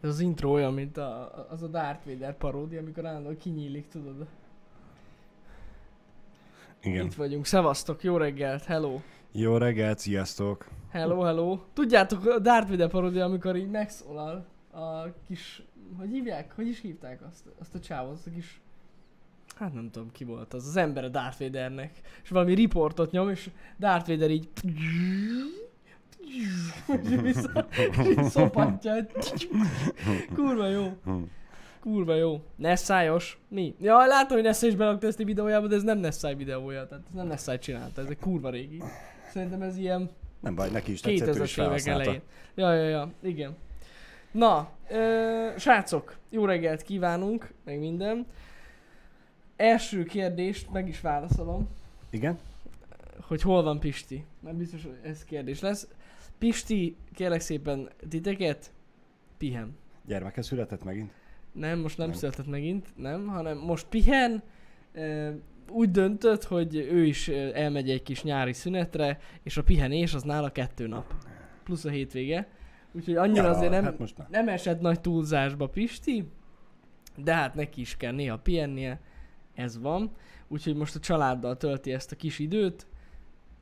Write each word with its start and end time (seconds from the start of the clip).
Ez 0.00 0.08
az 0.08 0.20
intro 0.20 0.52
olyan, 0.52 0.74
mint 0.74 0.96
a, 0.96 1.46
az 1.50 1.62
a 1.62 1.66
Darth 1.66 2.06
Vader 2.06 2.36
paródia, 2.36 2.80
amikor 2.80 3.06
állandóan 3.06 3.36
kinyílik, 3.36 3.88
tudod. 3.88 4.26
Igen. 6.82 7.06
Itt 7.06 7.14
vagyunk. 7.14 7.46
Szevasztok, 7.46 8.02
jó 8.02 8.16
reggelt, 8.16 8.64
hello. 8.64 9.00
Jó 9.32 9.56
reggelt, 9.56 9.98
sziasztok! 9.98 10.68
Hello, 10.90 11.20
hello. 11.20 11.58
Tudjátok, 11.72 12.26
a 12.26 12.38
Darth 12.38 12.70
Vader 12.70 12.88
paródia, 12.88 13.24
amikor 13.24 13.56
így 13.56 13.70
megszólal 13.70 14.46
a 14.72 15.02
kis... 15.26 15.62
Hogy 15.98 16.10
hívják? 16.10 16.52
Hogy 16.54 16.68
is 16.68 16.80
hívták 16.80 17.22
azt, 17.28 17.44
azt 17.60 17.74
a 17.74 17.80
csávot, 17.80 18.12
azt 18.12 18.26
a 18.26 18.30
kis... 18.30 18.60
Hát 19.56 19.74
nem 19.74 19.90
tudom 19.90 20.12
ki 20.12 20.24
volt 20.24 20.54
az, 20.54 20.66
az 20.66 20.76
ember 20.76 21.04
a 21.04 21.08
Darth 21.08 21.38
Vadernek. 21.38 22.00
És 22.22 22.28
valami 22.28 22.54
riportot 22.54 23.10
nyom, 23.10 23.30
és 23.30 23.50
Darth 23.78 24.08
Vader 24.08 24.30
így... 24.30 24.48
Vissza, 27.22 27.66
szopatja. 28.28 28.94
Kurva 30.34 30.68
jó. 30.68 30.92
Kurva 31.80 32.14
jó. 32.14 32.42
Nessájos? 32.56 33.38
Mi? 33.48 33.74
Ja, 33.80 34.06
látom, 34.06 34.36
hogy 34.36 34.46
Nessai 34.46 34.68
is 34.68 34.74
belakta 34.74 35.06
ezt 35.06 35.20
a 35.20 35.24
videójába, 35.24 35.66
de 35.66 35.74
ez 35.74 35.82
nem 35.82 35.98
Nessai 35.98 36.34
videója. 36.34 36.86
Tehát 36.86 37.04
ez 37.08 37.14
nem 37.14 37.26
Nessai 37.26 37.58
csinálta, 37.58 38.00
ez 38.00 38.08
egy 38.08 38.18
kurva 38.18 38.50
régi. 38.50 38.82
Szerintem 39.32 39.62
ez 39.62 39.76
ilyen 39.76 40.10
Nem 40.40 40.54
baj, 40.54 40.70
neki 40.70 40.92
is 40.92 41.00
tetszett, 41.00 41.36
ő 41.36 41.42
is 41.42 41.54
2000-es 41.54 41.66
évek 41.66 41.86
elején. 41.86 42.20
Ja, 42.54 42.74
ja, 42.74 42.88
ja, 42.88 43.10
igen. 43.22 43.56
Na, 44.30 44.70
ö, 44.90 45.48
srácok, 45.58 46.16
jó 46.30 46.44
reggelt 46.44 46.82
kívánunk, 46.82 47.52
meg 47.64 47.78
minden. 47.78 48.26
Első 49.56 50.02
kérdést 50.02 50.72
meg 50.72 50.88
is 50.88 51.00
válaszolom, 51.00 51.68
Igen? 52.10 52.38
hogy 53.20 53.42
hol 53.42 53.62
van 53.62 53.80
Pisti. 53.80 54.24
Mert 54.40 54.56
biztos, 54.56 54.82
hogy 54.82 54.98
ez 55.02 55.24
kérdés 55.24 55.60
lesz. 55.60 55.88
Pisti, 56.38 56.96
kérlek 57.12 57.40
szépen 57.40 57.88
titeket, 58.08 58.72
pihen. 59.38 59.76
Gyermeke 60.06 60.42
született 60.42 60.84
megint? 60.84 61.12
Nem, 61.52 61.78
most 61.78 61.98
nem, 61.98 62.08
Nem. 62.08 62.16
született 62.16 62.46
megint, 62.46 62.92
nem, 62.96 63.26
hanem 63.26 63.58
most 63.58 63.86
pihen. 63.86 64.42
Úgy 65.70 65.90
döntött, 65.90 66.44
hogy 66.44 66.76
ő 66.76 67.04
is 67.04 67.28
elmegy 67.28 67.90
egy 67.90 68.02
kis 68.02 68.22
nyári 68.22 68.52
szünetre, 68.52 69.18
és 69.42 69.56
a 69.56 69.62
pihenés 69.62 70.14
az 70.14 70.22
nála 70.22 70.50
kettő 70.50 70.86
nap. 70.86 71.14
Plusz 71.64 71.84
a 71.84 71.90
hétvége. 71.90 72.48
Úgyhogy 72.92 73.16
annyira 73.16 73.42
Ja, 73.44 73.50
azért 73.50 73.70
nem, 73.70 73.84
Hát 73.84 73.98
most 73.98 74.16
nem. 74.16 74.26
nem 74.30 74.48
esett 74.48 74.80
nagy 74.80 75.00
túlzásba 75.00 75.68
Pisti, 75.68 76.28
de 77.16 77.34
hát 77.34 77.54
neki 77.54 77.80
is 77.80 77.96
kell 77.96 78.12
néha 78.12 78.38
pihennie, 78.38 79.00
ez 79.54 79.78
van. 79.78 80.10
Úgyhogy 80.48 80.74
most 80.76 80.94
a 80.96 80.98
családdal 80.98 81.56
tölti 81.56 81.92
ezt 81.92 82.12
a 82.12 82.16
kis 82.16 82.38
időt, 82.38 82.86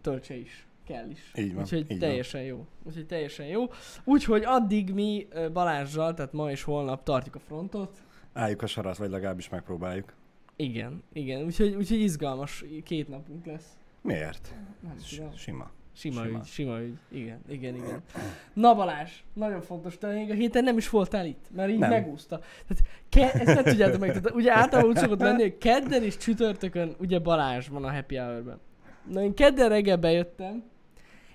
töltse 0.01 0.37
is, 0.37 0.67
kell 0.85 1.11
is. 1.11 1.33
Így 1.39 1.53
van, 1.55 1.63
Úgyhogy 1.63 1.79
így 1.81 1.89
van. 1.89 1.99
teljesen 1.99 2.43
jó. 2.43 2.67
Úgyhogy 2.83 3.07
teljesen 3.07 3.47
jó. 3.47 3.65
Úgyhogy 4.05 4.43
addig 4.45 4.91
mi 4.95 5.27
ö, 5.31 5.51
Balázsral, 5.53 6.15
tehát 6.15 6.33
ma 6.33 6.51
és 6.51 6.63
holnap 6.63 7.03
tartjuk 7.03 7.35
a 7.35 7.39
frontot. 7.39 8.03
Álljuk 8.33 8.63
a 8.63 8.67
sarat, 8.67 8.97
vagy 8.97 9.11
legalábbis 9.11 9.49
megpróbáljuk. 9.49 10.13
Igen, 10.57 11.03
igen. 11.13 11.43
Úgyhogy, 11.45 11.75
úgyhogy 11.75 12.01
izgalmas 12.01 12.65
két 12.85 13.09
napunk 13.09 13.47
lesz. 13.47 13.77
Miért? 14.01 14.55
Nem 14.81 14.97
tudom. 15.09 15.33
Sima. 15.37 15.71
Sima, 15.97 16.23
Sima. 16.25 16.39
ügy, 16.39 16.45
sima 16.45 16.81
ügy. 16.81 16.99
Igen, 17.11 17.41
igen, 17.49 17.75
igen. 17.75 18.03
Na 18.53 18.75
Balázs, 18.75 19.11
nagyon 19.33 19.61
fontos, 19.61 19.99
te 19.99 20.13
még 20.13 20.31
a 20.31 20.35
héten 20.35 20.65
nem 20.65 20.77
is 20.77 20.89
voltál 20.91 21.27
itt, 21.27 21.45
mert 21.55 21.71
így 21.71 21.79
Nem. 21.79 21.91
megúszta. 21.91 22.39
Tehát 22.39 22.85
ke- 23.09 23.35
ezt 23.35 23.55
nem 23.55 23.65
tudjátok 23.65 24.01
meg, 24.01 24.09
tehát 24.09 24.31
ugye 24.35 24.53
általában 24.57 24.91
úgy 24.91 24.97
szokott 24.97 25.21
lenni, 25.21 25.43
hogy 25.43 25.59
kedden 25.59 26.03
és 26.03 26.17
csütörtökön 26.17 26.95
ugye 26.99 27.19
Balázs 27.19 27.69
van 27.69 27.85
a 27.85 27.93
happy 27.93 28.17
hour-ben. 28.17 28.59
Na 29.11 29.23
én 29.23 29.35
kedden 29.35 29.69
reggel 29.69 29.97
bejöttem, 29.97 30.63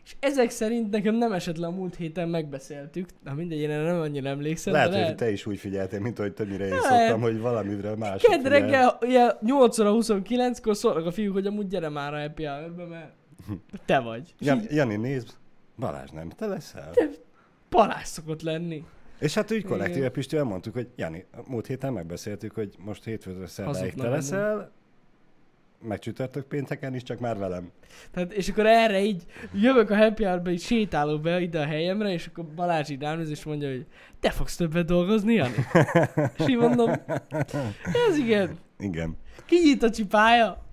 és 0.10 0.16
ezek 0.20 0.50
szerint 0.50 0.92
nekem 0.92 1.16
nem 1.16 1.32
esett 1.32 1.58
le 1.58 1.68
a 1.68 1.72
múlt 1.72 1.96
héten 1.96 2.30
megbeszéltük. 2.30 3.10
Na 3.24 3.34
mindegy, 3.34 3.60
én 3.60 3.70
nem 3.70 4.00
annyira 4.00 4.30
emlékszem, 4.30 4.74
Lehet, 4.74 4.92
de 4.92 5.06
hogy 5.06 5.16
te 5.16 5.32
is 5.32 5.46
úgy 5.46 5.60
figyeltél, 5.60 6.00
mint 6.00 6.20
ahogy 6.20 6.34
többnyire 6.34 6.64
én 6.66 6.70
Lehet. 6.70 6.84
szoktam, 7.00 7.22
hogy 7.22 7.40
valamire 7.40 7.96
más. 7.96 8.22
Kedd 8.22 8.48
reggel, 8.48 8.98
ugye 9.02 9.32
8 9.42 9.80
óra 9.80 9.92
29-kor 9.96 10.76
szólnak 10.76 11.06
a 11.06 11.12
fiúk, 11.12 11.34
hogy 11.34 11.48
amúgy 11.48 11.68
gyere 11.68 11.90
már 11.90 12.14
a 12.14 12.20
happy 12.20 12.44
hour 12.44 12.88
mert 12.88 13.12
te 13.86 14.00
vagy. 14.00 14.34
Jan, 14.40 14.62
Jani, 14.70 14.96
nézd, 14.96 15.30
Balázs 15.78 16.10
nem, 16.10 16.30
te 16.30 16.46
leszel. 16.46 16.92
Te- 16.92 17.10
Balázs 17.70 18.06
szokott 18.08 18.42
lenni. 18.42 18.84
És 19.20 19.34
hát 19.34 19.52
úgy 19.52 19.64
kollektíve 19.64 20.10
Pistivel 20.10 20.44
mondtuk, 20.44 20.74
hogy 20.74 20.88
Jani, 20.96 21.26
múlt 21.48 21.68
héten 21.68 21.94
megbeszéltük, 21.94 22.54
hogy 22.54 22.76
most 22.86 23.04
hétfőtől 23.04 23.48
szerdáig 23.48 23.94
te 23.94 24.10
leszel, 24.10 24.72
meg 25.82 26.00
csütörtök 26.00 26.46
pénteken 26.46 26.96
is, 26.96 27.04
csak 27.04 27.20
már 27.20 27.38
velem. 27.38 27.72
Tehát, 28.12 28.32
és 28.34 28.50
akkor 28.50 28.66
erre 28.66 29.02
így 29.02 29.24
jövök 29.54 29.90
a 29.90 29.96
happy 29.98 30.24
hour-ba, 30.24 30.50
így 30.50 30.62
sétálok 30.62 31.22
be 31.22 31.42
ide 31.42 31.60
a 31.60 31.66
helyemre, 31.66 32.12
és 32.12 32.28
akkor 32.28 32.46
Balázs 32.46 32.90
így 32.90 33.02
ránéz, 33.02 33.30
és 33.30 33.44
mondja, 33.44 33.70
hogy 33.70 33.86
te 34.20 34.30
fogsz 34.30 34.56
többet 34.56 34.86
dolgozni, 34.86 35.34
Jani? 35.34 35.54
és 36.38 36.48
így 36.48 36.58
mondom, 36.58 36.92
ez 38.08 38.18
igen, 38.18 38.58
Igen. 38.80 39.18
kinyit 39.46 39.84
a 39.84 39.90
csipája. 39.90 40.64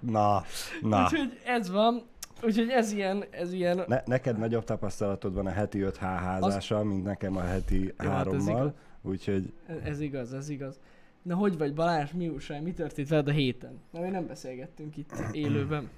Na, 0.00 0.44
na. 0.82 1.02
Úgyhogy 1.02 1.38
ez 1.44 1.70
van, 1.70 2.02
úgyhogy 2.42 2.68
ez 2.68 2.92
ilyen, 2.92 3.24
ez 3.30 3.52
ilyen, 3.52 3.84
Ne, 3.86 4.02
neked 4.06 4.38
nagyobb 4.38 4.64
tapasztalatod 4.64 5.34
van 5.34 5.46
a 5.46 5.50
heti 5.50 5.80
5 5.80 5.96
H 5.96 6.02
házással, 6.02 6.84
mint 6.84 7.04
nekem 7.04 7.36
a 7.36 7.40
heti 7.40 7.94
Jó, 8.02 8.10
hát 8.10 8.26
ez 8.26 8.32
igaz. 8.32 8.46
hárommal. 8.46 8.74
Úgyhogy 9.02 9.52
ez 9.84 10.00
igaz, 10.00 10.34
ez 10.34 10.48
igaz. 10.48 10.80
Na 11.26 11.34
hogy 11.34 11.58
vagy 11.58 11.74
Balázs, 11.74 12.10
mi 12.12 12.28
újság, 12.28 12.62
mi 12.62 12.72
történt 12.72 13.08
veled 13.08 13.28
a 13.28 13.30
héten? 13.30 13.78
Na, 13.90 14.00
mi 14.00 14.08
nem 14.08 14.26
beszélgettünk 14.26 14.96
itt 14.96 15.12
élőben. 15.32 15.88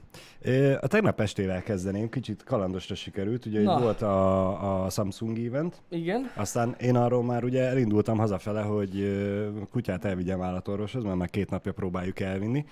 A 0.80 0.86
tegnap 0.86 1.20
estével 1.20 1.62
kezdeném, 1.62 2.08
kicsit 2.08 2.44
kalandosra 2.44 2.94
sikerült. 2.94 3.46
Ugye 3.46 3.62
Na. 3.62 3.80
Volt 3.80 4.02
a, 4.02 4.84
a 4.84 4.90
Samsung 4.90 5.38
event, 5.38 5.82
Igen? 5.88 6.30
aztán 6.36 6.74
én 6.80 6.96
arról 6.96 7.22
már 7.24 7.44
ugye 7.44 7.62
elindultam 7.62 8.18
hazafele, 8.18 8.60
hogy 8.62 9.22
kutyát 9.70 10.04
elvigyem 10.04 10.42
állatorvoshoz, 10.42 11.02
mert 11.02 11.16
már 11.16 11.30
két 11.30 11.50
napja 11.50 11.72
próbáljuk 11.72 12.20
elvinni. 12.20 12.64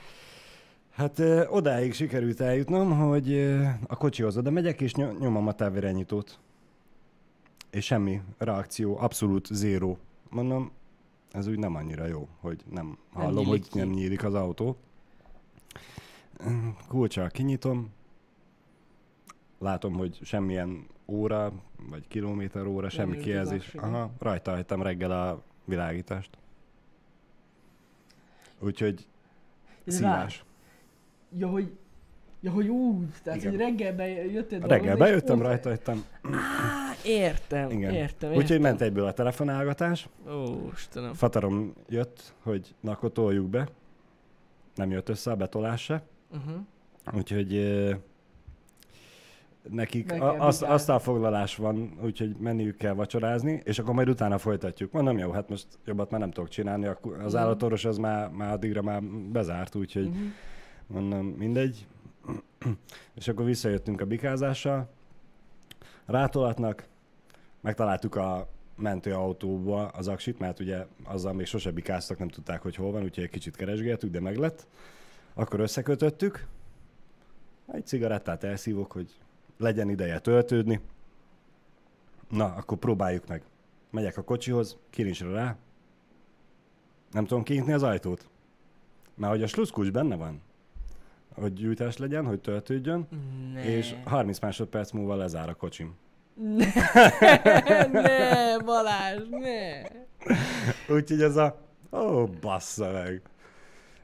Hát 0.91 1.19
ö, 1.19 1.47
odáig 1.49 1.93
sikerült 1.93 2.41
eljutnom, 2.41 2.99
hogy 2.99 3.33
ö, 3.33 3.62
a 3.87 3.97
kocsihoz 3.97 4.37
oda 4.37 4.50
megyek, 4.50 4.81
és 4.81 4.93
ny- 4.93 5.19
nyomom 5.19 5.47
a 5.47 5.53
távirányítót. 5.53 6.38
És 7.71 7.84
semmi 7.84 8.21
reakció, 8.38 8.99
abszolút 8.99 9.47
zéró. 9.53 9.99
Mondom, 10.31 10.71
ez 11.37 11.47
úgy 11.47 11.59
nem 11.59 11.75
annyira 11.75 12.07
jó, 12.07 12.29
hogy 12.41 12.63
nem 12.71 12.99
hallom, 13.13 13.35
nyílik 13.35 13.49
hogy 13.49 13.69
ki. 13.69 13.79
nem 13.79 13.89
nyílik 13.89 14.25
az 14.25 14.35
autó. 14.35 14.77
Kulcsal 16.89 17.29
kinyitom, 17.29 17.91
látom, 19.59 19.93
hogy 19.95 20.19
semmilyen 20.23 20.87
óra, 21.07 21.53
vagy 21.91 22.09
kilométer 22.09 22.67
óra, 22.67 22.89
semmi 22.89 23.09
ült 23.11 23.19
az 23.19 23.25
kijelzés. 23.25 23.75
Aha, 23.75 24.11
rajta 24.19 24.51
hagytam 24.51 24.83
reggel 24.83 25.11
a 25.11 25.43
világítást. 25.65 26.39
Úgyhogy 28.59 29.07
szívás. 29.87 30.45
Ja, 31.37 31.49
hogy, 31.49 31.77
ja, 32.41 32.51
hogy 32.51 32.69
úgy, 32.69 33.07
tehát 33.23 33.39
Igen. 33.39 33.51
hogy 33.51 33.61
reggel 33.61 33.95
bejöttél 33.95 34.59
Reggel 34.59 34.69
dolgozni, 34.79 34.99
bejöttem, 34.99 35.37
ott- 35.39 35.45
rajta 35.45 35.69
hagytam. 35.69 36.05
Értem, 37.06 37.71
Igen. 37.71 37.94
értem, 37.94 38.28
Úgyhogy 38.31 38.43
értem. 38.50 38.61
ment 38.62 38.81
egyből 38.81 39.05
a 39.06 39.12
telefonálgatás. 39.12 40.09
Ó, 40.31 40.69
Istenem. 40.75 41.12
Fatarom 41.12 41.72
jött, 41.89 42.34
hogy 42.43 42.75
na 42.81 42.91
akkor 42.91 43.12
toljuk 43.12 43.47
be. 43.49 43.69
Nem 44.75 44.91
jött 44.91 45.09
össze 45.09 45.31
a 45.31 45.37
betolás 45.37 45.83
se. 45.83 46.03
Uh-huh. 46.31 46.61
Úgyhogy 47.17 47.55
ö, 47.55 47.94
nekik 49.71 50.12
a, 50.12 50.15
kell 50.15 50.22
azt, 50.28 50.39
vigyázni. 50.39 50.67
asztalfoglalás 50.67 51.56
van, 51.56 51.99
úgyhogy 52.05 52.37
menniük 52.37 52.77
kell 52.77 52.93
vacsorázni, 52.93 53.61
és 53.65 53.78
akkor 53.78 53.94
majd 53.94 54.09
utána 54.09 54.38
folytatjuk. 54.38 54.93
Mondom, 54.93 55.19
jó, 55.19 55.31
hát 55.31 55.49
most 55.49 55.67
jobbat 55.84 56.11
már 56.11 56.21
nem 56.21 56.31
tudok 56.31 56.49
csinálni, 56.49 56.87
akkor 56.87 57.21
az 57.21 57.33
Mhm. 57.33 57.43
állatorvos 57.43 57.84
az 57.84 57.97
már, 57.99 58.31
már 58.31 58.53
addigra 58.53 58.83
már 58.83 59.03
bezárt, 59.33 59.75
úgyhogy 59.75 60.06
Uh-huh. 60.06 60.23
mondom, 60.87 61.27
mindegy. 61.27 61.87
és 63.19 63.28
akkor 63.28 63.44
visszajöttünk 63.44 64.00
a 64.00 64.05
bikázással, 64.06 64.88
rátolatnak, 66.06 66.87
megtaláltuk 67.66 68.15
a 68.15 68.49
mentőautóba 68.77 69.87
az 69.87 70.08
aksit, 70.08 70.38
mert 70.38 70.61
ugye 70.61 70.87
azzal 71.05 71.32
még 71.32 71.46
sose 71.46 71.70
bikáztak, 71.70 72.19
nem 72.19 72.29
tudták, 72.29 72.62
hogy 72.62 72.75
hol 72.75 72.93
van, 72.93 73.02
úgyhogy 73.02 73.25
egy 73.25 73.31
kicsit 73.31 73.56
keresgéltük, 73.56 74.11
de 74.11 74.20
meglett. 74.20 74.67
Akkor 75.35 75.61
összekötöttük, 75.61 76.46
egy 77.73 77.87
cigarettát 77.87 78.44
elszívok, 78.44 78.93
hogy 78.93 79.14
legyen 79.58 79.88
ideje 79.88 80.19
töltődni. 80.19 80.81
Na, 82.29 82.44
akkor 82.44 82.79
próbáljuk 82.79 83.26
meg. 83.26 83.43
Megyek 83.91 84.17
a 84.17 84.23
kocsihoz, 84.23 84.76
kilincsre 84.91 85.31
rá. 85.31 85.56
Nem 87.12 87.26
tudom 87.26 87.43
kinyitni 87.43 87.73
az 87.73 87.82
ajtót. 87.82 88.29
Mert 89.14 89.32
hogy 89.32 89.43
a 89.43 89.46
sluszkulcs 89.46 89.91
benne 89.91 90.17
van, 90.17 90.41
hogy 91.35 91.52
gyújtás 91.52 91.96
legyen, 91.96 92.26
hogy 92.26 92.41
töltődjön, 92.41 93.08
Ne. 93.52 93.64
és 93.64 93.94
30 94.05 94.38
másodperc 94.38 94.91
múlva 94.91 95.14
lezár 95.14 95.49
a 95.49 95.55
kocsim. 95.55 95.96
Ne, 96.37 97.87
ne, 97.93 98.59
Balázs, 98.59 99.29
ne. 99.31 99.83
Úgyhogy 100.94 101.23
ez 101.23 101.37
a... 101.37 101.59
Ó, 101.93 102.27
bassza 102.41 102.91
meg. 102.93 103.23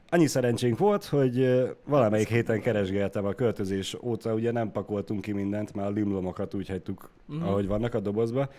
Annyi 0.09 0.27
szerencsénk 0.27 0.77
volt, 0.77 1.05
hogy 1.05 1.63
valamelyik 1.85 2.27
héten 2.27 2.61
keresgéltem 2.61 3.25
a 3.25 3.33
költözés 3.33 3.97
óta, 4.01 4.33
ugye 4.33 4.51
nem 4.51 4.71
pakoltunk 4.71 5.21
ki 5.21 5.31
mindent, 5.31 5.73
mert 5.73 5.87
a 5.87 5.91
limlomokat 5.91 6.53
úgy 6.53 6.69
hagytuk, 6.69 7.09
uh-huh. 7.29 7.47
ahogy 7.47 7.67
vannak 7.67 7.93
a 7.93 7.99
dobozba, 7.99 8.49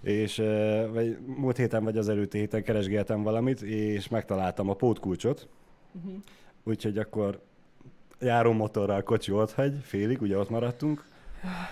és 0.00 0.36
vagy 0.92 1.18
múlt 1.36 1.56
héten 1.56 1.84
vagy 1.84 1.98
az 1.98 2.08
előtti 2.08 2.38
héten 2.38 2.62
keresgéltem 2.62 3.22
valamit, 3.22 3.62
és 3.62 4.08
megtaláltam 4.08 4.68
a 4.70 4.74
pótkulcsot, 4.74 5.48
Uh-huh. 6.04 6.20
úgyhogy 6.64 6.98
akkor 6.98 7.40
járó 8.20 8.52
motorral 8.52 9.02
kocsi 9.02 9.32
ott 9.32 9.52
hagy, 9.52 9.74
félig, 9.82 10.20
ugye 10.22 10.38
ott 10.38 10.50
maradtunk. 10.50 11.04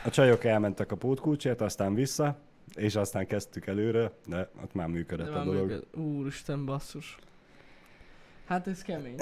A 0.04 0.10
csajok 0.10 0.44
elmentek 0.44 0.92
a 0.92 0.96
pótkulcsért, 0.96 1.60
aztán 1.60 1.94
vissza, 1.94 2.38
és 2.74 2.96
aztán 2.96 3.26
kezdtük 3.26 3.66
előre, 3.66 4.10
de 4.26 4.48
ott 4.62 4.74
már 4.74 4.88
működött 4.88 5.34
a 5.34 5.44
dolog. 5.44 5.86
Úristen, 5.94 6.64
basszus. 6.64 7.16
Hát 8.46 8.66
ez 8.66 8.82
kemény. 8.82 9.16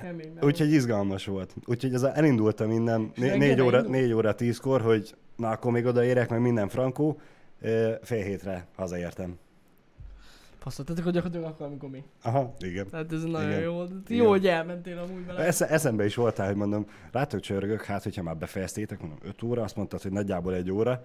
kemény 0.00 0.32
Úgyhogy 0.40 0.72
izgalmas 0.72 1.26
volt. 1.26 1.54
Úgyhogy 1.66 1.94
ez 1.94 2.02
elindultam 2.02 2.70
innen 2.70 3.12
né- 3.14 3.36
négy 3.36 3.60
óra, 3.60 3.80
négy 3.80 4.12
óra 4.12 4.34
tízkor, 4.34 4.80
hogy 4.80 5.14
na 5.36 5.50
akkor 5.50 5.72
még 5.72 5.84
odaérek, 5.84 6.28
meg 6.28 6.40
minden 6.40 6.68
frankó. 6.68 7.20
Fél 8.02 8.24
hétre 8.24 8.66
hazaértem. 8.76 9.38
Faszat, 10.60 10.86
tehát 10.86 11.00
akkor 11.00 11.12
gyakorlatilag 11.12 11.52
akkor, 11.52 11.66
amikor 11.66 11.90
mi. 11.90 12.04
Aha, 12.22 12.54
igen. 12.58 12.88
Tehát 12.88 13.12
ez 13.12 13.22
nagyon 13.22 13.50
Igen. 13.50 13.62
jó 13.62 13.72
volt. 13.72 13.90
Jó, 14.08 14.14
Igen. 14.16 14.26
hogy 14.26 14.46
elmentél 14.46 14.98
amúgy 14.98 15.26
vele. 15.26 15.38
Esze, 15.38 15.68
eszembe 15.68 16.04
is 16.04 16.14
voltál, 16.14 16.46
hogy 16.46 16.56
mondom, 16.56 16.86
rátok 17.12 17.40
csörgök, 17.40 17.82
hát 17.84 18.02
hogyha 18.02 18.22
már 18.22 18.36
befejeztétek, 18.36 19.00
mondom 19.00 19.18
5 19.22 19.42
óra, 19.42 19.62
azt 19.62 19.76
mondtad, 19.76 20.02
hogy 20.02 20.12
nagyjából 20.12 20.54
egy 20.54 20.70
óra. 20.70 21.04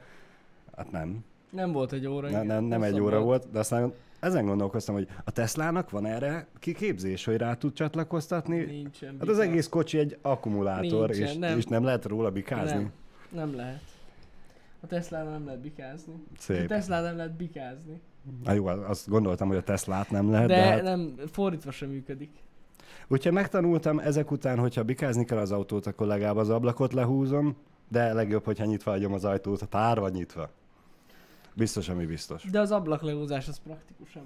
Hát 0.78 0.92
nem, 0.92 1.24
Nem 1.52 1.72
volt 1.72 1.92
egy 1.94 2.08
óra. 2.08 2.30
ne, 2.30 2.44
nem, 2.44 2.64
nem 2.64 2.84
egy 2.84 3.00
óra 3.00 3.22
volt, 3.22 3.52
de 3.52 3.60
aztán 3.60 3.94
ezen 4.20 4.46
gondolkoztam, 4.46 4.96
hogy 4.96 5.08
a 5.24 5.32
Teslának 5.32 5.90
van 5.90 6.06
erre 6.06 6.48
kiképzés, 6.60 7.26
hogy 7.26 7.38
rá 7.38 7.54
tud 7.54 7.74
csatlakoztatni. 7.74 8.58
Nincsen. 8.64 9.16
Hát 9.20 9.28
az 9.28 9.40
egész 9.40 9.68
kocsi 9.68 9.98
egy 9.98 10.18
akkumulátor, 10.22 11.10
Nincsen, 11.10 11.28
és, 11.28 11.36
nem. 11.38 11.58
és 11.58 11.66
nem 11.66 11.84
lehet 11.84 12.06
róla 12.06 12.32
bikázni. 12.32 12.78
Nem, 12.78 12.92
nem 13.30 13.56
lehet. 13.56 13.82
A 14.82 14.88
tesla 14.88 15.24
nem 15.24 15.46
lehet 15.46 15.60
bikázni. 15.62 16.14
A 16.14 16.40
Szép. 16.40 16.68
tesla 16.68 17.02
nem 17.02 17.16
lehet 17.16 17.36
bikázni. 17.36 18.02
Na 18.44 18.52
jó, 18.52 18.66
azt 18.66 19.10
gondoltam, 19.10 19.48
hogy 19.48 19.58
a 19.58 19.64
Teslát 19.64 20.10
nem 20.10 20.32
lehet, 20.32 20.48
De, 20.48 20.56
de, 20.56 20.62
hát... 20.62 20.84
nem, 20.84 21.14
fordítva 21.32 21.72
sem 21.72 21.90
működik. 21.90 22.30
Úgyhogy 23.08 23.32
megtanultam 23.32 24.00
ezek 24.00 24.32
után, 24.32 24.60
hogyha 24.60 24.84
bikázni 24.84 25.26
kell 25.26 25.38
az 25.38 25.52
autót, 25.52 25.88
akkor 25.88 26.08
legalább 26.08 26.38
az 26.38 26.50
ablakot 26.50 26.94
lehúzom, 26.94 27.56
de 27.88 28.14
legjobb, 28.14 28.44
hogyha 28.44 28.66
nyitva 28.66 28.92
hagyom 28.92 29.14
az 29.14 29.26
ajtót, 29.26 29.62
a 29.62 29.66
tárva 29.66 30.10
nyitva. 30.10 30.50
Biztos, 31.54 31.90
ami 31.90 32.06
biztos. 32.06 32.44
De 32.44 32.60
az 32.60 32.72
ablakleúzás 32.72 33.48
az 33.48 33.58
praktikusabb. 33.64 34.26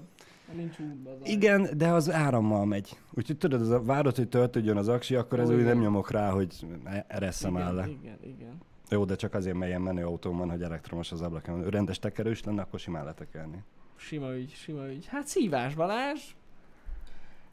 Nincs 0.56 0.78
útba 0.78 1.10
az. 1.10 1.28
Igen, 1.28 1.68
de 1.76 1.88
az 1.88 2.10
árammal 2.10 2.64
megy. 2.64 2.98
Úgyhogy 3.14 3.38
tudod, 3.38 3.60
az 3.60 3.70
a, 3.70 3.82
várod, 3.82 4.16
hogy 4.16 4.28
töltődjön 4.28 4.76
az 4.76 4.88
aksi, 4.88 5.14
akkor 5.14 5.40
ez 5.40 5.50
úgy 5.50 5.64
nem 5.64 5.78
nyomok 5.78 6.10
rá, 6.10 6.30
hogy 6.30 6.66
e- 6.84 7.04
eresszem 7.08 7.54
igen, 7.54 7.66
áll 7.66 7.74
le. 7.74 7.88
Igen, 7.88 8.18
igen. 8.22 8.58
Jó, 8.90 9.04
de 9.04 9.14
csak 9.14 9.34
azért 9.34 9.56
melyen 9.56 9.80
menő 9.80 10.04
autóm 10.04 10.36
van, 10.36 10.50
hogy 10.50 10.62
elektromos 10.62 11.12
az 11.12 11.20
ablak. 11.20 11.46
Ha 11.46 11.70
rendes 11.70 11.98
tekerős 11.98 12.44
lenne, 12.44 12.62
akkor 12.62 12.78
simán 12.78 13.04
letekerni. 13.04 13.62
Sima 14.00 14.36
ügy, 14.36 14.52
sima 14.54 14.88
ügy. 14.88 15.06
Hát 15.06 15.26
szívás 15.26 15.74
Balázs. 15.74 16.20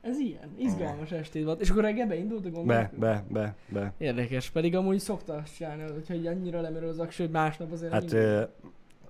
Ez 0.02 0.20
ilyen. 0.20 0.50
Izgalmas 0.58 1.12
estéd 1.12 1.44
volt. 1.44 1.62
És 1.62 1.70
akkor 1.70 1.84
reggel 1.84 2.06
a 2.06 2.14
Be, 2.14 2.50
gondolat? 2.50 2.96
be, 2.96 3.26
be, 3.30 3.56
be. 3.70 3.94
Érdekes, 3.98 4.50
pedig 4.50 4.76
amúgy 4.76 5.00
szokta 5.00 5.34
azt 5.34 5.56
csinálni, 5.56 5.84
hogyha 5.94 6.14
így 6.14 6.26
annyira 6.26 6.62
lemerül 6.62 6.90
az 6.90 7.00
aksi, 7.00 7.22
hogy 7.22 7.32
másnap 7.32 7.72
azért 7.72 7.92
Hát 7.92 8.12
ö, 8.12 8.44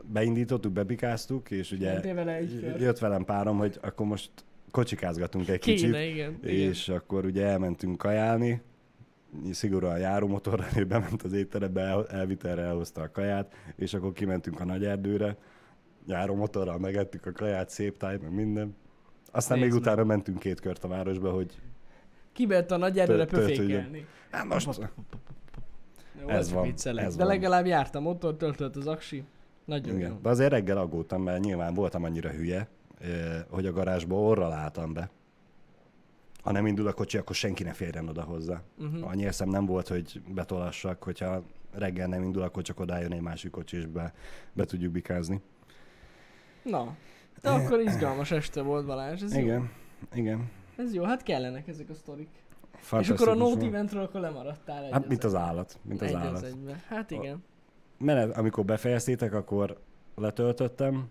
beindítottuk, 0.03 0.71
bebikáztuk, 0.71 1.51
és 1.51 1.71
ugye 1.71 2.13
vele 2.13 2.41
jött 2.79 2.99
velem 2.99 3.25
párom, 3.25 3.57
hogy 3.57 3.77
akkor 3.81 4.05
most 4.05 4.31
kocsikázgatunk 4.71 5.47
egy 5.47 5.59
kicsit, 5.59 5.85
Kéne, 5.85 6.05
igen. 6.05 6.37
igen. 6.43 6.55
és 6.55 6.89
akkor 6.89 7.25
ugye 7.25 7.45
elmentünk 7.45 7.97
kajálni, 7.97 8.61
szigorúan 9.51 9.99
járómotorral, 9.99 10.67
ő 10.77 10.85
bement 10.85 11.23
az 11.23 11.33
étterembe, 11.33 11.81
el, 11.81 12.07
elvitelre 12.07 12.61
elhozta 12.61 13.01
a 13.01 13.11
kaját, 13.11 13.53
és 13.75 13.93
akkor 13.93 14.13
kimentünk 14.13 14.59
a 14.59 14.65
nagy 14.65 14.85
erdőre, 14.85 15.37
járómotorral 16.07 16.77
megettük 16.79 17.25
a 17.25 17.31
kaját, 17.31 17.69
szép 17.69 17.97
táj, 17.97 18.17
meg 18.21 18.33
minden. 18.33 18.75
Aztán 19.31 19.57
Nézd 19.59 19.71
még 19.71 19.81
meg. 19.81 19.91
utána 19.91 20.07
mentünk 20.07 20.39
két 20.39 20.59
kört 20.59 20.83
a 20.83 20.87
városba, 20.87 21.31
hogy 21.31 21.61
Kibert 22.33 22.71
a 22.71 22.77
nagy 22.77 22.99
erőre 22.99 23.25
pöfékelni. 23.25 24.05
hát 24.31 24.45
most 24.45 24.89
Jó, 26.21 26.27
Ez 26.27 26.51
van, 26.51 26.63
viccelek. 26.63 27.05
ez 27.05 27.15
De 27.15 27.23
van. 27.23 27.33
legalább 27.33 27.65
jártam 27.65 28.03
motor, 28.03 28.35
töltött 28.35 28.75
az 28.75 28.87
aksi. 28.87 29.23
Nagyon 29.65 29.99
jó. 29.99 30.19
De 30.21 30.29
azért 30.29 30.51
reggel 30.51 30.77
aggódtam, 30.77 31.21
mert 31.23 31.43
nyilván 31.43 31.73
voltam 31.73 32.03
annyira 32.03 32.29
hülye, 32.29 32.67
eh, 33.01 33.43
hogy 33.49 33.65
a 33.65 33.71
garázsba 33.71 34.15
orral 34.15 34.51
álltam 34.51 34.93
be. 34.93 35.09
Ha 36.41 36.51
nem 36.51 36.65
indul 36.65 36.87
a 36.87 36.93
kocsi, 36.93 37.17
akkor 37.17 37.35
senki 37.35 37.63
ne 37.63 37.73
férjen 37.73 38.07
oda 38.07 38.23
hozzá. 38.23 38.61
Uh-huh. 38.79 39.09
Annyi 39.09 39.25
eszem 39.25 39.49
nem 39.49 39.65
volt, 39.65 39.87
hogy 39.87 40.21
betolassak, 40.33 41.03
hogyha 41.03 41.43
reggel 41.71 42.07
nem 42.07 42.23
indul, 42.23 42.41
akkor 42.41 42.63
csak 42.63 42.79
odájön 42.79 43.11
egy 43.13 43.21
másik 43.21 43.51
kocsi, 43.51 43.77
és 43.77 43.85
be, 43.85 44.13
be 44.53 44.65
tudjuk 44.65 44.91
bikázni. 44.91 45.41
Na, 46.69 46.95
de 47.41 47.49
akkor 47.49 47.79
izgalmas 47.79 48.31
este 48.31 48.61
volt 48.61 48.85
Balázs, 48.85 49.21
ez 49.21 49.35
jó. 49.35 49.41
Igen, 49.41 49.69
igen. 50.13 50.49
Ez 50.77 50.93
jó, 50.93 51.03
hát 51.03 51.23
kellenek 51.23 51.67
ezek 51.67 51.89
a 51.89 51.93
sztorik. 51.93 52.29
És 52.99 53.09
akkor 53.09 53.27
a 53.27 53.35
Note. 53.35 53.65
Eventről 53.65 54.03
akkor 54.03 54.21
lemaradtál 54.21 54.83
egy 54.83 54.91
Hát 54.91 55.07
mint 55.07 55.23
az 55.23 55.35
állat, 55.35 55.79
mint 55.81 56.01
az 56.01 56.07
egy 56.07 56.13
állat. 56.13 56.43
egybe. 56.43 56.83
Hát 56.87 57.11
igen. 57.11 57.43
Menet, 57.97 58.37
amikor 58.37 58.65
befejeztétek, 58.65 59.33
akkor 59.33 59.77
letöltöttem, 60.15 61.09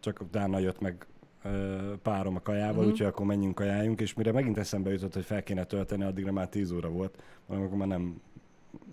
csak 0.00 0.20
utána 0.20 0.58
jött 0.58 0.80
meg 0.80 1.06
ö, 1.42 1.92
párom 2.02 2.36
a 2.36 2.40
kajával, 2.40 2.70
uh-huh. 2.70 2.90
úgyhogy 2.90 3.06
akkor 3.06 3.26
menjünk 3.26 3.54
kajáljunk, 3.54 4.00
és 4.00 4.14
mire 4.14 4.32
megint 4.32 4.58
eszembe 4.58 4.90
jutott, 4.90 5.14
hogy 5.14 5.24
fel 5.24 5.42
kéne 5.42 5.64
tölteni, 5.64 6.04
addigra 6.04 6.32
már 6.32 6.48
10 6.48 6.70
óra 6.70 6.88
volt, 6.88 7.22
mondom, 7.46 7.66
akkor 7.66 7.78
már 7.78 7.88
nem, 7.88 8.20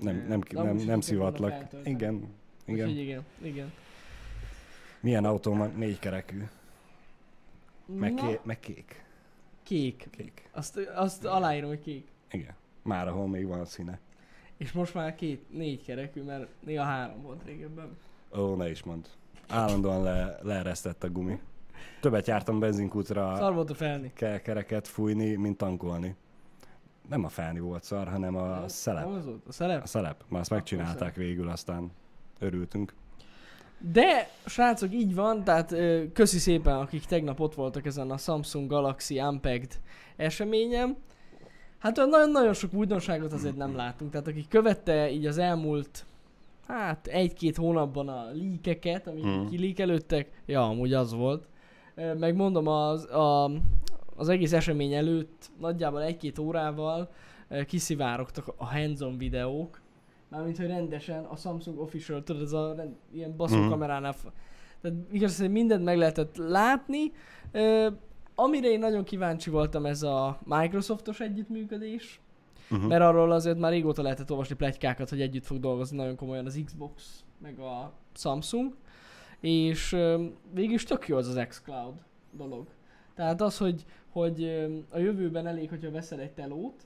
nem, 0.01 0.15
nem, 0.15 0.25
nem, 0.27 0.37
nem 0.37 0.39
tudtok 0.39 0.85
volna 0.85 1.01
szivatlak. 1.01 1.53
Igen, 1.83 2.33
igen. 2.65 2.87
Úgyhogy 2.87 2.97
igen, 2.97 3.25
igen. 3.41 3.71
Milyen 5.05 5.25
autó 5.25 5.55
van? 5.55 5.71
Négy 5.75 5.99
kerekű. 5.99 6.43
Meg, 7.85 8.13
ké, 8.13 8.39
meg 8.43 8.59
kék. 8.59 9.03
kék. 9.63 10.07
Kék. 10.11 10.49
Azt, 10.51 10.77
azt 10.95 11.25
aláírom, 11.25 11.69
hogy 11.69 11.81
kék. 11.81 12.07
Igen. 12.31 12.53
Már 12.81 13.07
ahol 13.07 13.27
még 13.27 13.47
van 13.47 13.65
színe. 13.65 13.99
És 14.57 14.71
most 14.71 14.93
már 14.93 15.15
két, 15.15 15.53
négy 15.53 15.83
kerekű, 15.83 16.21
mert 16.21 16.47
néha 16.59 16.83
három 16.83 17.21
volt 17.21 17.43
régebben. 17.45 17.97
Ó, 18.37 18.55
ne 18.55 18.69
is 18.69 18.83
mond. 18.83 19.07
Állandóan 19.47 20.03
le, 20.03 20.37
leeresztett 20.41 21.03
a 21.03 21.09
gumi. 21.09 21.39
Többet 22.01 22.27
jártam 22.27 22.59
benzinkútra 22.59 23.35
Szar 23.35 23.53
volt 23.53 23.69
a 23.69 23.73
felni. 23.73 24.11
ke- 24.13 24.41
kereket 24.41 24.87
fújni, 24.87 25.35
mint 25.35 25.57
tankolni. 25.57 26.15
Nem 27.09 27.23
a 27.23 27.29
felni 27.29 27.59
volt 27.59 27.83
szar, 27.83 28.07
hanem 28.07 28.35
a 28.35 28.47
Nem? 28.59 28.67
szelep. 28.67 29.05
Nem 29.05 29.13
az 29.13 29.25
volt? 29.25 29.47
A 29.47 29.51
szelep? 29.51 29.83
A 29.83 29.87
szelep. 29.87 30.23
Már 30.27 30.41
azt 30.41 30.49
megcsinálták 30.49 31.15
végül, 31.15 31.49
aztán 31.49 31.91
örültünk. 32.39 32.93
De, 33.79 34.29
srácok, 34.45 34.93
így 34.93 35.15
van, 35.15 35.43
tehát 35.43 35.75
köszi 36.13 36.37
szépen, 36.37 36.75
akik 36.75 37.05
tegnap 37.05 37.39
ott 37.39 37.55
voltak 37.55 37.85
ezen 37.85 38.11
a 38.11 38.17
Samsung 38.17 38.69
Galaxy 38.69 39.19
Unpacked 39.19 39.79
eseményen. 40.15 40.97
Hát 41.77 41.95
nagyon-nagyon 41.95 42.53
sok 42.53 42.73
újdonságot 42.73 43.33
azért 43.33 43.55
nem 43.55 43.75
látunk, 43.75 44.11
tehát 44.11 44.27
aki 44.27 44.45
követte 44.49 45.11
így 45.11 45.25
az 45.25 45.37
elmúlt, 45.37 46.05
hát 46.67 47.07
egy-két 47.07 47.55
hónapban 47.55 48.07
a 48.09 48.29
líkeket, 48.31 49.07
amik 49.07 49.23
Mhm. 49.23 49.33
mm. 49.33 49.45
kilíkelődtek, 49.45 50.41
ja, 50.45 50.65
amúgy 50.65 50.93
az 50.93 51.13
volt. 51.13 51.47
Megmondom, 52.19 52.67
az, 52.67 53.05
a, 53.11 53.51
az 54.15 54.29
egész 54.29 54.53
esemény 54.53 54.93
előtt 54.93 55.49
nagyjából 55.59 56.01
egy-két 56.03 56.39
órával 56.39 57.09
kiszivárogtak 57.67 58.53
a 58.57 58.65
hands-on 58.65 59.17
videók, 59.17 59.81
Mármint, 60.29 60.57
hogy 60.57 60.67
rendesen 60.67 61.23
a 61.23 61.35
Samsung 61.35 61.79
Official, 61.79 62.23
tudod, 62.23 62.41
ez 62.41 62.51
a 62.51 62.73
rend, 62.75 62.95
ilyen 63.11 63.35
baszó 63.35 63.57
Mhm. 63.57 63.69
kameránál. 63.69 64.13
f- 64.13 64.31
Tehát 64.81 64.97
igaz, 65.11 65.39
hogy 65.39 65.51
mindent 65.51 65.83
meg 65.83 65.97
lehetett 65.97 66.35
látni. 66.37 67.11
Ö, 67.51 67.87
amire 68.35 68.67
én 68.67 68.79
nagyon 68.79 69.03
kíváncsi 69.03 69.49
voltam, 69.49 69.85
ez 69.85 70.03
a 70.03 70.39
Microsoftos 70.43 71.19
együttműködés. 71.19 72.19
Uh-huh. 72.71 72.87
Mert 72.87 73.01
arról 73.01 73.31
azért 73.31 73.57
már 73.59 73.71
régóta 73.71 74.01
lehetett 74.01 74.31
olvasni 74.31 74.55
pletykákat, 74.55 75.09
hogy 75.09 75.21
együtt 75.21 75.45
fog 75.45 75.59
dolgozni 75.59 75.97
nagyon 75.97 76.15
komolyan 76.15 76.45
az 76.45 76.61
Xbox, 76.65 77.23
meg 77.41 77.59
a 77.59 77.91
Samsung. 78.13 78.75
És 79.39 79.93
ö, 79.93 80.25
végül 80.53 80.73
is 80.73 80.83
tök 80.83 81.07
jó 81.07 81.17
az 81.17 81.27
az 81.27 81.45
xCloud 81.47 81.93
dolog. 82.31 82.67
Tehát 83.15 83.41
az, 83.41 83.57
hogy, 83.57 83.85
hogy 84.09 84.43
a 84.89 84.97
jövőben 84.99 85.47
elég, 85.47 85.69
hogyha 85.69 85.91
veszel 85.91 86.19
egy 86.19 86.31
telót, 86.31 86.85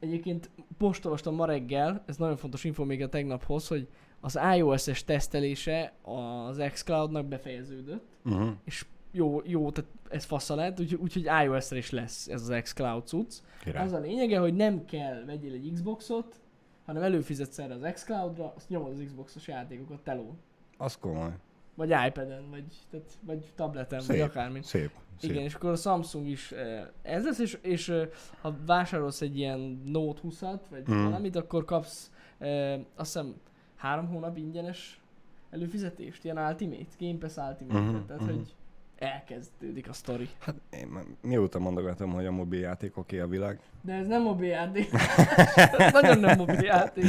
Egyébként 0.00 0.50
most 0.78 1.04
olvastam 1.04 1.34
ma 1.34 1.44
reggel, 1.44 2.02
ez 2.06 2.16
nagyon 2.16 2.36
fontos 2.36 2.64
info 2.64 2.84
még 2.84 3.02
a 3.02 3.08
tegnaphoz, 3.08 3.68
hogy 3.68 3.88
az 4.20 4.38
iOS-es 4.56 5.04
tesztelése 5.04 5.92
az 6.02 6.62
xCloud-nak 6.72 7.26
befejeződött, 7.26 8.06
Uh-huh. 8.24 8.50
és 8.64 8.86
jó, 9.12 9.40
jó, 9.44 9.70
tehát 9.70 9.90
ez 10.08 10.24
fasza 10.24 10.54
lett, 10.54 10.80
úgyhogy 10.80 11.00
úgy, 11.00 11.28
iOS-re 11.44 11.76
is 11.76 11.90
lesz 11.90 12.28
ez 12.28 12.48
az 12.48 12.60
xCloud 12.62 13.06
cucc. 13.06 13.34
Király. 13.62 13.84
Az 13.84 13.92
a 13.92 13.98
lényege, 13.98 14.38
hogy 14.38 14.54
nem 14.54 14.84
kell 14.84 15.24
vegyél 15.24 15.52
egy 15.52 15.70
Xboxot, 15.72 16.40
hanem 16.86 17.02
előfizetsz 17.02 17.58
erre 17.58 17.74
az 17.74 17.92
xCloud-ra, 17.92 18.52
azt 18.56 18.68
nyomod 18.68 18.92
az 18.92 19.02
Xboxos 19.04 19.48
játékokat 19.48 20.00
telón. 20.00 20.38
Az 20.76 20.96
komoly. 20.96 21.32
Vagy 21.78 21.94
iPad-en, 22.06 22.50
vagy, 22.50 22.64
tehát, 22.90 23.18
vagy 23.20 23.52
tableten, 23.54 24.02
vagy 24.06 24.16
Szép. 24.16 24.24
akármi. 24.24 24.62
Szép. 24.62 24.90
Szép. 25.20 25.30
Igen, 25.30 25.42
és 25.42 25.54
akkor 25.54 25.70
a 25.70 25.76
Samsung 25.76 26.26
is 26.28 26.52
eh, 26.52 26.86
ez 27.02 27.24
lesz, 27.24 27.38
és, 27.38 27.58
és 27.62 27.88
eh, 27.88 28.08
ha 28.40 28.56
vásárolsz 28.66 29.20
egy 29.20 29.36
ilyen 29.38 29.82
Note 29.84 30.20
20-at, 30.24 30.60
vagy 30.70 30.88
Mm. 30.90 31.04
valamit, 31.04 31.36
akkor 31.36 31.64
kapsz 31.64 32.10
eh, 32.38 32.80
azt 32.96 33.12
hiszem 33.12 33.34
három 33.76 34.06
hónap 34.08 34.36
ingyenes 34.36 35.00
előfizetést, 35.50 36.24
ilyen 36.24 36.38
Ultimate, 36.38 36.84
Game 36.98 37.18
Pass 37.18 37.36
Ultimate, 37.36 37.80
Mhm, 37.80 38.06
tehát 38.06 38.22
mhm. 38.22 38.30
hogy 38.34 38.54
elkezdődik 38.98 39.88
a 39.88 39.92
sztori. 39.92 40.28
Hát 40.38 40.54
én 40.70 40.98
mióta 41.22 41.58
mondogatom, 41.58 42.12
hogy 42.12 42.26
a 42.26 42.30
mobil 42.30 42.60
játékoké 42.60 43.18
a 43.18 43.26
világ. 43.26 43.60
De 43.82 43.92
ez 43.92 44.06
nem 44.06 44.22
mobil 44.22 44.48
játék. 44.48 44.88
ez 45.78 45.92
nagyon 45.92 46.18
nem 46.18 46.36
mobil 46.36 46.60
játék. 46.62 47.04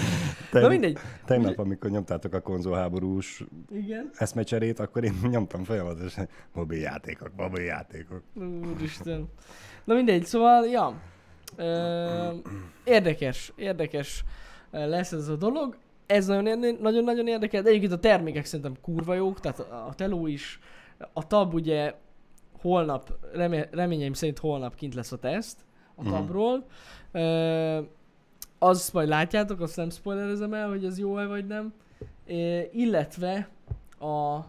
Na 0.52 0.68
mindegy. 0.68 0.98
tegnap, 1.26 1.58
amikor 1.58 1.90
nyomtátok 1.90 2.34
a 2.34 2.42
konzolháborús 2.42 3.44
Igen. 3.72 4.10
eszmecserét, 4.14 4.80
akkor 4.80 5.04
én 5.04 5.14
nyomtam 5.30 5.64
folyamatosan 5.64 6.28
mobil 6.54 6.80
játékok, 6.80 7.32
mobil 7.36 7.64
játékok. 7.64 8.24
Úristen. 8.76 9.30
Na 9.84 9.94
mindegy, 9.94 10.26
szóval, 10.26 10.66
ja. 10.66 11.02
Ö, 11.56 12.34
érdekes, 12.84 13.54
érdekes 13.56 14.24
lesz 14.72 15.12
ez 15.12 15.28
a 15.28 15.36
dolog. 15.36 15.78
Ez 16.06 16.28
nagyon-nagyon 16.28 17.28
érdekel, 17.28 17.62
de 17.62 17.70
egyébként 17.70 17.92
a 17.92 18.00
termékek 18.00 18.46
szerintem 18.46 18.76
kurva 18.82 19.14
jók, 19.14 19.40
tehát 19.40 19.60
a 19.60 19.88
a 19.88 19.94
Teló 19.94 20.28
is, 20.28 20.60
a 21.14 21.28
tab 21.28 21.54
ugye 21.54 21.94
holnap, 22.62 23.14
remé- 23.34 23.68
reményeim 23.72 24.14
szerint 24.14 24.40
holnap 24.40 24.76
kint 24.76 24.94
lesz 24.96 25.12
a 25.12 25.18
teszt 25.18 25.66
a 25.96 26.02
Mhm. 26.04 26.12
tabról. 26.12 26.66
Azt 28.60 28.94
majd 28.94 29.08
látjátok, 29.08 29.60
azt 29.62 29.76
nem 29.76 29.90
spoilerezem 29.90 30.54
el, 30.54 30.70
hogy 30.70 30.86
ez 30.86 31.00
jó-e 31.00 31.26
vagy 31.26 31.48
nem. 31.48 31.74
É, 32.26 32.70
illetve 32.74 33.50
a... 34.00 34.40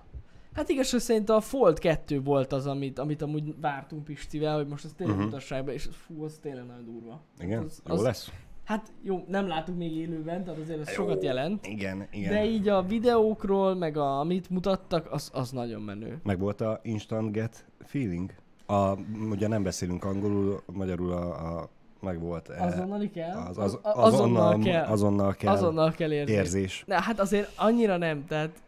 Hát 0.54 0.68
igazság 0.68 1.00
szerint 1.00 1.28
a 1.28 1.40
Fold 1.40 1.78
2 1.78 2.20
volt 2.22 2.52
az, 2.52 2.66
amit, 2.66 2.98
amit 2.98 3.22
amúgy 3.22 3.60
vártunk 3.60 4.04
Pistivel, 4.04 4.56
hogy 4.56 4.66
most 4.66 4.84
ezt 4.84 4.96
tényleg 4.96 5.16
uh-huh. 5.16 5.30
mutassák 5.30 5.64
be, 5.64 5.72
és 5.72 5.88
fú, 5.92 6.24
az 6.24 6.38
tényleg 6.42 6.66
nagyon 6.66 6.84
durva. 6.84 7.20
Igen? 7.38 7.62
Az- 7.64 7.82
Jó 7.86 7.94
az- 7.94 8.02
lesz? 8.02 8.30
Hát 8.70 8.92
jó, 9.02 9.24
nem 9.28 9.46
látunk 9.48 9.78
még 9.78 9.96
élőben, 9.96 10.44
tehát 10.44 10.60
azért 10.60 10.80
ez 10.80 10.88
Jó. 10.88 10.94
sokat 10.94 11.22
jelent. 11.22 11.66
Igen, 11.66 12.06
igen. 12.10 12.32
De 12.32 12.44
így 12.44 12.68
a 12.68 12.82
videókról, 12.82 13.74
meg 13.74 13.96
a, 13.96 14.18
amit 14.18 14.50
mutattak, 14.50 15.12
az, 15.12 15.30
az 15.34 15.50
nagyon 15.50 15.82
menő. 15.82 16.20
Meg 16.22 16.38
volt 16.38 16.60
a 16.60 16.80
instant 16.82 17.32
get 17.32 17.64
feeling? 17.80 18.32
A, 18.66 18.94
ugye 19.30 19.48
nem 19.48 19.62
beszélünk 19.62 20.04
angolul, 20.04 20.62
magyarul 20.72 21.12
a, 21.12 21.58
a 21.58 21.68
meg 22.00 22.20
volt 22.20 22.48
e, 22.48 22.62
Azonnali 22.62 23.10
kell? 23.10 23.36
az, 23.36 23.58
az, 23.58 23.78
a- 23.82 24.02
azonnal 24.04 24.58
kell. 24.58 24.84
azonnal 24.84 25.34
kell 25.34 25.52
Azonnal 25.52 25.90
kell 25.92 26.12
érzés. 26.12 26.36
érzés. 26.36 26.84
Na, 26.86 27.00
hát 27.00 27.20
azért 27.20 27.52
annyira 27.56 27.96
nem, 27.96 28.26
tehát 28.26 28.62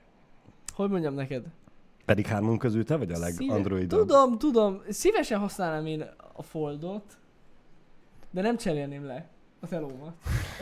hogy 0.75 0.91
mondjam 0.91 1.15
neked? 1.15 1.45
Pedig 2.05 2.27
hármunk 2.27 2.59
közül 2.59 2.85
te 2.85 2.97
vagy 2.97 3.13
a 3.13 3.19
legandroid 3.19 3.89
Tudom, 3.89 4.39
tudom. 4.39 4.81
Szívesen 4.89 5.39
használnám 5.39 5.87
én 5.87 6.05
a 6.33 6.43
Foldot, 6.43 7.19
de 8.31 8.41
nem 8.43 8.57
cserélném 8.57 9.05
le 9.05 9.31
a 9.63 9.69
telómat 9.69 10.15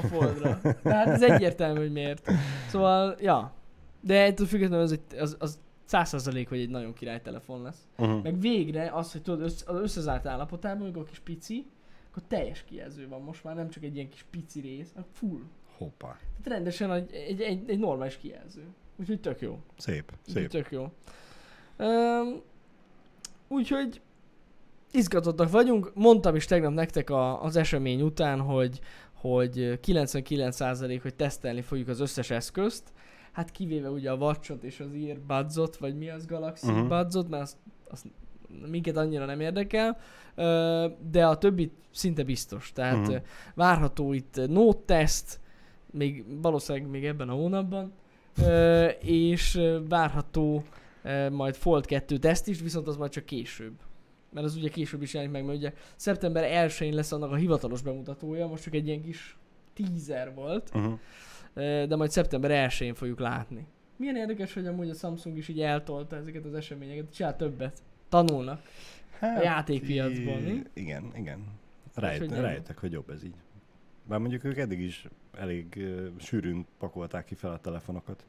a 0.02 0.06
Foldra. 0.06 0.60
Tehát 0.82 1.06
ez 1.08 1.22
egyértelmű, 1.22 1.78
hogy 1.80 1.92
miért. 1.92 2.30
Szóval, 2.68 3.16
ja. 3.20 3.52
De 4.00 4.22
ettől 4.24 4.46
függetlenül 4.46 4.84
az, 4.84 4.92
egy- 4.92 5.18
az, 5.18 5.36
az 5.38 5.58
100% 5.90 6.46
hogy 6.48 6.58
egy 6.60 6.68
nagyon 6.70 6.92
király 6.92 7.20
telefon 7.20 7.62
lesz. 7.62 7.88
Uh-huh. 7.98 8.22
Meg 8.22 8.40
végre 8.40 8.90
az, 8.92 9.12
hogy 9.12 9.22
tudod, 9.22 9.40
össz, 9.40 9.62
az 9.66 9.76
összezárt 9.80 10.26
állapotában, 10.26 10.82
amikor 10.82 11.04
kis 11.04 11.18
pici, 11.18 11.66
akkor 12.10 12.22
teljes 12.28 12.64
kijelző 12.64 13.08
van 13.08 13.22
most 13.22 13.44
már, 13.44 13.54
nem 13.54 13.68
csak 13.70 13.82
egy 13.82 13.94
ilyen 13.94 14.08
kis 14.08 14.24
pici 14.30 14.60
rész, 14.60 14.92
hanem 14.94 15.08
full. 15.12 15.40
Hoppá. 15.76 16.06
Tehát 16.08 16.58
rendesen 16.58 16.92
egy, 16.92 17.12
egy, 17.12 17.40
egy, 17.40 17.70
egy 17.70 17.78
normális 17.78 18.16
kijelző. 18.16 18.62
Úgyhogy 18.96 19.20
tök 19.20 19.40
jó. 19.40 19.58
Szép, 19.76 20.12
Úgyhogy 20.28 20.42
szép. 20.42 20.50
tök 20.50 20.70
jó. 20.70 20.92
Um, 21.78 22.40
úgyhogy 23.48 24.00
izgatottak 24.92 25.50
vagyunk. 25.50 25.90
Mondtam 25.94 26.34
is 26.34 26.44
tegnap 26.44 26.72
nektek 26.72 27.10
a, 27.10 27.42
az 27.42 27.56
esemény 27.56 28.02
után, 28.02 28.40
hogy, 28.40 28.80
hogy 29.12 29.78
99% 29.86 30.98
hogy 31.02 31.14
tesztelni 31.14 31.60
fogjuk 31.60 31.88
az 31.88 32.00
összes 32.00 32.30
eszközt. 32.30 32.92
Hát 33.32 33.50
kivéve 33.50 33.90
ugye 33.90 34.10
a 34.10 34.14
Watchot 34.14 34.64
és 34.64 34.80
az 34.80 34.92
Earbudsot, 34.92 35.76
vagy 35.76 35.96
mi 35.96 36.10
az 36.10 36.26
Galaxy 36.26 36.68
uh-huh. 36.68 36.88
Budsot, 36.88 37.28
mert 37.28 37.42
azt, 37.42 37.56
azt 37.90 38.06
minket 38.70 38.96
annyira 38.96 39.24
nem 39.24 39.40
érdekel, 39.40 39.98
de 41.10 41.26
a 41.26 41.38
többit 41.38 41.72
szinte 41.90 42.22
biztos. 42.22 42.72
Tehát 42.72 43.08
uh-huh. 43.08 43.22
várható 43.54 44.12
itt 44.12 44.40
Note 44.48 44.82
test, 44.84 45.40
még 45.90 46.24
valószínűleg 46.40 46.90
még 46.90 47.04
ebben 47.04 47.28
a 47.28 47.32
hónapban, 47.32 47.92
és 49.00 49.60
várható 49.88 50.64
majd 51.30 51.54
Fold 51.54 51.86
2 51.86 52.18
teszt 52.18 52.48
is, 52.48 52.60
viszont 52.60 52.88
az 52.88 52.96
majd 52.96 53.10
csak 53.10 53.24
később. 53.24 53.72
Mert 54.32 54.46
az 54.46 54.56
ugye 54.56 54.68
később 54.68 55.02
is 55.02 55.12
jelenik 55.14 55.34
meg, 55.34 55.44
mert 55.44 55.58
ugye 55.58 55.72
szeptember 55.96 56.68
1-én 56.70 56.94
lesz 56.94 57.12
annak 57.12 57.30
a 57.30 57.34
hivatalos 57.34 57.82
bemutatója, 57.82 58.46
most 58.46 58.62
csak 58.62 58.74
egy 58.74 58.86
ilyen 58.86 59.02
kis 59.02 59.36
teaser 59.74 60.34
volt, 60.34 60.70
Uh-huh. 60.74 60.98
de 61.86 61.96
majd 61.96 62.10
szeptember 62.10 62.70
1-én 62.70 62.94
fogjuk 62.94 63.18
látni. 63.20 63.66
Milyen 63.96 64.16
érdekes, 64.16 64.54
hogy 64.54 64.66
amúgy 64.66 64.88
a 64.88 64.94
Samsung 64.94 65.36
is 65.36 65.48
így 65.48 65.60
eltolta 65.60 66.16
ezeket 66.16 66.44
az 66.44 66.54
eseményeket, 66.54 67.14
csinál 67.14 67.36
többet. 67.36 67.82
Tanulnak. 68.08 68.62
Hát, 69.18 69.42
játékpiacból, 69.44 70.38
mi? 70.38 70.62
Igen, 70.72 71.12
igen. 71.16 71.44
Rájött, 71.94 72.28
hogy 72.28 72.40
rájöttek, 72.40 72.78
hogy 72.78 72.92
jobb 72.92 73.10
ez 73.10 73.24
így. 73.24 73.34
Bár 74.08 74.18
mondjuk 74.18 74.44
ők 74.44 74.56
eddig 74.56 74.80
is 74.80 75.08
elég 75.38 75.66
uh, 75.76 76.06
sűrűn 76.18 76.66
pakolták 76.78 77.24
ki 77.24 77.34
fel 77.34 77.50
a 77.50 77.58
telefonokat. 77.58 78.24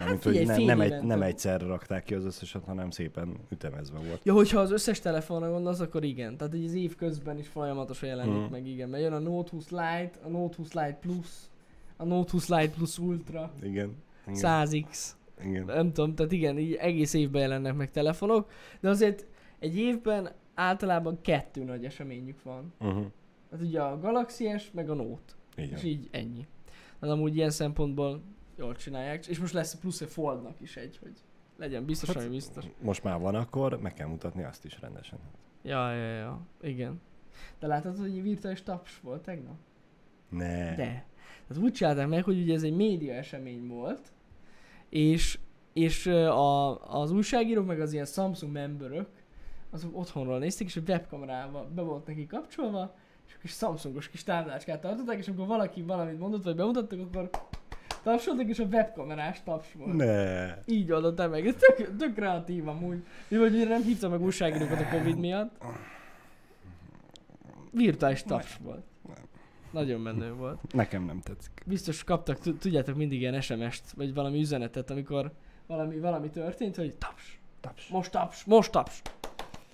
Mármint, 0.00 0.22
hogy 0.24 0.36
Hát 0.46 0.56
figyelj, 0.56 0.64
ne, 0.64 0.74
nem, 0.74 0.80
egy, 0.80 1.02
nem 1.06 1.22
egyszerre 1.22 1.66
rakták 1.66 2.04
ki 2.04 2.14
az 2.14 2.24
összeset, 2.24 2.64
hanem 2.64 2.90
szépen 2.90 3.36
ütemezve 3.50 3.98
volt. 3.98 4.20
Ja, 4.24 4.32
hogyha 4.32 4.60
az 4.60 4.70
összes 4.72 5.00
telefonra 5.00 5.50
gondolsz, 5.50 5.80
akkor 5.80 6.04
igen. 6.04 6.36
Tehát 6.36 6.54
így 6.54 6.64
az 6.64 6.74
év 6.74 6.94
közben 6.96 7.38
is 7.38 7.48
folyamatosan 7.48 8.08
jelenik 8.08 8.34
Mhm. 8.42 8.50
meg, 8.50 8.66
igen. 8.66 8.88
Mert 8.88 9.02
jön 9.02 9.12
a 9.12 9.18
Note 9.18 9.50
20 9.50 9.70
Lite, 9.70 10.10
a 10.22 10.28
Note 10.28 10.56
20 10.56 10.72
Lite 10.72 10.98
Plus, 11.00 11.26
a 11.96 12.04
Note 12.04 12.30
20 12.30 12.48
Lite 12.48 12.70
Plus 12.76 12.98
Ultra, 12.98 13.52
Igen. 13.62 13.70
igen. 14.26 14.36
100X. 14.36 15.08
Igen. 15.44 15.64
Nem 15.64 15.92
tudom, 15.92 16.14
tehát 16.14 16.32
igen, 16.32 16.58
így 16.58 16.72
egész 16.74 17.14
évben 17.14 17.40
jelennek 17.42 17.74
meg 17.74 17.90
telefonok, 17.90 18.50
de 18.80 18.88
azért 18.88 19.26
egy 19.58 19.76
évben 19.78 20.30
általában 20.54 21.18
kettő 21.22 21.64
nagy 21.64 21.84
eseményük 21.84 22.42
van. 22.42 22.72
Uh-huh. 22.80 23.04
Hát 23.50 23.60
ugye 23.62 23.80
a 23.80 23.98
Galaxy 24.00 24.58
S, 24.58 24.70
meg 24.72 24.90
a 24.90 24.94
Note. 24.94 25.32
Igen. 25.56 25.76
És 25.76 25.82
így 25.82 26.08
ennyi. 26.10 26.46
Tehát 27.00 27.14
amúgy 27.14 27.36
ilyen 27.36 27.50
szempontból 27.50 28.20
jól 28.60 28.74
csinálják. 28.74 29.26
És 29.26 29.38
most 29.38 29.52
lesz 29.52 29.74
plusz 29.74 30.00
egy 30.00 30.08
Foldnak 30.08 30.60
is 30.60 30.76
egy, 30.76 30.98
hogy 31.02 31.12
legyen 31.56 31.84
biztos, 31.84 32.08
Hát, 32.08 32.16
ami 32.16 32.28
biztos. 32.28 32.64
Most 32.80 33.02
már 33.02 33.20
van, 33.20 33.34
akkor 33.34 33.80
meg 33.80 33.94
kell 33.94 34.08
mutatni 34.08 34.42
azt 34.42 34.64
is 34.64 34.80
rendesen. 34.80 35.18
Ja, 35.62 35.92
ja, 35.92 36.12
ja, 36.12 36.40
igen. 36.62 37.00
De 37.58 37.66
látod, 37.66 37.98
hogy 37.98 38.16
egy 38.16 38.22
virtuális 38.22 38.62
taps 38.62 39.00
volt 39.00 39.22
tegnap? 39.22 39.56
Ne. 40.28 40.74
De. 40.74 41.04
Tehát 41.46 41.62
úgy 41.62 41.72
csinálták 41.72 42.08
meg, 42.08 42.24
hogy 42.24 42.40
ugye 42.40 42.54
ez 42.54 42.62
egy 42.62 42.76
média 42.76 43.14
esemény 43.14 43.66
volt, 43.66 44.12
és, 44.88 45.38
és 45.72 46.06
a, 46.06 46.80
az 47.00 47.10
újságírók, 47.10 47.66
meg 47.66 47.80
az 47.80 47.92
ilyen 47.92 48.04
Samsung 48.04 48.52
memberök, 48.52 49.08
azok 49.70 49.96
otthonról 49.96 50.38
nézték, 50.38 50.66
és 50.66 50.76
a 50.76 50.80
webkamerával 50.88 51.70
be 51.74 51.82
volt 51.82 52.06
neki 52.06 52.26
kapcsolva, 52.26 52.96
és 53.26 53.34
a 53.34 53.38
kis 53.40 53.50
Samsungos 53.50 54.08
kis 54.08 54.24
táblácskát 54.24 54.80
tartották, 54.80 55.18
és 55.18 55.28
amikor 55.28 55.46
valaki 55.46 55.82
valamit 55.82 56.18
mondott, 56.18 56.42
vagy 56.42 56.56
bemutattak, 56.56 57.00
akkor 57.00 57.30
tapsoltak, 58.02 58.48
és 58.48 58.58
a 58.58 58.64
webkamerás 58.64 59.42
taps 59.42 59.72
volt. 59.72 59.92
Ne. 59.96 60.54
Így 60.66 60.92
oldották 60.92 61.30
meg. 61.30 61.46
Ez 61.46 61.54
tök, 61.54 61.96
tök 61.96 62.14
kreatív 62.14 62.68
amúgy. 62.68 63.04
Jó, 63.28 63.40
hogy 63.40 63.54
ugye 63.54 63.68
nem 63.68 63.82
hívtam 63.82 64.10
meg 64.10 64.20
újságírókat 64.20 64.80
a 64.80 64.88
Covid 64.88 65.18
miatt. 65.18 65.62
Virtuális 67.70 68.22
taps 68.22 68.56
volt. 68.62 68.84
Nagyon 69.70 70.00
menő 70.00 70.32
volt. 70.32 70.72
Nekem 70.72 71.04
nem 71.04 71.20
tetszik. 71.20 71.62
Biztos 71.66 72.04
kaptak, 72.04 72.38
tud- 72.38 72.58
tudjátok 72.58 72.96
mindig 72.96 73.20
ilyen 73.20 73.40
SMS-t, 73.40 73.92
vagy 73.92 74.14
valami 74.14 74.40
üzenetet, 74.40 74.90
amikor 74.90 75.32
valami, 75.66 75.98
valami 75.98 76.30
történt, 76.30 76.76
hogy 76.76 76.96
taps, 76.96 77.40
Taps. 77.60 77.88
most 77.88 78.10
taps, 78.10 78.44
most 78.44 78.72
taps. 78.72 79.02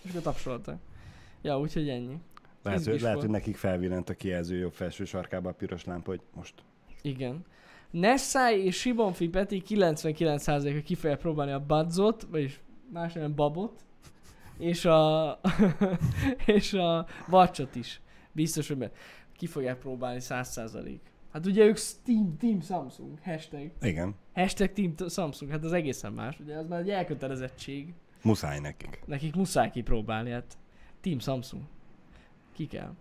És 0.02 0.10
akkor 0.10 0.22
tapsoltak. 0.22 0.78
Ja, 1.42 1.58
úgyhogy 1.60 1.88
ennyi. 1.88 2.20
Lehet, 2.62 2.84
hogy, 2.84 3.00
lehet, 3.00 3.20
hogy 3.20 3.30
nekik 3.30 3.56
felvillant 3.56 4.08
a 4.08 4.14
kijelző 4.14 4.56
jobb 4.56 4.72
felső 4.72 5.04
sarkába 5.04 5.48
a 5.48 5.52
piros 5.52 5.84
lámpa, 5.84 6.10
hogy 6.10 6.20
most. 6.34 6.54
Igen. 7.02 7.44
Nessai 8.00 8.64
és 8.64 8.76
Sibonfi 8.76 9.28
Peti 9.28 9.62
99%-a 9.66 10.82
ki 10.82 10.94
fogja 10.94 11.16
próbálni 11.16 11.52
a 11.52 11.66
Budzot, 11.66 12.22
vagyis 12.30 12.60
más 12.92 13.12
nem 13.12 13.34
Babot, 13.34 13.84
és 14.58 14.84
a, 14.84 15.40
és 16.56 16.72
a 16.72 17.06
Watchot 17.28 17.74
is. 17.74 18.00
Biztos, 18.32 18.68
hogy 18.68 18.90
ki 19.36 19.46
fogják 19.46 19.78
próbálni 19.78 20.18
100%. 20.22 20.98
Hát 21.32 21.46
ugye 21.46 21.64
ők 21.64 21.78
Team, 22.04 22.36
Team 22.36 22.60
Samsung, 22.60 23.18
hashtag. 23.22 23.70
Igen. 23.80 24.14
Hashtag 24.34 24.72
Team 24.72 24.94
Samsung, 25.08 25.50
hát 25.50 25.64
az 25.64 25.72
egészen 25.72 26.12
más. 26.12 26.40
Ugye 26.40 26.56
az 26.56 26.66
már 26.66 26.80
egy 26.80 26.90
elkötelezettség. 26.90 27.94
Muszáj 28.22 28.60
nekik. 28.60 29.02
Nekik 29.06 29.34
muszáj 29.34 29.70
kipróbálni, 29.70 30.30
hát 30.30 30.58
Team 31.00 31.18
Samsung. 31.18 31.62
Ki 32.52 32.66
kell. 32.66 32.94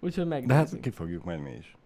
Úgyhogy 0.00 0.28
De 0.28 0.28
megnézzük. 0.28 0.56
hát 0.56 0.80
ki 0.80 0.90
fogjuk 0.90 1.24
majd 1.24 1.40
mi 1.40 1.50
is. 1.50 1.76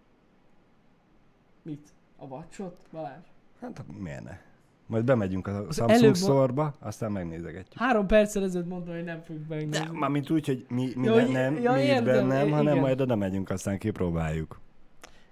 Mit? 1.61 1.93
A 2.19 2.25
Watchot, 2.25 2.75
Balázs? 2.91 3.25
Hát 3.61 3.83
miért 3.99 4.23
ne? 4.23 4.37
Majd 4.85 5.03
bemegyünk 5.03 5.47
a 5.47 5.51
Az 5.67 5.75
Samsung 5.75 6.01
előbb- 6.03 6.15
store 6.15 6.73
aztán 6.79 7.11
megnézegetjük. 7.11 7.79
Három 7.81 8.07
perccel 8.07 8.43
ezelőtt 8.43 8.67
mondtam, 8.67 8.93
hogy 8.95 9.03
nem 9.03 9.21
fogjuk 9.21 9.47
megnézni. 9.47 9.85
De, 9.85 9.91
mármint 9.91 10.29
úgy, 10.29 10.45
hogy 10.45 10.65
mi, 10.69 10.91
mi 10.95 11.05
Ja, 11.05 11.15
ne, 11.15 11.21
nem, 11.31 11.57
ja, 11.61 11.71
mi 11.71 11.79
itt 11.81 11.85
értem, 11.87 12.03
bennem, 12.03 12.47
i- 12.47 12.51
hanem 12.51 12.71
igen. 12.73 12.83
majd 12.83 13.01
oda 13.01 13.15
megyünk, 13.15 13.49
aztán 13.49 13.77
kipróbáljuk. 13.77 14.59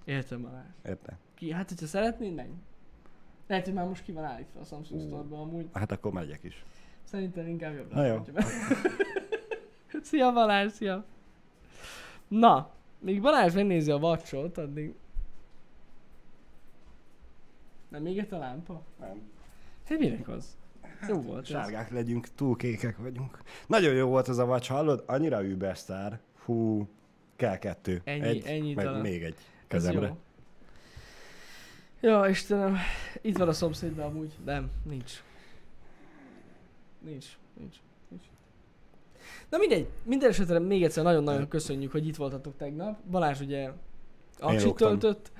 Értem 0.05 0.41
Balázs. 0.41 0.65
Érte? 0.85 1.17
Ki, 1.35 1.51
hát 1.51 1.69
hogyha 1.69 1.85
szeretnéd, 1.85 2.33
menj. 2.35 2.49
Lehet, 3.47 3.65
hogy 3.65 3.73
már 3.73 3.85
most 3.87 4.03
ki 4.03 4.11
van 4.11 4.23
állítva 4.23 4.59
a 4.59 4.63
Samsung 4.63 5.01
Ú. 5.01 5.05
Store-ban 5.07 5.39
amúgy. 5.39 5.65
Hát 5.73 5.91
akkor 5.91 6.11
megyek 6.11 6.39
is. 6.43 6.65
Szerintem 7.03 7.47
inkább 7.47 7.75
jobb. 7.75 7.93
Na 7.93 8.05
jó. 8.05 8.23
szia 10.03 10.31
Balázs, 10.31 10.71
szia! 10.71 11.05
Na, 12.27 12.69
még 12.99 13.21
Balázs 13.21 13.53
megnézi 13.53 13.91
a 13.91 13.97
vacsot, 13.97 14.57
addig... 14.57 14.93
Nem 17.89 18.01
még 18.01 18.17
egy 18.17 18.33
a 18.33 18.37
lámpa? 18.37 18.81
Nem. 18.99 19.21
Hát 19.85 19.99
minek 19.99 20.27
az? 20.27 20.57
Jó 21.07 21.21
volt 21.21 21.41
ez. 21.41 21.47
Sárgák 21.47 21.91
legyünk, 21.91 22.27
túl 22.35 22.55
kékek 22.55 22.97
vagyunk. 22.97 23.37
Nagyon 23.67 23.93
jó 23.93 24.07
volt 24.07 24.29
ez 24.29 24.37
a 24.37 24.45
vacs, 24.45 24.67
hallod? 24.67 25.03
Annyira 25.05 25.43
übersztár. 25.45 26.19
Hú, 26.45 26.87
kell 27.35 27.57
kettő. 27.57 28.01
Ennyi- 28.03 28.23
egy, 28.25 28.45
ennyi 28.45 28.73
meg 28.73 28.85
talán. 28.85 29.01
még 29.01 29.23
egy 29.23 29.33
Ez 29.35 29.43
kezemre. 29.67 30.07
jó. 30.07 30.17
Ja, 32.09 32.27
Istenem, 32.29 32.77
itt 33.21 33.37
van 33.37 33.47
a 33.47 33.53
szomszédban 33.53 34.05
amúgy. 34.05 34.31
Nem, 34.45 34.69
nincs. 34.83 35.11
Nincs, 36.99 37.25
nincs, 37.59 37.75
nincs. 38.07 38.23
Na 39.49 39.57
mindegy, 39.57 39.87
minden 40.03 40.29
esetre 40.29 40.59
még 40.59 40.83
egyszer 40.83 41.03
nagyon-nagyon 41.03 41.47
köszönjük, 41.47 41.91
hogy 41.91 42.07
itt 42.07 42.15
voltatok 42.15 42.57
tegnap. 42.57 42.99
Balázs 43.11 43.39
ugye 43.39 43.71
lógtam. 44.39 44.73
töltött, 44.99 45.31
ö, 45.35 45.39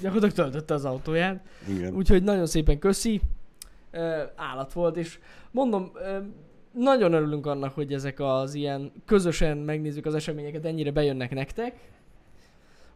gyakorlatilag 0.00 0.32
töltötte 0.32 0.74
az 0.74 0.84
autóját, 0.84 1.46
Igen. 1.68 1.94
úgyhogy 1.94 2.22
nagyon 2.22 2.46
szépen 2.46 2.78
köszi. 2.78 3.20
Állat 4.36 4.72
volt, 4.72 4.96
és 4.96 5.18
mondom, 5.50 5.92
nagyon 6.72 7.12
örülünk 7.12 7.46
annak, 7.46 7.74
hogy 7.74 7.92
ezek 7.92 8.20
az 8.20 8.54
ilyen 8.54 8.92
közösen 9.04 9.58
megnézzük 9.58 10.06
az 10.06 10.14
eseményeket, 10.14 10.64
ennyire 10.64 10.90
bejönnek 10.90 11.34
nektek. 11.34 11.92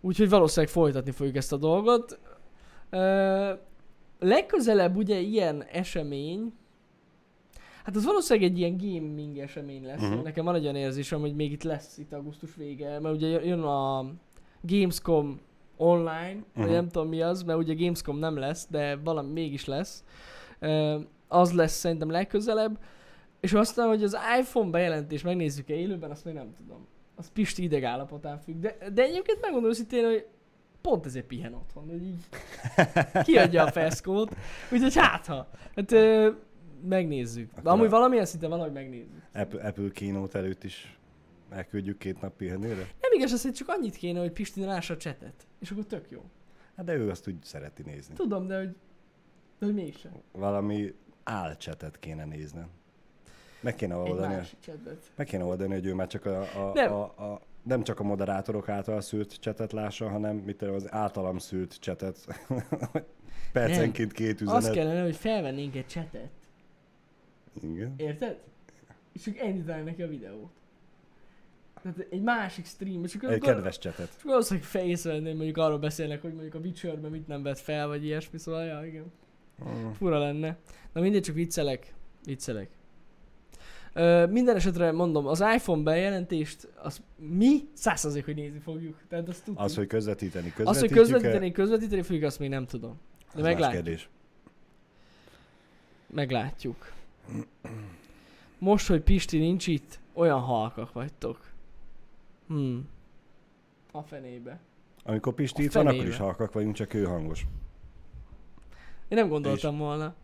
Úgyhogy 0.00 0.28
valószínűleg 0.28 0.72
folytatni 0.72 1.10
fogjuk 1.10 1.36
ezt 1.36 1.52
a 1.52 1.56
dolgot. 1.56 2.18
Ö, 2.90 3.52
legközelebb 4.18 4.96
ugye 4.96 5.18
ilyen 5.18 5.64
esemény, 5.72 6.52
hát 7.84 7.96
az 7.96 8.04
valószínűleg 8.04 8.50
egy 8.50 8.58
ilyen 8.58 8.76
gaming 8.76 9.38
esemény 9.38 9.84
lesz. 9.84 10.02
Uh-huh. 10.02 10.22
Nekem 10.22 10.44
van 10.44 10.54
egy 10.54 10.62
olyan 10.62 10.76
érzésem, 10.76 11.20
hogy 11.20 11.34
még 11.34 11.52
itt 11.52 11.62
lesz 11.62 11.98
itt 11.98 12.12
augusztus 12.12 12.54
vége, 12.54 13.00
mert 13.00 13.14
ugye 13.14 13.44
jön 13.44 13.60
a 13.60 14.06
Gamescom 14.60 15.40
online, 15.78 16.28
uh-huh. 16.28 16.44
vagy 16.54 16.64
Mhm. 16.64 16.72
nem 16.74 16.88
tudom 16.88 17.08
mi 17.08 17.22
az, 17.22 17.42
mert 17.42 17.58
ugye 17.58 17.74
Gamescom 17.74 18.18
nem 18.18 18.36
lesz, 18.36 18.66
de 18.70 18.96
valami 18.96 19.32
mégis 19.32 19.64
lesz. 19.64 20.04
Az 21.28 21.52
lesz 21.52 21.72
szerintem 21.78 22.10
legközelebb. 22.10 22.78
És 23.40 23.52
aztán, 23.52 23.88
hogy 23.88 24.02
az 24.02 24.16
iPhone 24.40 24.70
bejelentés 24.70 25.22
megnézzük-e 25.22 25.74
élőben, 25.74 26.10
azt 26.10 26.24
még 26.24 26.34
nem 26.34 26.54
tudom. 26.56 26.86
Az 27.16 27.30
Pisti 27.32 27.62
idegállapotán 27.62 28.38
függ. 28.38 28.60
De, 28.60 28.76
de 28.92 29.02
egyébként 29.02 29.40
megmondom 29.40 29.70
őszintén, 29.70 30.04
hogy 30.04 30.26
pont 30.80 31.06
ezért 31.06 31.26
pihen 31.26 31.54
otthon, 31.54 31.88
hogy 31.88 32.02
így 32.02 32.24
kiadja 33.24 33.64
a 33.64 33.70
feszkót. 33.70 34.36
Úgyhogy 34.72 34.94
hát 34.96 35.26
ha. 35.26 35.48
Hát 35.76 35.94
megnézzük. 36.88 37.50
Akkor 37.56 37.70
amúgy 37.70 37.90
valamilyen 37.90 38.24
szinten 38.24 38.50
valahogy 38.50 38.72
megnézzük. 38.72 39.22
Apple, 39.34 39.62
Apple 39.66 39.88
keynote 39.92 40.38
előtt 40.38 40.64
is 40.64 40.97
elküldjük 41.50 41.98
két 41.98 42.20
nap 42.20 42.36
pihenőre. 42.36 42.86
Nem 43.00 43.12
igaz, 43.12 43.32
az, 43.32 43.42
hogy 43.42 43.52
csak 43.52 43.68
annyit 43.68 43.96
kéne, 43.96 44.20
hogy 44.20 44.32
Pisti 44.32 44.64
lássa 44.64 44.94
a 44.94 44.96
csetet. 44.96 45.46
És 45.60 45.70
akkor 45.70 45.84
tök 45.84 46.10
jó. 46.10 46.22
Hát 46.76 46.86
de 46.86 46.94
ő 46.94 47.10
azt 47.10 47.28
úgy 47.28 47.42
szereti 47.42 47.82
nézni. 47.82 48.14
Tudom, 48.14 48.46
de 48.46 48.58
hogy, 48.58 48.76
de 49.58 49.66
hogy 49.66 49.74
mégsem. 49.74 50.12
Valami 50.32 50.94
álcsetet 51.22 51.98
kéne 51.98 52.24
nézni. 52.24 52.66
Meg 53.60 53.74
kéne 53.74 53.94
Egy 53.94 54.10
oldani, 54.10 54.34
másik 54.34 54.58
csetet. 54.60 55.12
meg 55.16 55.26
kéne 55.26 55.44
oldani, 55.44 55.72
hogy 55.74 55.86
ő 55.86 55.94
már 55.94 56.06
csak 56.06 56.26
a, 56.26 56.40
a, 56.40 56.72
Nem. 56.74 56.92
a, 56.92 57.02
a, 57.02 57.40
nem 57.62 57.82
csak 57.82 58.00
a 58.00 58.02
moderátorok 58.02 58.68
által 58.68 59.00
szült 59.00 59.40
csetet 59.40 59.72
lássa, 59.72 60.08
hanem 60.08 60.36
mit 60.36 60.56
tudom, 60.56 60.74
az 60.74 60.92
általam 60.92 61.38
szült 61.38 61.78
csetet. 61.80 62.26
Percenként 63.52 64.12
két 64.12 64.40
üzenet. 64.40 64.62
Azt 64.62 64.72
kellene, 64.72 65.02
hogy 65.02 65.16
felvennénk 65.16 65.76
egy 65.76 65.86
csetet. 65.86 66.30
Igen. 67.62 67.94
Érted? 67.96 68.38
És 69.12 69.22
csak 69.22 69.42
indítanánk 69.42 69.84
neki 69.84 70.02
a 70.02 70.08
videót. 70.08 70.50
Tehát 71.82 72.06
egy 72.10 72.22
másik 72.22 72.66
stream, 72.66 73.04
és 73.04 73.14
akkor, 73.14 73.30
Egy 73.30 73.40
kedves 73.40 73.78
csetet. 73.78 74.10
csak 74.16 74.22
valószínűleg 74.22 75.00
hogy 75.02 75.34
mondjuk 75.36 75.56
arról 75.56 75.78
beszélnek, 75.78 76.22
hogy 76.22 76.32
mondjuk 76.32 76.54
a 76.54 76.58
Witcherben 76.58 77.10
mit 77.10 77.26
nem 77.26 77.42
vett 77.42 77.58
fel, 77.58 77.86
vagy 77.86 78.04
ilyesmi, 78.04 78.38
szóval 78.38 78.64
ja, 78.64 78.86
igen. 78.86 79.04
Mm. 79.68 79.90
Fura 79.90 80.18
lenne. 80.18 80.56
Na 80.92 81.00
mindegy, 81.00 81.22
csak 81.22 81.34
viccelek. 81.34 81.94
Viccelek. 82.24 82.68
Ö, 83.92 84.26
minden 84.26 84.56
esetre 84.56 84.92
mondom, 84.92 85.26
az 85.26 85.40
iPhone 85.54 85.82
bejelentést, 85.82 86.68
az 86.82 87.02
mi 87.16 87.68
százszerzék, 87.72 88.24
hogy 88.24 88.34
nézni 88.34 88.58
fogjuk. 88.58 88.96
Tehát 89.08 89.28
azt 89.28 89.44
tudjuk. 89.44 89.64
Az, 89.64 89.74
hogy 89.74 89.86
közvetíteni, 89.86 90.52
közvetítjük 90.52 90.68
azt, 90.68 90.80
hogy 90.80 90.90
közvetíteni, 90.90 91.52
közvetíteni 91.52 92.02
fogjuk, 92.02 92.24
azt 92.24 92.38
még 92.38 92.48
nem 92.48 92.66
tudom. 92.66 93.00
De 93.32 93.38
Az 93.38 93.42
meglátjuk. 93.42 93.82
kérdés. 93.82 94.08
Meglátjuk. 96.06 96.92
Most, 98.58 98.86
hogy 98.86 99.00
Pisti 99.00 99.38
nincs 99.38 99.66
itt, 99.66 99.98
olyan 100.12 100.40
halkak 100.40 100.92
vagytok. 100.92 101.40
Hmm. 102.48 102.88
A 103.92 104.02
fenébe. 104.02 104.60
Amikor 105.04 105.34
Pisti 105.34 105.62
itt 105.62 105.72
van, 105.72 105.86
akkor 105.86 106.06
is 106.06 106.16
halkak 106.16 106.52
vagyunk, 106.52 106.74
csak 106.74 106.94
ő 106.94 107.04
hangos. 107.04 107.46
Én 109.08 109.18
nem 109.18 109.28
gondoltam 109.28 109.78
volna. 109.78 110.14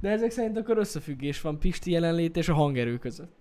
De 0.00 0.08
ezek 0.10 0.30
szerint 0.30 0.56
akkor 0.56 0.78
összefüggés 0.78 1.40
van 1.40 1.58
Pisti 1.58 1.90
jelenlét 1.90 2.36
és 2.36 2.48
a 2.48 2.54
hangerő 2.54 2.98
között. 2.98 3.32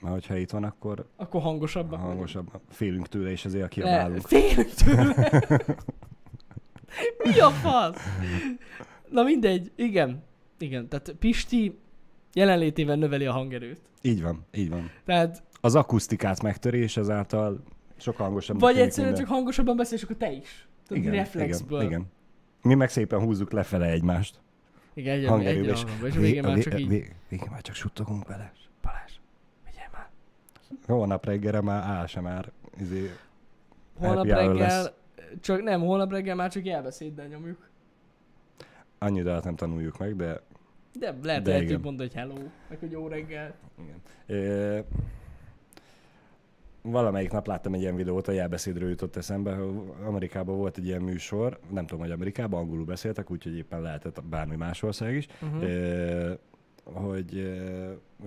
Mert 0.00 0.14
hogyha 0.14 0.36
itt 0.36 0.50
van, 0.50 0.64
akkor 0.64 1.06
Akkor 1.16 1.42
hangosabbak 1.42 1.90
vagyunk. 1.90 2.08
hangosabb. 2.08 2.50
Félünk 2.68 3.08
tőle, 3.08 3.30
és 3.30 3.44
ezért 3.44 3.62
Le, 3.62 3.68
kiabálunk. 3.68 4.20
félünk 4.20 4.68
tőle. 4.70 5.42
Mi 7.24 7.38
a 7.40 7.50
fasz? 7.50 7.96
Na 9.10 9.22
mindegy, 9.22 9.72
igen. 9.74 10.22
Igen, 10.58 10.88
tehát 10.88 11.14
Pisti 11.18 11.78
jelenlétével 12.34 12.96
növeli 12.96 13.24
a 13.26 13.32
hangerőt. 13.32 13.80
Így 14.02 14.22
van, 14.22 14.44
így 14.54 14.70
van. 14.70 14.90
Tehát 15.04 15.42
Az 15.64 15.74
akusztikát 15.74 16.42
megtöri, 16.42 16.78
és 16.78 16.96
ezáltal 16.96 17.62
sokkal 17.96 18.26
hangosabb. 18.26 18.60
vagy 18.60 18.78
egyszerűen 18.78 19.14
csak 19.14 19.26
hangosabban 19.26 19.76
beszélsz, 19.76 20.02
akkor 20.02 20.16
te 20.16 20.30
is. 20.32 20.68
Tehát 20.88 21.02
igen, 21.04 21.14
reflexből. 21.14 21.78
Igen, 21.80 21.90
igen. 21.90 22.06
Mi 22.62 22.74
meg 22.74 22.88
szépen 22.90 23.20
húzzuk 23.20 23.52
lefele 23.52 23.86
egymást. 23.90 24.40
Igen, 24.94 25.18
egy, 25.18 25.26
Hangerőbe, 25.26 25.68
egy 25.72 25.84
és. 26.02 26.06
És 26.08 26.14
végén 26.14 26.42
már 26.42 26.58
csak 26.58 26.80
így. 26.80 26.88
Végén 27.28 27.48
már 27.50 27.60
csak 27.60 27.74
suttogunk 27.74 28.28
vele. 28.28 28.52
Balázs, 28.82 29.12
vigyél 29.64 29.88
már. 29.92 30.08
Holnap 30.86 31.24
reggelre 31.24 31.60
már 31.60 31.82
áll 31.82 32.06
sem 32.06 32.22
már. 32.22 32.50
Izé, 32.80 33.10
Holnap 33.98 34.24
reggel, 34.24 34.54
lesz. 34.54 34.90
csak 35.40 35.62
nem, 35.62 35.80
holnap 35.80 36.10
reggel 36.10 36.34
már 36.34 36.50
csak 36.50 36.64
jelbeszéddel 36.64 37.26
nyomjuk. 37.26 37.68
annyi 38.98 39.22
dalt 39.22 39.44
nem 39.44 39.54
tanuljuk 39.56 39.98
meg, 39.98 40.16
de 40.16 40.40
De 40.98 41.14
lehet, 41.22 41.42
De 41.42 41.54
hogy 41.56 41.68
mondod, 41.80 42.06
hogy 42.06 42.14
hello, 42.14 42.34
meg 42.68 42.78
hogy 42.78 42.90
jó 42.90 43.08
reggel. 43.08 43.54
igen. 43.82 44.00
Ö, 44.26 44.78
valamelyik 46.82 47.30
nap 47.30 47.46
láttam 47.46 47.74
egy 47.74 47.80
ilyen 47.80 47.96
videót, 47.96 48.28
a 48.28 48.32
jelbeszédről 48.32 48.88
jutott 48.88 49.16
eszembe, 49.16 49.54
hogy 49.54 49.74
Amerikában 50.04 50.56
volt 50.56 50.78
egy 50.78 50.86
ilyen 50.86 51.02
műsor, 51.02 51.58
nem 51.70 51.86
tudom, 51.86 52.02
hogy 52.02 52.12
Amerikában 52.12 52.60
angolul 52.60 52.84
beszéltek, 52.84 53.30
úgyhogy 53.30 53.56
éppen 53.56 53.80
lehetett 53.82 54.24
bármi 54.24 54.56
más 54.56 54.82
ország 54.82 55.14
is, 55.14 55.26
Uh-huh. 55.40 55.62
Ö, 55.62 56.32
hogy 56.84 57.52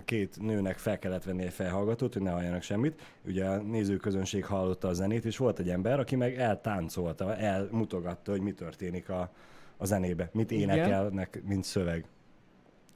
két 0.06 0.42
nőnek 0.42 0.78
fel 0.78 1.00
kellett 1.00 1.24
venni 1.24 1.44
egy 1.44 1.54
felhallgatót, 1.54 2.14
hogy 2.14 2.22
ne 2.22 2.32
halljanak 2.32 2.62
semmit. 2.62 3.02
Ugye 3.26 3.46
a 3.46 3.58
nézőközönség 3.58 4.46
hallotta 4.46 4.88
a 4.88 4.94
zenét, 4.94 5.26
és 5.26 5.38
volt 5.38 5.60
egy 5.60 5.70
ember, 5.70 6.00
aki 6.00 6.16
meg 6.16 6.36
eltáncolta, 6.38 7.36
elmutogatta, 7.36 8.32
hogy 8.32 8.42
mi 8.42 8.52
történik 8.52 9.10
a, 9.10 9.32
a 9.78 9.86
zenébe, 9.86 10.30
mit 10.34 10.52
énekelnek, 10.52 11.42
mint 11.46 11.64
szöveg. 11.64 12.06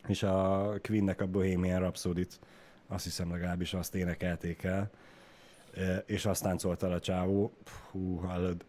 És 0.07 0.23
a 0.23 0.71
Queennek 0.81 1.21
a 1.21 1.27
Bohemian 1.27 1.79
rhapsody 1.79 2.25
azt 2.87 3.03
hiszem 3.03 3.31
legalábbis 3.31 3.73
azt 3.73 3.95
énekelték 3.95 4.63
el, 4.63 4.89
és 6.05 6.25
azt 6.25 6.43
táncolta 6.43 6.87
a 6.87 6.99
csávó. 6.99 7.51
Hú, 7.91 8.15
hallod. 8.15 8.65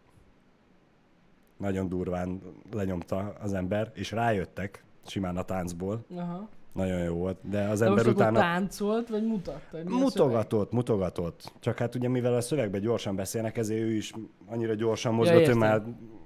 Nagyon 1.57 1.89
durván 1.89 2.41
lenyomta 2.71 3.33
az 3.41 3.53
ember, 3.53 3.91
és 3.93 4.11
rájöttek 4.11 4.83
simán 5.05 5.37
a 5.37 5.43
táncból. 5.43 6.05
Aha. 6.15 6.49
Nagyon 6.73 6.99
jó 7.03 7.13
volt, 7.13 7.37
de 7.49 7.63
az 7.67 7.79
De 7.79 7.85
ember 7.85 8.03
most 8.05 8.15
utána... 8.15 8.39
táncolt, 8.39 9.09
vagy 9.09 9.23
mutatta? 9.25 9.77
a? 9.77 9.89
Mutogatott, 9.89 10.71
mutogatott. 10.71 11.53
Csak 11.59 11.77
hát 11.77 11.95
ugye 11.95 12.07
mivel 12.07 12.33
a 12.35 12.41
szövegben 12.41 12.81
gyorsan 12.81 13.15
beszélnek, 13.15 13.57
ezért 13.57 13.81
ő 13.81 13.91
is 13.93 14.13
annyira 14.47 14.73
gyorsan 14.73 15.11
Ja, 15.11 15.17
mozgott, 15.17 15.35
hogy 15.37 15.45
értem. 15.45 15.59
már 15.59 15.81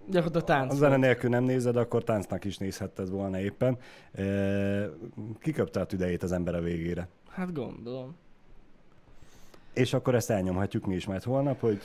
Gyakorlatilag 0.10 0.44
a 0.44 0.54
táncolt. 0.54 0.80
zene 0.80 0.98
nélkül 0.98 1.30
nem 1.30 1.44
nézed, 1.44 1.76
akkor 1.76 2.04
táncnak 2.04 2.46
is 2.46 2.58
nézhetted 2.58 3.10
volna 3.10 3.40
éppen. 3.40 3.78
Kiköpte 5.40 5.80
a 5.80 5.86
tüdejét 5.86 6.24
az 6.24 6.32
ember 6.32 6.56
a 6.56 6.62
végére. 6.62 7.08
Hát 7.30 7.54
gondolom. 7.54 8.16
És 9.76 9.94
akkor 9.94 10.16
ezt 10.16 10.30
elnyomhatjuk 10.30 10.86
mi 10.86 10.96
is 10.96 11.06
majd 11.06 11.24
holnap, 11.24 11.60
hogy 11.60 11.80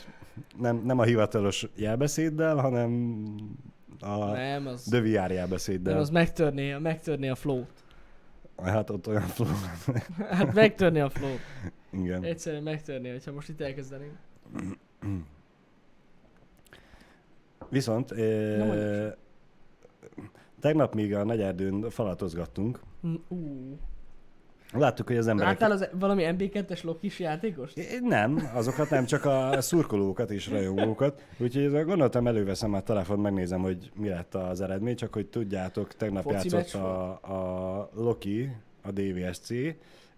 nem, 0.59 0.77
nem 0.85 0.99
a 0.99 1.03
hivatalos 1.03 1.67
jelbeszéddel, 1.77 2.57
hanem 2.57 3.25
a 4.01 4.25
nem, 4.25 4.67
az, 4.67 4.83
The 4.83 5.01
VR 5.01 5.07
nem, 5.11 5.31
jelbeszéddel. 5.31 5.99
az 5.99 6.11
megtörné, 6.11 6.77
megtörné 6.79 7.29
a 7.29 7.35
flow-t. 7.35 7.85
Hát 8.63 8.91
ott 8.91 9.09
olyan 9.09 9.23
flow. 9.23 9.49
Hát 10.31 10.55
megtörné 10.55 11.01
a 11.01 11.09
flow-t. 11.11 11.41
Igen. 11.93 12.25
Egyszerűen 12.25 12.63
megtörné, 12.63 13.11
hogyha 13.11 13.33
most 13.33 13.49
itt 13.49 13.61
elkezdenénk. 13.61 14.13
Viszont 17.69 18.11
Na, 18.11 18.65
mondjuk. 18.65 18.83
e, 18.83 19.17
Tegnap 20.61 20.95
még 20.95 21.15
a 21.15 21.25
Nagyerdőn 21.25 21.91
falatozgattunk. 21.91 22.81
Hm, 23.03 23.15
Ú. 23.29 23.77
Láttuk, 24.73 25.07
hogy 25.07 25.17
az 25.17 25.29
emberek... 25.29 25.61
Láttál 25.61 25.71
az 25.77 25.89
valami 25.93 26.25
MB2-es 26.27 26.83
lokis 26.85 27.19
játékost? 27.19 28.01
Nem, 28.03 28.51
azokat 28.55 28.91
nem, 28.91 29.05
csak 29.05 29.25
a 29.25 29.61
szurkolókat 29.61 30.31
és 30.31 30.49
rajongókat. 30.49 31.25
Úgyhogy 31.39 31.85
gondoltam, 31.85 32.27
előveszem 32.27 32.75
a 32.75 32.81
telefont, 32.81 33.23
megnézem, 33.23 33.61
hogy 33.61 33.91
mi 33.95 34.09
lett 34.09 34.35
az 34.35 34.61
eredmény, 34.61 34.97
csak 34.97 35.13
hogy 35.13 35.27
tudjátok, 35.27 35.95
tegnap 35.95 36.23
Foci 36.23 36.49
játszott 36.55 36.83
a, 36.83 37.11
a 37.11 37.91
Loki, 37.95 38.57
a 38.83 38.91
DVSC, 38.91 39.49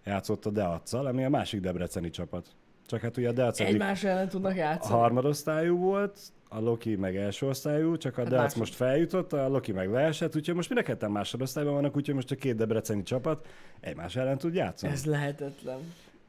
játszott 0.03 0.45
a 0.45 0.49
Deacsal, 0.49 1.05
ami 1.05 1.23
a 1.23 1.29
másik 1.29 1.59
debreceni 1.59 2.09
csapat. 2.09 2.45
Csak 2.85 3.01
hát 3.01 3.17
ugye 3.17 3.29
a 3.29 3.31
Deac 3.31 3.59
Egymás 3.59 4.03
ellen 4.03 4.29
tudnak 4.29 4.55
játszani. 4.55 4.99
harmadosztályú 4.99 5.77
volt, 5.77 6.19
a 6.55 6.59
Loki 6.59 6.95
meg 6.95 7.15
első 7.15 7.47
osztályú, 7.47 7.97
csak 7.97 8.17
a 8.17 8.35
Hát 8.35 8.55
most 8.55 8.75
feljutott, 8.75 9.33
a 9.33 9.47
Loki 9.47 9.71
meg 9.71 9.89
leesett, 9.89 10.35
úgyhogy 10.35 10.55
most 10.55 10.69
mind 10.69 10.81
a 10.81 10.83
ketten 10.83 11.11
másodosztályban 11.11 11.73
vannak, 11.73 11.95
úgyhogy 11.95 12.15
most 12.15 12.31
a 12.31 12.35
két 12.35 12.55
debreceni 12.55 13.03
csapat 13.03 13.47
egymás 13.79 14.15
ellen 14.15 14.37
tud 14.37 14.53
játszani. 14.53 14.91
Ez 14.93 15.05
lehetetlen. 15.05 15.79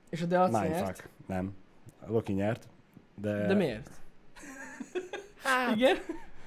És 0.08 0.22
a 0.22 0.26
nyert? 0.26 0.52
Mindfuck. 0.52 1.08
Nem. 1.26 1.54
A 2.00 2.10
Loki 2.12 2.32
nyert, 2.32 2.68
de, 3.20 3.46
De 3.46 3.54
miért? 3.54 3.90
Igen? 5.74 5.96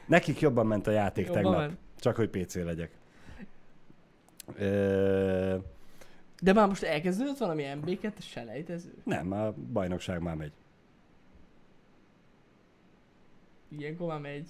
nekik 0.06 0.40
jobban 0.40 0.66
ment 0.68 0.88
a 0.88 0.92
játék 0.92 1.26
Jobban 1.26 1.42
tegnap. 1.44 1.60
ment. 1.60 1.78
Csak 2.00 2.16
hogy 2.16 2.30
PC 2.30 2.56
legyek. 2.56 2.92
Ö, 4.56 5.56
De 6.42 6.54
már 6.54 6.68
most 6.68 6.84
elkezdődött 6.84 7.38
valami 7.38 7.66
MB2-es 7.82 8.24
selejtező? 8.32 8.94
nem, 9.04 9.32
a 9.32 9.52
bajnokság 9.52 10.22
már 10.22 10.36
megy. 10.36 10.52
Ilyenkor 13.78 14.08
már 14.08 14.20
megy. 14.20 14.48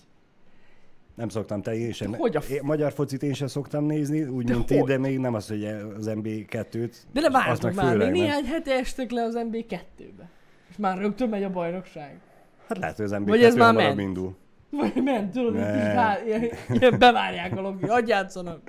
Nem 1.15 1.29
szoktam 1.29 1.61
te, 1.61 1.75
én 1.75 1.91
sem. 1.91 2.11
De 2.11 2.17
hogy 2.17 2.35
a 2.35 2.41
f- 2.41 2.49
én, 2.49 2.61
magyar 2.63 2.91
focit 2.91 3.23
én 3.23 3.33
sem 3.33 3.47
szoktam 3.47 3.85
nézni, 3.85 4.23
úgy, 4.23 4.45
De 4.45 4.53
mint 4.53 4.65
ti, 4.65 4.77
hogy? 4.77 4.87
de 4.87 4.97
még 4.97 5.17
nem 5.19 5.33
az, 5.33 5.47
hogy 5.47 5.65
az 5.97 6.11
MB2-t. 6.15 6.93
De 7.13 7.19
ne 7.21 7.25
azt 7.27 7.35
vártok 7.45 7.63
meg 7.63 7.75
már, 7.75 7.85
még 7.85 7.93
főleg 7.93 8.11
nem. 8.11 8.21
néhány 8.21 8.45
hete 8.45 8.71
estek 8.73 9.11
le 9.11 9.21
az 9.23 9.35
MB2-be. 9.37 10.29
És 10.69 10.75
már 10.77 10.97
rögtön 10.97 11.29
megy 11.29 11.43
a 11.43 11.49
bajnokság. 11.49 12.19
Hát 12.67 12.77
lehet, 12.77 12.95
hogy 12.95 13.05
az 13.05 13.11
MB2 13.15 13.23
Vagy 13.25 13.43
ez 13.43 13.55
már 13.55 13.73
ment? 13.73 13.99
indul. 13.99 14.35
Vagy 14.69 15.03
ment, 15.03 15.31
tudod, 15.31 15.51
hogy 15.51 15.61
Ne. 15.61 15.71
kis 15.73 15.81
há... 15.81 16.17
ilyen, 16.25 16.49
ilyen 16.69 16.99
bevárják 16.99 17.57
a 17.57 17.61
logi, 17.61 17.85
hagyj 17.85 18.09
játszanak. 18.09 18.61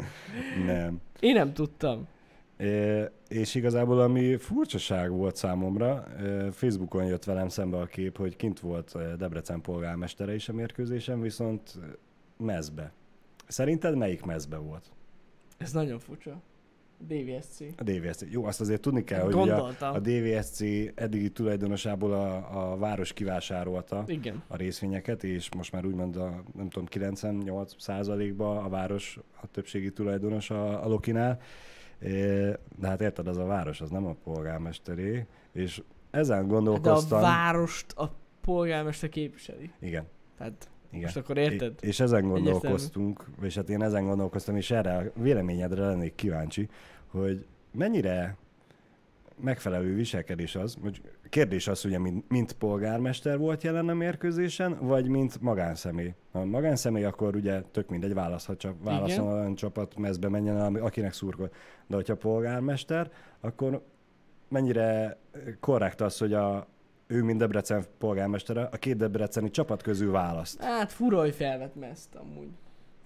Nem. 0.66 1.00
Én 1.20 1.34
nem 1.34 1.52
tudtam. 1.52 2.06
É, 2.58 3.04
és 3.28 3.54
igazából 3.54 4.00
ami 4.00 4.36
furcsaság 4.36 5.10
volt 5.10 5.36
számomra, 5.36 6.04
Facebookon 6.52 7.04
jött 7.04 7.24
velem 7.24 7.48
szembe 7.48 7.76
a 7.76 7.84
kép, 7.84 8.16
hogy 8.16 8.36
kint 8.36 8.60
volt 8.60 9.16
Debrecen 9.16 9.60
polgármestere 9.60 10.34
is 10.34 10.48
a 10.48 10.52
mérkőzésen, 10.52 11.20
viszont 11.20 11.78
mezbe. 12.36 12.92
Szerinted 13.46 13.96
melyik 13.96 14.24
mezbe 14.24 14.56
volt? 14.56 14.90
Ez 15.58 15.72
nagyon 15.72 15.98
furcsa. 15.98 16.42
DVSC. 17.06 17.60
A 17.76 17.82
DVSC. 17.82 18.24
Jó, 18.30 18.44
azt 18.44 18.60
azért 18.60 18.80
tudni 18.80 19.04
kell, 19.04 19.32
hogy 19.32 19.48
a, 19.48 19.74
a 19.80 19.98
DVSC 19.98 20.60
eddigi 20.94 21.30
tulajdonosából 21.30 22.12
a, 22.12 22.70
a 22.72 22.76
város 22.76 23.12
kivásárolta 23.12 24.04
Igen. 24.06 24.42
a 24.46 24.56
részvényeket, 24.56 25.24
és 25.24 25.48
most 25.56 25.72
már 25.72 25.86
úgymond 25.86 26.16
a, 26.16 26.42
nem 26.54 26.68
tudom, 26.68 26.86
98 26.86 27.82
százalékban 27.82 28.56
a 28.64 28.68
város 28.68 29.18
a 29.40 29.46
többségi 29.46 29.92
tulajdonos 29.92 30.50
a, 30.50 30.84
a 30.84 30.88
Lokinál. 30.88 31.40
É, 32.00 32.50
De 32.76 32.88
hát 32.88 33.00
érted, 33.00 33.28
az 33.28 33.36
a 33.36 33.44
város, 33.44 33.80
az 33.80 33.90
nem 33.90 34.06
a 34.06 34.14
polgármesteré, 34.24 35.26
és 35.52 35.82
ezen 36.10 36.38
De 36.38 36.44
a 36.44 36.46
gondolkoztam. 36.56 37.20
várost 37.20 37.92
a 37.92 38.12
polgármester 38.40 39.08
képviseli. 39.08 39.70
Igen. 39.80 40.04
Tehát 40.38 40.68
Igen. 40.90 41.02
most 41.02 41.16
akkor 41.16 41.36
érted? 41.36 41.74
És, 41.80 41.88
és 41.88 42.00
ezen 42.00 42.28
gondolkoztunk, 42.28 43.24
és 43.42 43.54
hát 43.54 43.68
én 43.68 43.82
ezen 43.82 44.04
gondolkoztam, 44.04 44.56
és 44.56 44.70
erre 44.70 44.96
a 44.96 45.20
véleményedre 45.20 45.86
lennék 45.86 46.14
kíváncsi, 46.14 46.68
hogy 47.06 47.46
mennyire 47.72 48.36
megfelelő 49.40 49.94
viselkedés 49.94 50.54
az, 50.54 50.76
hogy 50.82 51.00
kérdés 51.28 51.68
az, 51.68 51.84
ugye, 51.84 51.98
mint, 51.98 52.28
mint 52.28 52.52
polgármester 52.52 53.38
volt 53.38 53.62
jelen 53.62 53.88
a 53.88 53.94
mérkőzésen, 53.94 54.78
vagy 54.80 55.08
mint 55.08 55.40
magánszemély. 55.40 56.14
Ha 56.32 56.44
magánszemély, 56.44 57.04
akkor 57.04 57.36
ugye 57.36 57.62
tök 57.62 57.88
mindegy, 57.88 58.14
választhat 58.14 58.58
csak, 58.58 58.74
válaszol 58.82 59.32
olyan 59.32 59.54
csapat, 59.54 59.96
mezbe 59.96 60.28
menjen, 60.28 60.60
ami- 60.60 60.78
akinek 60.80 61.12
szurkol. 61.12 61.50
De 61.86 61.94
hogyha 61.96 62.16
polgármester, 62.16 63.10
akkor 63.40 63.82
mennyire 64.48 65.18
korrekt 65.60 66.00
az, 66.00 66.18
hogy 66.18 66.32
a, 66.32 66.66
ő, 67.06 67.22
mint 67.22 67.38
Debrecen 67.38 67.84
polgármestere, 67.98 68.62
a 68.62 68.76
két 68.76 68.96
debreceni 68.96 69.50
csapat 69.50 69.82
közül 69.82 70.12
választ. 70.12 70.62
Hát 70.62 70.92
fura, 70.92 71.18
hogy 71.18 71.34
felvett 71.34 71.74
mezt 71.74 72.14
amúgy. 72.14 72.48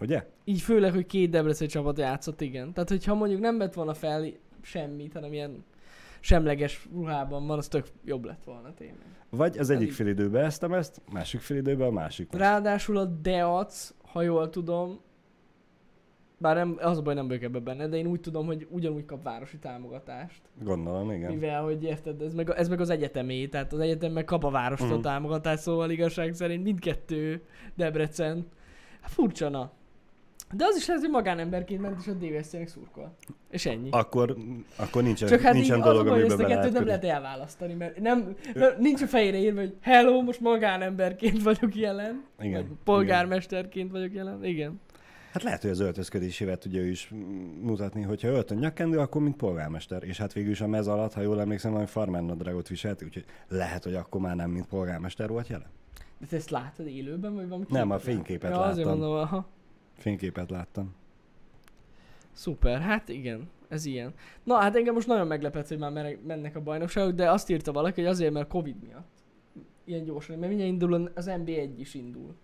Ugye? 0.00 0.26
Így 0.44 0.60
főleg, 0.60 0.92
hogy 0.92 1.06
két 1.06 1.30
Debrecen 1.30 1.68
csapat 1.68 1.98
játszott, 1.98 2.40
igen. 2.40 2.72
Tehát, 2.72 2.88
hogyha 2.88 3.14
mondjuk 3.14 3.40
nem 3.40 3.58
vett 3.58 3.74
volna 3.74 3.94
fel 3.94 4.24
semmit, 4.60 5.12
hanem 5.12 5.32
ilyen 5.32 5.64
semleges 6.22 6.88
ruhában 6.92 7.46
van, 7.46 7.58
az 7.58 7.68
tök 7.68 7.86
jobb 8.04 8.24
lett 8.24 8.44
volna 8.44 8.74
tényleg. 8.74 9.06
Vagy 9.30 9.58
az 9.58 9.70
egyik 9.70 9.88
így. 9.88 9.94
félidőben 9.94 10.44
ezt 10.44 10.62
a 10.62 10.68
mezt, 10.68 11.00
másik 11.12 11.40
félidőben 11.40 11.86
a 11.86 11.90
másik. 11.90 12.32
Ráadásul 12.32 12.96
a 12.96 13.04
Deac, 13.04 13.94
ha 14.12 14.22
jól 14.22 14.50
tudom, 14.50 15.00
bár 16.38 16.56
nem, 16.56 16.76
az 16.80 16.98
a 16.98 17.02
baj, 17.02 17.14
nem 17.14 17.26
vagyok 17.26 17.42
ebben 17.42 17.64
benne, 17.64 17.88
de 17.88 17.96
én 17.96 18.06
úgy 18.06 18.20
tudom, 18.20 18.46
hogy 18.46 18.66
ugyanúgy 18.70 19.04
kap 19.04 19.22
városi 19.22 19.58
támogatást. 19.58 20.40
Gondolom, 20.62 21.10
igen. 21.10 21.32
Mivel, 21.32 21.62
hogy 21.62 21.82
érted, 21.84 22.22
ez 22.22 22.34
meg, 22.34 22.50
ez 22.50 22.68
meg 22.68 22.80
az 22.80 22.90
egyetemé, 22.90 23.46
tehát 23.46 23.72
az 23.72 23.78
egyetem 23.78 24.12
meg 24.12 24.24
kap 24.24 24.44
a 24.44 24.50
várostól 24.50 24.88
Mhm. 24.88 25.00
támogatást, 25.00 25.62
szóval 25.62 25.90
igazság 25.90 26.34
szerint 26.34 26.62
mindkettő 26.64 27.42
Debrecen. 27.76 28.46
Hát 29.00 29.10
furcsa, 29.10 29.48
na. 29.48 29.70
De 30.52 30.64
az 30.64 30.76
is 30.76 30.86
lehet, 30.86 31.02
hogy 31.02 31.10
magánemberként 31.12 31.80
ment 31.80 31.96
és 32.00 32.06
a 32.06 32.12
DVSZ-nek 32.12 32.68
szurkol. 32.68 33.14
És 33.50 33.66
ennyi. 33.66 33.88
Akkor, 33.90 34.36
akkor 34.76 35.02
nincsen, 35.02 35.28
Csak 35.28 35.40
hát 35.40 35.52
nincsen 35.52 35.76
így 35.76 35.82
dolog, 35.82 36.06
amiben 36.06 36.30
ezt 36.30 36.40
a 36.40 36.46
kettőt 36.46 36.72
nem 36.72 36.86
lehet 36.86 37.04
elválasztani, 37.04 37.74
mert 37.74 38.00
nem, 38.00 38.36
nem, 38.54 38.72
nincs 38.78 39.02
a 39.02 39.06
fejére 39.06 39.38
írva, 39.38 39.60
hogy 39.60 39.74
hello, 39.80 40.22
most 40.22 40.40
magánemberként 40.40 41.42
vagyok 41.42 41.76
jelen. 41.76 42.24
Igen, 42.40 42.52
Vagy 42.52 42.76
polgármesterként 42.84 43.90
vagyok 43.90 44.12
jelen. 44.14 44.44
Igen. 44.44 44.80
Hát 45.32 45.42
lehet, 45.42 45.62
hogy 45.62 45.70
az 45.70 45.80
öltözködésével 45.80 46.56
tudja 46.56 46.80
ő 46.80 46.86
is 46.86 47.12
mutatni, 47.60 48.02
hogyha 48.02 48.28
öltön 48.28 48.58
nyakkendő, 48.58 48.98
akkor 48.98 49.22
mint 49.22 49.36
polgármester. 49.36 50.02
És 50.02 50.18
hát 50.18 50.32
végül 50.32 50.50
is 50.50 50.60
a 50.60 50.66
mez 50.66 50.86
alatt, 50.86 51.12
ha 51.12 51.20
jól 51.20 51.40
emlékszem, 51.40 51.70
valami 51.70 51.88
farmer 51.88 52.22
nadrágot 52.22 52.68
viselt, 52.68 53.02
úgyhogy 53.02 53.24
lehet, 53.48 53.84
hogy 53.84 53.94
akkor 53.94 54.20
már 54.20 54.36
nem 54.36 54.50
mint 54.50 54.66
polgármester 54.66 55.28
volt 55.28 55.48
jelen. 55.48 55.66
De 56.18 56.26
te 56.26 56.36
ezt 56.36 56.50
láttad 56.50 56.86
élőben, 56.86 57.34
vagy 57.34 57.48
valami 57.48 57.64
Nem, 57.68 57.90
a 57.90 57.96
képet 57.96 58.12
fényképet 58.14 58.50
ja, 58.50 58.60
azért 58.60 58.86
láttam. 58.86 59.00
mondom, 59.00 59.18
aha. 59.18 59.46
Fényképet 60.02 60.50
láttam. 60.50 60.94
Szuper, 62.32 62.80
hát 62.80 63.08
igen, 63.08 63.50
ez 63.68 63.84
ilyen. 63.84 64.14
Na 64.42 64.54
hát 64.54 64.76
engem 64.76 64.94
most 64.94 65.06
nagyon 65.06 65.26
meglepett, 65.26 65.68
hogy 65.68 65.78
már 65.78 66.16
mennek 66.26 66.56
a 66.56 66.60
bajnokságok, 66.60 67.12
de 67.14 67.30
azt 67.30 67.50
írta 67.50 67.72
valaki, 67.72 68.00
hogy 68.00 68.10
azért, 68.10 68.32
mert 68.32 68.48
Covid 68.48 68.76
miatt. 68.86 69.08
Ilyen 69.84 70.04
gyorsan, 70.04 70.36
mert 70.38 70.48
mindjárt 70.48 70.72
indul 70.72 71.10
az 71.14 71.26
NB1 71.30 71.70
is 71.76 71.94
indul. 71.94 72.34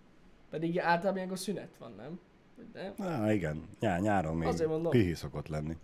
Pedig 0.49 0.79
általában 0.79 1.15
ilyenkor 1.15 1.39
szünet 1.39 1.69
van, 1.79 1.93
nem? 1.97 2.19
Nem? 2.73 3.07
Á, 3.07 3.31
igen, 3.33 3.63
Nyá, 3.79 3.99
nyáron 3.99 4.35
még 4.37 4.47
Azért 4.47 4.69
mondom. 4.69 4.91
pihi 4.91 5.13
szokott 5.13 5.47
lenni. 5.47 5.77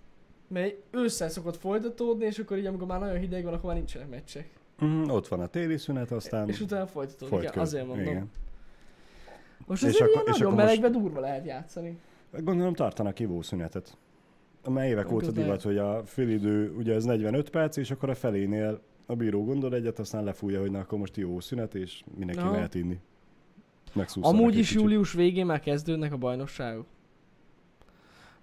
Mert 0.47 0.75
ősszel 0.91 1.29
szokott 1.29 1.57
folytatódni, 1.57 2.25
és 2.25 2.39
akkor 2.39 2.57
így 2.57 2.65
amikor 2.65 2.87
már 2.87 2.99
nagyon 2.99 3.17
hideg 3.19 3.43
van, 3.43 3.53
akkor 3.53 3.65
már 3.65 3.75
nincsenek 3.75 4.09
meccsek. 4.09 4.49
Mm, 4.85 5.03
ott 5.09 5.27
van 5.27 5.39
a 5.39 5.47
téli 5.47 5.77
szünet, 5.77 6.11
aztán 6.11 6.47
És 6.49 6.59
utána 6.61 6.87
folytatódik. 6.87 7.33
folyt 7.39 7.55
azért 7.55 7.85
mondom. 7.87 8.05
Igen. 8.05 8.29
Most 9.65 9.83
És 9.83 9.99
akkor- 9.99 10.07
és 10.09 10.15
nagyon 10.15 10.31
akkor 10.53 10.53
most- 10.53 10.65
melegbe 10.65 10.99
durva 10.99 11.19
lehet 11.19 11.45
játszani. 11.45 11.97
Gondolom 12.43 12.73
tartanak 12.73 13.19
ivószünetet. 13.19 13.97
Mert 14.69 14.89
évek 14.89 15.11
óta 15.11 15.31
divat, 15.31 15.61
hogy 15.61 15.77
a 15.77 16.01
félidő, 16.05 16.73
ugye 16.77 16.93
ez 16.93 17.03
45 17.03 17.49
perc, 17.49 17.77
és 17.77 17.91
akkor 17.91 18.09
a 18.09 18.15
felénél 18.15 18.81
a 19.05 19.15
bíró 19.15 19.43
gondol 19.43 19.75
egyet, 19.75 19.99
aztán 19.99 20.23
lefújja, 20.23 20.59
hogy 20.59 20.71
na 20.71 20.79
akkor 20.79 20.99
most 20.99 21.17
jó 21.17 21.39
szünet, 21.39 21.75
és 21.75 22.03
mindenki 22.17 22.41
Aha. 22.41 22.51
mehet 22.51 22.75
inni. 22.75 22.99
Amúgy 24.21 24.57
is 24.57 24.67
kicsit. 24.67 24.81
július 24.81 25.13
végén 25.13 25.45
már 25.45 25.59
kezdődnek 25.59 26.13
a 26.13 26.17
bajnokságok. 26.17 26.85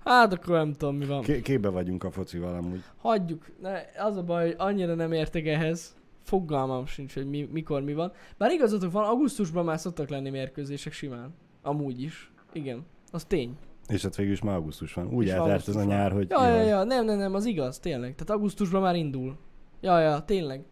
Hát 0.05 0.33
akkor 0.33 0.55
nem 0.57 0.73
tudom 0.73 0.97
mi 0.97 1.05
van. 1.05 1.23
Ké- 1.23 1.43
képbe 1.43 1.69
vagyunk 1.69 2.05
a 2.05 2.11
focival 2.11 2.55
amúgy. 2.55 2.83
Hagyjuk. 2.97 3.47
Ne, 3.61 3.79
az 3.99 4.17
a 4.17 4.23
baj, 4.23 4.45
hogy 4.47 4.55
annyira 4.59 4.95
nem 4.95 5.13
értek 5.13 5.47
ehhez. 5.47 5.97
Fogalmam 6.23 6.87
sincs, 6.87 7.15
hogy 7.15 7.29
mi, 7.29 7.49
mikor 7.53 7.83
mi 7.83 7.95
van. 7.95 8.13
Bár 8.39 8.51
igazatok 8.51 8.93
van, 8.93 9.05
augusztusban 9.05 9.65
már 9.65 9.79
szoktak 9.79 10.09
lenni 10.09 10.31
mérkőzések 10.31 10.93
simán. 10.93 11.35
Amúgy 11.63 12.03
is. 12.03 12.33
Igen. 12.53 12.85
Az 13.11 13.25
tény. 13.25 13.57
És 13.89 14.03
hát 14.03 14.17
végül 14.17 14.33
is 14.33 14.43
már 14.43 14.55
augusztus 14.57 14.95
van. 14.95 15.15
Úgy 15.15 15.29
eltelt 15.29 15.69
ez 15.69 15.77
a 15.77 15.85
nyár, 15.85 16.13
hogy 16.13 16.31
Ja, 16.31 16.49
ja, 16.49 16.63
ja, 16.63 16.85
nem, 16.85 17.05
nem, 17.05 17.19
nem, 17.19 17.35
az 17.35 17.45
igaz, 17.45 17.79
tényleg. 17.79 18.15
Tehát 18.15 18.31
augusztusban 18.31 18.83
már 18.83 18.97
indul. 18.97 19.37
Ja, 19.81 19.99
ja, 19.99 20.25
tényleg. 20.25 20.65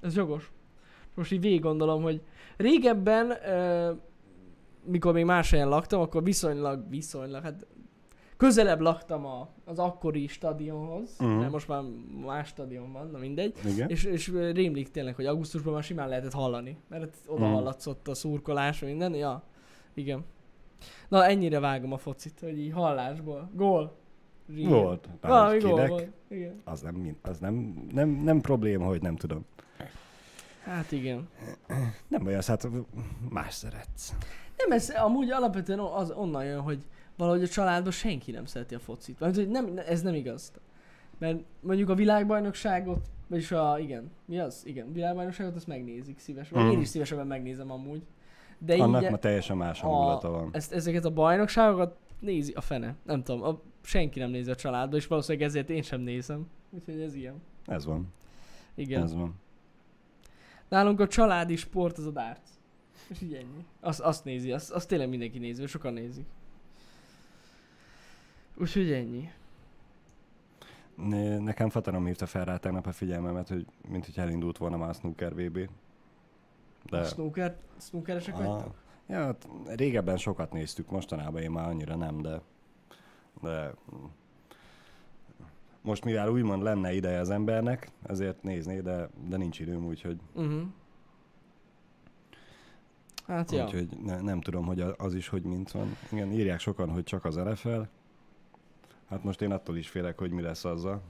Ez 0.00 0.16
jogos. 0.16 0.52
Most 1.14 1.32
így 1.32 1.40
végig 1.40 1.60
gondolom, 1.60 2.02
hogy 2.02 2.20
régebben, 2.56 3.30
ö, 3.30 3.92
mikor 4.84 5.12
még 5.12 5.24
más 5.24 5.50
helyen 5.50 5.68
laktam, 5.68 6.00
akkor 6.00 6.22
viszonylag, 6.22 6.88
viszonylag, 6.88 7.42
hát 7.42 7.66
közelebb 8.44 8.80
laktam 8.80 9.26
a, 9.26 9.48
az 9.64 9.78
akkori 9.78 10.26
stadionhoz, 10.26 11.16
Mhm. 11.18 11.30
mert 11.30 11.52
most 11.52 11.68
már 11.68 11.82
más 12.26 12.48
stadion 12.48 12.92
van, 12.92 13.10
na 13.10 13.18
mindegy. 13.18 13.54
Igen? 13.66 13.88
És, 13.88 14.04
és 14.04 14.28
rémlik 14.52 14.90
tényleg, 14.90 15.14
hogy 15.14 15.26
augusztusban 15.26 15.72
már 15.72 15.82
simán 15.82 16.08
lehetett 16.08 16.32
hallani, 16.32 16.78
mert 16.88 17.16
oda 17.26 17.44
Mhm. 17.44 17.54
hallatszott 17.54 18.08
a 18.08 18.14
szurkolás, 18.14 18.80
minden, 18.80 19.14
ja, 19.14 19.42
igen. 19.94 20.24
Na, 21.08 21.26
ennyire 21.26 21.60
vágom 21.60 21.92
a 21.92 21.96
focit, 21.98 22.40
hogy 22.40 22.58
így 22.58 22.72
hallásból. 22.72 23.50
Gól. 23.52 23.96
Régen. 24.54 24.70
Volt. 24.70 25.08
Valami 25.20 25.58
gól 25.58 25.86
volt. 25.86 26.10
Igen. 26.28 26.60
Az, 26.64 26.80
nem, 26.80 27.16
az 27.22 27.38
nem, 27.38 27.86
nem, 27.92 28.08
nem 28.08 28.40
probléma, 28.40 28.86
hogy 28.86 29.02
nem 29.02 29.16
tudom. 29.16 29.44
Hát 30.64 30.92
igen. 30.92 31.28
Nem 32.08 32.26
olyan, 32.26 32.42
hát 32.46 32.68
más 33.30 33.54
szeretsz. 33.54 34.14
Nem, 34.56 34.70
ez 34.72 34.90
amúgy 34.90 35.30
alapvetően 35.30 35.78
az 35.78 36.10
onnan 36.10 36.44
jön, 36.44 36.60
hogy 36.60 36.84
valahogy 37.16 37.42
a 37.42 37.48
családban 37.48 37.92
senki 37.92 38.30
nem 38.30 38.44
szereti 38.44 38.74
a 38.74 38.78
focit. 38.78 39.20
Mert 39.20 39.34
hogy 39.36 39.48
nem, 39.48 39.72
ez 39.86 40.02
nem 40.02 40.14
igaz. 40.14 40.52
Mert 41.18 41.38
mondjuk 41.60 41.88
a 41.88 41.94
világbajnokságot, 41.94 43.10
vagyis 43.28 43.52
a, 43.52 43.78
igen, 43.78 44.10
mi 44.24 44.38
az? 44.38 44.62
Igen, 44.66 44.92
világbajnokságot 44.92 45.56
azt 45.56 45.66
megnézik 45.66 46.18
szívesen. 46.18 46.62
Mhm. 46.62 46.70
én 46.70 46.80
is 46.80 46.88
szívesen 46.88 47.26
megnézem 47.26 47.70
amúgy. 47.70 48.02
De 48.58 48.74
Annak 48.74 49.02
így, 49.02 49.10
ma 49.10 49.16
teljesen 49.16 49.56
más 49.56 49.82
a- 49.82 49.86
hangulata 49.86 50.30
van. 50.30 50.48
ezt, 50.52 50.72
ezeket 50.72 51.04
a 51.04 51.10
bajnokságokat 51.10 51.96
nézi 52.18 52.52
a 52.52 52.60
fene. 52.60 52.94
Nem 53.02 53.22
tudom, 53.22 53.42
a, 53.42 53.60
senki 53.82 54.18
nem 54.18 54.30
nézi 54.30 54.50
a 54.50 54.54
családba, 54.54 54.96
és 54.96 55.06
valószínűleg 55.06 55.48
ezért 55.48 55.70
én 55.70 55.82
sem 55.82 56.00
nézem. 56.00 56.46
Úgyhogy 56.70 57.00
ez 57.00 57.14
ilyen. 57.14 57.42
Ez 57.66 57.84
van. 57.84 58.12
Igen. 58.74 59.02
Ez 59.02 59.14
van. 59.14 59.34
Nálunk 60.68 61.00
a 61.00 61.06
családi 61.06 61.56
sport 61.56 61.98
az 61.98 62.06
a 62.06 62.10
darts. 62.10 62.48
És 63.08 63.20
így 63.22 63.34
ennyi. 63.34 63.64
Azt, 63.80 64.00
azt 64.00 64.24
nézi, 64.24 64.52
azt, 64.52 64.70
azt 64.70 64.88
tényleg 64.88 65.08
mindenki 65.08 65.38
nézi, 65.38 65.66
sokan 65.66 65.92
nézik. 65.92 66.26
Úgyhogy 68.56 68.92
ennyi. 68.92 69.30
Ne- 70.94 71.38
Nekem 71.38 71.68
Fatanom 71.68 72.04
hívta 72.06 72.26
fel 72.26 72.44
rá 72.44 72.56
tegnap 72.56 72.86
a 72.86 72.92
figyelmemet, 72.92 73.48
hogy 73.48 73.66
mint 73.88 74.04
hogy 74.04 74.18
elindult 74.18 74.58
volna 74.58 74.76
már 74.76 74.88
a 74.88 74.92
snooker 74.92 75.34
VB. 75.34 75.68
De... 76.84 76.98
A 76.98 77.04
snooker, 77.04 77.56
snookeresek 77.80 78.36
vagytok? 78.36 78.74
ja, 79.06 79.24
hát 79.24 79.48
régebben 79.66 80.16
sokat 80.16 80.52
néztük, 80.52 80.90
mostanában 80.90 81.42
én 81.42 81.50
már 81.50 81.68
annyira 81.68 81.96
nem, 81.96 82.22
de, 82.22 82.40
de 83.42 83.74
most 85.82 86.04
mivel 86.04 86.28
úgymond 86.30 86.62
lenne 86.62 86.92
ideje 86.92 87.18
az 87.18 87.30
embernek, 87.30 87.90
ezért 88.02 88.42
nézné, 88.42 88.80
de, 88.80 89.08
de 89.28 89.36
nincs 89.36 89.60
időm, 89.60 89.86
úgyhogy, 89.86 90.20
Uh-huh. 90.34 90.62
Hát 93.26 93.50
ja. 93.50 93.64
úgyhogy 93.64 93.88
ne, 94.04 94.20
nem 94.20 94.40
tudom, 94.40 94.66
hogy 94.66 94.80
az 94.96 95.14
is, 95.14 95.28
hogy 95.28 95.42
mint 95.42 95.70
van. 95.70 95.96
Igen, 96.12 96.32
írják 96.32 96.60
sokan, 96.60 96.90
hogy 96.90 97.04
csak 97.04 97.24
az 97.24 97.34
NFL. 97.34 97.80
Hát 99.08 99.24
most 99.24 99.42
én 99.42 99.50
attól 99.50 99.76
is 99.76 99.88
félek, 99.88 100.18
hogy 100.18 100.30
mi 100.30 100.42
lesz 100.42 100.64
azzal. 100.64 101.02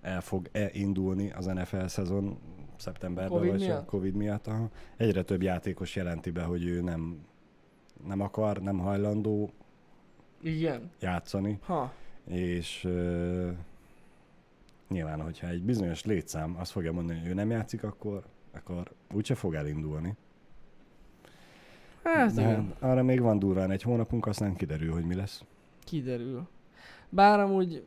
El 0.00 0.20
fog-e 0.20 0.70
indulni 0.72 1.30
az 1.30 1.46
NFL 1.46 1.84
szezon 1.86 2.38
szeptemberben, 2.76 3.38
Covid 3.38 3.50
vagy 3.50 3.60
miatt? 3.60 3.86
Covid 3.86 4.14
miatt. 4.14 4.46
Aha. 4.46 4.70
Egyre 4.96 5.22
több 5.22 5.42
játékos 5.42 5.96
jelenti 5.96 6.30
be, 6.30 6.42
hogy 6.42 6.64
ő 6.64 6.80
nem, 6.80 7.18
nem 8.06 8.20
akar, 8.20 8.62
nem 8.62 8.78
hajlandó 8.78 9.50
Igen. 10.42 10.90
játszani, 11.00 11.58
Ha. 11.62 11.92
és 12.26 12.84
uh, 12.84 13.50
nyilván, 14.88 15.20
hogyha 15.22 15.48
egy 15.48 15.62
bizonyos 15.62 16.04
létszám 16.04 16.56
azt 16.58 16.70
fogja 16.70 16.92
mondani, 16.92 17.18
hogy 17.18 17.28
ő 17.28 17.34
nem 17.34 17.50
játszik, 17.50 17.82
akkor, 17.84 18.24
akkor 18.54 18.92
úgyse 19.12 19.34
fog 19.34 19.54
elindulni. 19.54 20.14
Hát 22.02 22.34
De 22.34 22.42
igen. 22.42 22.74
arra 22.78 23.02
még 23.02 23.20
van 23.20 23.38
durván 23.38 23.70
egy 23.70 23.82
hónapunk, 23.82 24.26
aztán 24.26 24.54
kiderül, 24.54 24.92
hogy 24.92 25.04
mi 25.04 25.14
lesz. 25.14 25.44
Kiderül. 25.84 26.46
Bár 27.14 27.40
amúgy, 27.40 27.82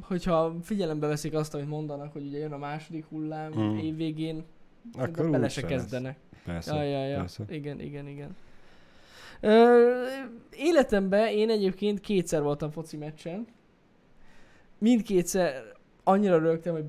hogyha 0.00 0.56
figyelembe 0.62 1.06
veszik 1.06 1.34
azt, 1.34 1.54
amit 1.54 1.68
mondanak, 1.68 2.12
hogy 2.12 2.26
ugye 2.26 2.38
jön 2.38 2.52
a 2.52 2.56
második 2.58 3.04
hullám 3.04 3.52
Mm. 3.58 3.76
évvégén, 3.76 4.44
Akkor 4.98 5.30
bele 5.30 5.48
se 5.48 5.62
kezdenek. 5.62 6.18
Persze. 6.44 6.74
Ja, 6.74 6.82
ja, 6.82 7.06
ja. 7.06 7.16
persze. 7.18 7.44
Igen, 7.48 7.80
igen, 7.80 8.06
igen. 8.08 8.36
Ö, 9.40 9.90
életemben 10.56 11.28
én 11.28 11.50
egyébként 11.50 12.00
kétszer 12.00 12.42
voltam 12.42 12.70
foci 12.70 12.96
meccsen. 12.96 13.46
Mindkétszer 14.78 15.71
annyira 16.04 16.38
rögtem, 16.38 16.72
hogy 16.74 16.84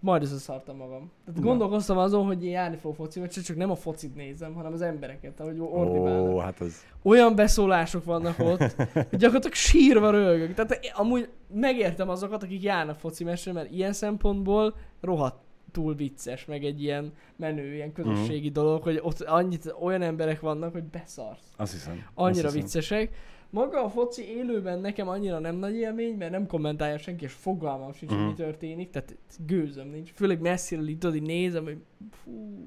majd 0.00 0.22
összeszartam 0.22 0.76
magam. 0.76 1.10
Tehát 1.24 1.40
Na. 1.40 1.46
gondolkoztam 1.46 1.98
azon, 1.98 2.26
hogy 2.26 2.44
én 2.44 2.50
járni 2.50 2.76
fogok 2.76 2.96
foci 2.96 3.20
meccsen, 3.20 3.42
csak 3.42 3.56
nem 3.56 3.70
a 3.70 3.74
focit 3.74 4.14
nézem, 4.14 4.54
hanem 4.54 4.72
az 4.72 4.82
embereket, 4.82 5.40
ahogy 5.40 5.58
ordibálnak. 5.60 6.34
Ó, 6.34 6.38
hát 6.38 6.60
az... 6.60 6.84
Olyan 7.02 7.34
beszólások 7.34 8.04
vannak 8.04 8.38
ott, 8.38 8.58
hogy 8.92 9.06
gyakorlatilag 9.18 9.54
sírva 9.54 10.10
rögök. 10.10 10.54
Tehát 10.54 10.80
amúgy 10.94 11.28
megértem 11.54 12.08
azokat, 12.08 12.42
akik 12.42 12.62
járnak 12.62 12.98
foci 12.98 13.24
meccsen, 13.24 13.54
mert 13.54 13.70
ilyen 13.72 13.92
szempontból 13.92 14.74
rohadt 15.00 15.36
túl 15.72 15.94
vicces, 15.94 16.44
meg 16.44 16.64
egy 16.64 16.82
ilyen 16.82 17.12
menő, 17.36 17.74
ilyen 17.74 17.92
közösségi 17.92 18.44
Mhm. 18.46 18.52
dolog, 18.54 18.82
hogy 18.82 19.00
ott 19.02 19.20
annyit 19.20 19.74
olyan 19.80 20.02
emberek 20.02 20.40
vannak, 20.40 20.72
hogy 20.72 20.84
beszarsz. 20.84 21.52
Azt 21.56 21.72
hiszem. 21.72 22.04
Annyira 22.14 22.46
azt 22.46 22.54
hiszem. 22.54 22.60
viccesek. 22.70 23.14
Maga 23.50 23.84
a 23.84 23.88
foci 23.90 24.22
élőben 24.36 24.78
nekem 24.80 25.08
annyira 25.08 25.38
nem 25.38 25.56
nagy 25.56 25.74
élmény, 25.74 26.14
mert 26.16 26.30
nem 26.30 26.46
kommentálja 26.46 26.98
senki, 26.98 27.24
és 27.24 27.32
fogalmam 27.32 27.92
sincs, 27.92 28.12
Mhm. 28.12 28.20
mi 28.22 28.32
történik, 28.34 28.90
tehát 28.90 29.16
gőzöm 29.46 29.88
nincs. 29.88 30.10
Főleg 30.14 30.40
messziről 30.40 30.88
így 30.88 30.98
tudod, 30.98 31.16
így 31.16 31.22
nézem, 31.22 31.64
hogy 31.64 31.78
fú, 32.24 32.58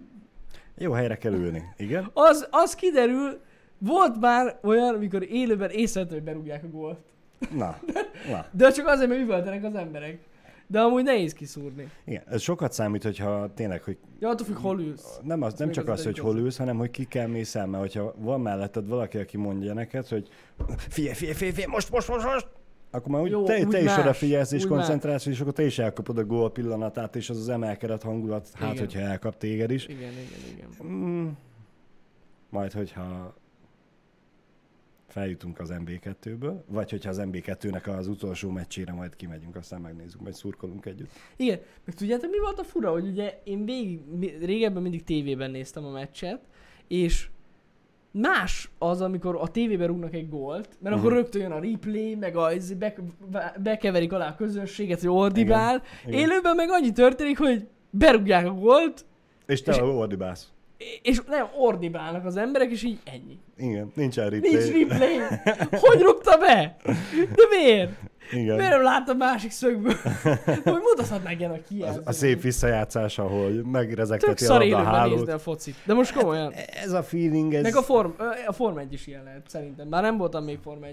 Jó 0.78 0.92
helyre 0.92 1.18
kell 1.18 1.34
ülni. 1.34 1.64
Igen? 1.78 2.10
az, 2.14 2.48
az 2.52 2.76
kiderül, 2.76 3.40
volt 3.78 4.20
már 4.20 4.60
olyan, 4.64 4.96
amikor 4.96 5.24
élőben 5.32 5.70
észrevettem, 5.70 6.18
hogy 6.18 6.26
berúgják 6.26 6.64
a 6.64 6.68
gólt. 6.70 7.00
Na. 7.56 7.78
Na. 8.32 8.46
De 8.52 8.72
csak 8.72 8.88
azért, 8.88 9.10
mert 9.10 9.22
üvöltenek 9.22 9.64
az 9.64 9.76
emberek. 9.76 10.20
De 10.72 10.80
amúgy 10.80 11.04
nehéz 11.04 11.34
kiszúrni. 11.34 11.90
Igen, 12.06 12.24
ez 12.28 12.42
sokat 12.42 12.72
számít, 12.72 13.04
hogyha 13.04 13.54
tényleg, 13.54 13.84
hogy 13.84 13.98
Ja, 14.20 14.30
attól 14.30 14.46
függ, 14.46 14.56
hol 14.56 14.80
ülsz. 14.80 15.20
nem, 15.24 15.42
az, 15.42 15.54
nem 15.54 15.68
még 15.68 15.76
csak 15.76 15.88
az 15.88 16.00
az, 16.00 16.06
hogy 16.06 16.20
hol 16.20 16.38
ülsz, 16.38 16.58
hanem 16.58 16.78
hogy 16.78 16.92
ki 16.92 17.06
kell 17.06 17.28
mész 17.28 17.56
el, 17.56 17.66
mert 17.68 17.84
hogyha 17.84 18.14
van 18.18 18.42
melletted 18.42 18.88
valaki, 18.88 19.18
aki 19.18 19.38
mondja 19.38 19.74
neked, 19.74 20.08
hogy 20.08 20.30
figyelj, 20.78 21.16
figyelj, 21.16 21.36
figyelj, 21.36 21.54
figyelj 21.54 21.72
most, 21.72 21.92
most, 21.92 22.08
most, 22.08 22.26
most, 22.26 22.48
akkor 22.92 23.12
már 23.12 23.22
úgy, 23.22 23.30
Jó, 23.30 23.44
te, 23.44 23.60
úgy 23.60 23.68
te 23.68 23.80
is 23.80 23.86
más, 23.86 23.98
odafigyelsz 23.98 24.52
és 24.52 24.66
koncentrálsz, 24.66 25.26
és 25.26 25.40
akkor 25.40 25.54
te 25.54 25.64
is 25.64 25.80
elkapod 25.80 26.18
a 26.18 26.26
gól 26.26 26.52
pillanatát, 26.52 27.16
és 27.16 27.30
az 27.30 27.38
az 27.38 27.50
emelkedett 27.50 28.04
hangulat, 28.04 28.50
hát 28.54 28.74
Igen. 28.74 28.86
hogyha 28.86 29.00
elkap 29.00 29.38
téged 29.38 29.72
is. 29.72 29.88
Igen, 29.88 30.12
igen, 30.12 30.40
igen. 30.54 30.94
Mm, 30.94 31.28
majd, 32.50 32.72
hogyha 32.72 33.34
feljutunk 35.12 35.60
az 35.60 35.74
MB2-ből, 35.74 36.56
vagy 36.68 36.90
hogyha 36.90 37.10
az 37.10 37.22
MB2-nek 37.24 37.98
az 37.98 38.08
utolsó 38.08 38.50
meccsére 38.50 38.94
majd 38.94 39.16
kimegyünk, 39.16 39.56
aztán 39.56 39.82
megnézzük, 39.82 40.22
majd 40.22 40.34
szurkolunk 40.34 40.86
együtt. 40.86 41.10
Igen, 41.36 41.60
meg 41.86 41.96
tudjátok 41.96 42.32
mi 42.32 42.40
volt 42.40 42.60
a 42.60 42.64
fura, 42.64 42.92
hogy 42.92 43.08
ugye 43.08 43.42
én 43.44 43.66
végig, 43.66 44.00
régebben 44.42 44.82
mindig 44.82 45.04
tévében 45.04 45.52
néztem 45.52 45.86
a 45.86 45.90
meccset, 45.92 46.40
és 46.88 47.30
más 48.12 48.70
az, 48.78 49.02
amikor 49.02 49.36
a 49.36 49.48
tévében 49.52 49.88
rúgnak 49.88 50.14
egy 50.14 50.30
gólt, 50.30 50.70
mert 50.80 50.96
akkor 50.96 51.10
Mhm. 51.12 51.20
rögtön 51.20 51.42
jön 51.42 51.52
a 51.52 51.60
replay, 51.60 52.16
meg 52.16 52.36
a, 52.36 52.54
izé 52.54 52.74
be, 52.74 52.94
be, 53.32 53.56
bekeverik 53.64 54.14
alá 54.14 54.30
a 54.30 54.36
közönséget, 54.36 55.00
hogy 55.00 55.10
ordibál. 55.10 55.84
Igen. 56.06 56.20
Élőben 56.20 56.56
meg 56.56 56.70
annyi 56.70 56.92
történik, 56.92 57.38
hogy 57.38 57.68
berúgják 57.90 58.46
a 58.46 58.54
gólt, 58.54 59.06
És 59.46 59.62
te 59.62 59.72
és... 59.72 59.78
ordibálsz. 59.78 60.52
És 61.02 61.22
nem 61.28 61.48
ordibálnak 61.58 62.26
az 62.26 62.38
emberek, 62.38 62.72
és 62.72 62.84
így 62.84 63.00
ennyi. 63.04 63.40
Igen, 63.58 63.92
nincsen 63.96 64.30
replay. 64.30 64.52
Nincs 64.54 64.90
replay. 64.90 65.18
Hogy 65.90 66.02
rúgta 66.02 66.38
be? 66.38 66.78
De 67.16 67.44
miért? 67.50 67.92
Igen. 68.32 68.56
Miért 68.56 68.72
nem 68.72 68.84
láttam 68.84 69.18
másik 69.18 69.52
szögből? 69.52 69.94
Hogy 70.64 70.82
mutathatnák 70.82 71.40
ilyen 71.40 71.52
a 71.52 71.54
Az, 71.54 71.60
kijelző. 71.70 72.02
a 72.06 72.12
szép 72.12 72.42
visszajátszás, 72.42 73.20
ahol 73.20 73.52
Tök 73.52 73.66
megrezegteti 73.66 74.46
a 74.46 74.50
labda 74.50 74.66
a 74.66 74.80
nézni 74.80 74.82
a 74.88 74.94
hálót. 74.96 75.42
focit. 75.42 75.76
De 75.86 75.94
most 75.94 76.14
komolyan. 76.14 76.54
Ez 76.84 76.92
a 76.92 77.04
feeling, 77.04 77.54
ez... 77.54 77.64
Meg 77.64 77.76
a 77.76 77.82
Form, 77.82 78.12
a 78.48 78.52
Form 78.52 78.78
1 78.78 78.94
is 78.94 79.08
ilyen 79.08 79.24
lehet, 79.24 79.42
szerintem. 79.48 79.90
Bár 79.90 80.02
nem 80.02 80.18
voltam 80.18 80.44
még 80.44 80.60
Form 80.64 80.84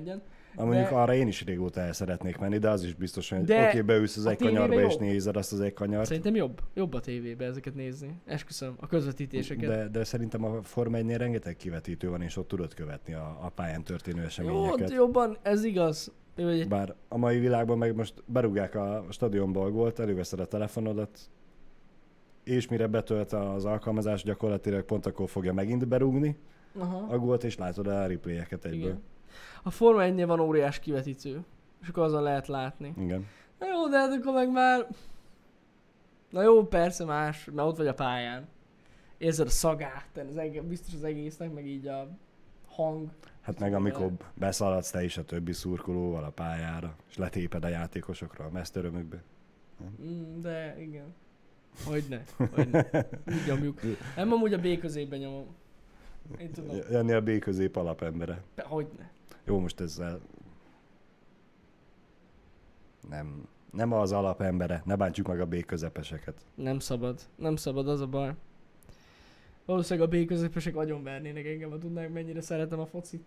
1 0.59 0.65
Mondjuk 0.67 0.89
de- 0.89 0.95
arra 0.97 1.15
én 1.15 1.27
is 1.27 1.45
régóta 1.45 1.81
el 1.81 1.93
szeretnék 1.93 2.39
menni, 2.39 2.59
de 2.59 2.69
az 2.69 2.85
is 2.85 2.95
biztos, 2.95 3.29
hogy 3.31 3.45
De 3.45 3.59
oké, 3.59 3.67
okay, 3.67 3.81
beülsz 3.81 4.17
az 4.17 4.27
egy 4.27 4.39
kanyarba 4.39 4.81
és 4.81 4.97
nézed 4.97 5.37
azt 5.37 5.53
az 5.53 5.61
egy 5.61 5.73
kanyart, 5.73 6.07
Szerintem 6.07 6.35
jobb. 6.35 6.61
Jobb 6.75 6.95
a 6.95 7.01
tévébe 7.01 7.45
ezeket 7.45 7.75
nézni. 7.75 8.21
Esküszöm. 8.27 8.75
A 8.81 8.87
közvetítéseket. 8.87 9.69
de, 9.71 9.89
de 9.89 10.05
szerintem 10.05 10.45
a 10.45 10.63
Forma 10.63 10.97
1 10.97 11.17
rengeteg 11.17 11.57
kivetítő 11.57 12.11
van, 12.11 12.23
és 12.23 12.37
ott 12.37 12.49
tudod 12.49 12.75
követni 12.75 13.15
a, 13.15 13.39
a 13.43 13.49
pályán 13.49 13.83
történő 13.83 14.21
Jó, 14.21 14.27
eseményeket. 14.27 14.91
jobban, 14.91 15.37
ez 15.43 15.65
igaz. 15.65 16.13
Jó, 16.37 16.47
hogy 16.47 16.69
Bár 16.69 16.95
a 17.09 17.17
mai 17.17 17.39
világban 17.39 17.79
meg 17.79 17.95
most 17.95 18.15
berúgják 18.27 18.75
a 18.75 19.05
stadionba 19.11 19.65
a 19.65 19.71
gólt, 19.71 19.99
előveszed 19.99 20.41
a 20.41 20.47
telefonodat, 20.47 21.19
és 22.45 22.69
mire 22.69 22.87
betölt 22.87 23.33
az 23.33 23.65
alkalmazás, 23.65 24.23
gyakorlatilag 24.23 24.85
pont 24.85 25.07
akkor 25.07 25.29
fogja 25.29 25.53
megint 25.53 25.89
berúgni 25.89 26.37
Aha. 26.79 27.07
a 27.11 27.19
gólt, 27.19 27.45
és 27.45 27.57
látod 27.57 27.87
a 27.87 28.07
replayeket 28.07 28.65
egyből. 28.65 28.81
Igen. 28.81 29.03
A 29.63 29.71
Forma 29.71 30.03
1 30.03 30.27
van 30.27 30.41
óriás 30.41 30.79
kivetítő. 30.79 31.45
És 31.83 31.89
akkor 31.89 32.03
azon 32.03 32.23
lehet 32.23 32.47
látni. 32.47 32.95
Igen. 32.99 33.27
Na 33.59 33.67
jó, 33.67 33.89
de 33.89 33.99
hát 33.99 34.13
akkor 34.13 34.33
meg 34.33 34.51
már... 34.51 34.87
Na 36.31 36.43
jó, 36.43 36.67
persze 36.67 37.05
más, 37.05 37.45
mert 37.55 37.69
ott 37.69 37.77
vagy 37.77 37.87
a 37.87 37.95
pályán. 37.95 38.49
Érzed 39.19 39.47
a 39.47 39.51
szagát, 39.51 40.25
az 40.29 40.37
egész, 40.37 40.63
biztos 40.63 40.95
az 40.95 41.05
egésznek, 41.05 41.53
meg 41.53 41.67
így 41.67 41.87
a 41.87 42.09
hang. 42.69 43.11
Hát 43.41 43.59
meg 43.59 43.75
amikor 43.75 44.13
beszaladsz 44.35 44.91
te 44.91 45.05
is 45.05 45.17
a 45.17 45.25
többi 45.25 45.53
szurkolóval 45.53 46.25
a 46.25 46.31
pályára, 46.31 46.97
és 47.09 47.17
letéped 47.17 47.65
a 47.65 47.69
játékosokra 47.69 48.45
a 48.45 48.51
mesztörömökbe. 48.51 49.23
Mm, 50.03 50.41
de 50.41 50.77
igen. 50.81 51.15
Hogyne, 51.85 52.23
hogyne. 52.37 52.87
Úgy 53.27 53.47
nyomjuk. 53.47 53.81
Nem 54.17 54.33
amúgy 54.33 54.53
a 54.53 54.59
B 54.59 54.79
középben 54.79 55.19
nyomom. 55.19 55.47
Én 56.39 56.53
tudom. 56.53 56.77
Jönni 56.91 57.13
a 57.13 57.23
B 57.23 57.39
közép 57.39 57.77
alapembere. 57.77 58.43
Be- 58.55 58.63
Hogyne. 58.63 59.11
Jó, 59.49 59.59
most 59.59 59.81
ezzel 59.81 60.21
nem, 63.09 63.49
nem 63.73 63.93
az 63.93 64.13
alapembere, 64.13 64.83
ne 64.85 64.97
bántsuk 64.97 65.27
meg 65.27 65.41
a 65.41 65.47
B 65.47 65.65
közepeseket. 65.65 66.35
Nem 66.55 66.79
szabad. 66.79 67.21
Nem 67.37 67.57
szabad, 67.57 67.89
az 67.89 68.01
a 68.01 68.07
baj. 68.07 68.35
Valószínűleg 69.65 70.09
a 70.09 70.17
B 70.19 70.27
közepesek 70.27 70.77
agyon 70.77 71.03
vernének 71.03 71.47
engem, 71.47 71.71
ha 71.71 71.79
tudnák, 71.79 72.13
mennyire 72.13 72.41
szeretem 72.41 72.81
a 72.81 72.87
focit. 72.87 73.27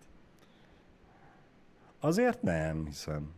Azért 2.00 2.42
nem, 2.42 2.86
hiszem. 2.86 3.32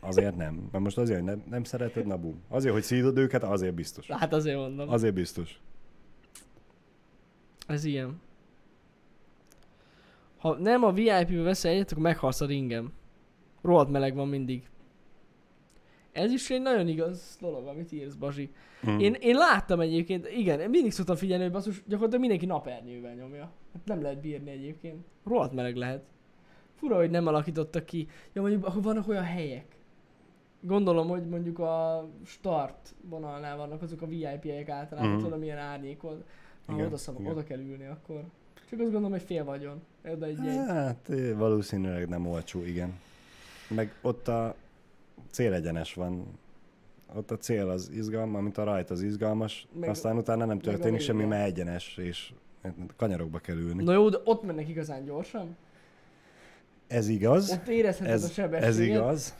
Azért 0.00 0.36
nem. 0.36 0.68
Mert 0.72 0.84
most 0.84 0.98
azért, 0.98 1.18
hogy 1.18 1.28
nem, 1.28 1.42
nem 1.48 1.64
szereted, 1.64 2.06
na 2.06 2.16
bum. 2.16 2.42
Azért, 2.48 2.74
hogy 2.74 2.82
szídod 2.82 3.18
őket, 3.18 3.42
azért 3.42 3.74
biztos. 3.74 4.06
Hát 4.06 4.32
azért 4.32 4.56
mondom. 4.56 4.88
Az... 4.88 4.94
Azért 4.94 5.14
biztos. 5.14 5.60
Ez 7.66 7.84
ilyen. 7.84 8.20
Ha 10.46 10.56
nem 10.58 10.84
a 10.84 10.92
VIP-be 10.92 11.42
veszel 11.42 11.72
egyet, 11.72 11.90
akkor 11.90 12.02
meghalsz 12.02 12.40
a 12.40 12.46
ringem. 12.46 12.92
Rohadt 13.62 13.90
meleg 13.90 14.14
van 14.14 14.28
mindig. 14.28 14.68
Ez 16.12 16.32
is 16.32 16.50
egy 16.50 16.62
nagyon 16.62 16.88
igaz 16.88 17.36
dolog, 17.40 17.66
amit 17.66 17.92
írsz, 17.92 18.14
Bazsi. 18.14 18.50
Mm. 18.90 18.98
Én, 18.98 19.12
én 19.12 19.34
láttam 19.34 19.80
egyébként, 19.80 20.28
igen, 20.28 20.60
én 20.60 20.70
mindig 20.70 20.92
szoktam 20.92 21.16
figyelni, 21.16 21.42
hogy 21.42 21.52
basszus, 21.52 21.76
gyakorlatilag 21.76 22.20
mindenki 22.20 22.46
napernyővel 22.46 23.14
nyomja. 23.14 23.50
Hát 23.72 23.84
nem 23.84 24.02
lehet 24.02 24.20
bírni 24.20 24.50
egyébként. 24.50 25.04
Rohadt 25.24 25.52
meleg 25.52 25.76
lehet. 25.76 26.04
Fura, 26.74 26.96
hogy 26.96 27.10
nem 27.10 27.26
alakítottak 27.26 27.84
ki. 27.84 28.08
Ja, 28.32 28.40
mondjuk 28.42 28.82
vannak 28.82 29.08
olyan 29.08 29.24
helyek. 29.24 29.76
Gondolom, 30.60 31.08
hogy 31.08 31.28
mondjuk 31.28 31.58
a 31.58 32.06
start 32.24 32.94
vonalnál 33.08 33.56
vannak 33.56 33.82
azok 33.82 34.02
a 34.02 34.06
VIP 34.06 34.42
helyek 34.42 34.68
általában, 34.68 35.14
mm. 35.14 35.18
tudom, 35.18 35.38
milyen 35.38 35.58
árnyékod. 35.58 36.24
Ha 36.66 36.72
Igen, 36.72 36.86
oda, 36.86 36.98
igen. 37.18 37.32
oda 37.32 37.42
kell 37.42 37.58
ülni 37.58 37.86
akkor. 37.86 38.24
Csak 38.70 38.80
azt 38.80 38.90
gondolom, 38.92 39.10
hogy 39.10 39.22
fél 39.22 39.44
vagyon. 39.44 39.82
Oda 40.12 40.26
egy. 40.26 40.38
Hát 40.68 41.10
valószínűleg 41.34 42.08
nem 42.08 42.26
olcsó, 42.26 42.64
igen. 42.64 42.98
Meg 43.68 43.94
ott 44.02 44.28
a 44.28 44.54
célegyenes 45.30 45.94
van. 45.94 46.24
Ott 47.14 47.30
a 47.30 47.38
cél 47.38 47.68
az 47.68 47.90
izgalmas, 47.94 48.42
mint 48.42 48.58
a 48.58 48.64
rajt 48.64 48.90
az 48.90 49.02
izgalmas, 49.02 49.66
Meg- 49.80 49.88
aztán 49.88 50.16
utána 50.16 50.44
nem 50.44 50.56
a 50.56 50.60
történik 50.60 51.00
semmi, 51.00 51.24
mert 51.24 51.46
egyenes, 51.46 51.96
és 51.96 52.32
kanyarokba 52.96 53.38
kell 53.38 53.56
ülni. 53.56 53.84
Na 53.84 53.92
jó, 53.92 54.08
de 54.08 54.18
ott 54.24 54.42
mennek 54.42 54.68
igazán 54.68 55.04
gyorsan. 55.04 55.56
Ez 56.86 57.08
igaz, 57.08 57.50
Ott 57.50 57.66
érezheted 57.68 58.10
a 58.10 58.12
ez, 58.14 58.32
sebességet. 58.32 58.68
ez 58.68 58.78
igaz. 58.78 59.34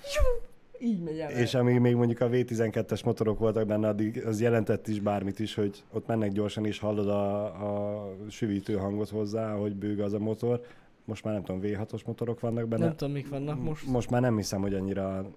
Így 0.80 1.02
megy 1.02 1.18
el. 1.18 1.30
És 1.30 1.54
amíg 1.54 1.78
még 1.78 1.94
mondjuk 1.94 2.20
a 2.20 2.28
V12-es 2.28 3.04
motorok 3.04 3.38
voltak 3.38 3.66
benne, 3.66 3.88
addig 3.88 4.26
az 4.26 4.40
jelentett 4.40 4.88
is 4.88 5.00
bármit 5.00 5.38
is, 5.38 5.54
hogy 5.54 5.84
ott 5.92 6.06
mennek 6.06 6.32
gyorsan, 6.32 6.66
és 6.66 6.78
hallod 6.78 7.08
a, 7.08 7.44
a 7.44 8.08
süvítő 8.28 8.74
hangot 8.74 9.08
hozzá, 9.08 9.54
hogy 9.54 9.76
bőg 9.76 10.00
az 10.00 10.12
a 10.12 10.18
motor. 10.18 10.60
Most 11.04 11.24
már 11.24 11.34
nem 11.34 11.44
tudom, 11.44 11.60
V6-os 11.64 12.04
motorok 12.06 12.40
vannak 12.40 12.68
benne. 12.68 12.84
Nem 12.84 12.96
tudom, 12.96 13.12
mik 13.12 13.28
vannak 13.28 13.62
most. 13.62 13.86
Most 13.86 14.10
már 14.10 14.20
nem 14.20 14.36
hiszem, 14.36 14.60
hogy 14.60 14.74
annyira... 14.74 15.30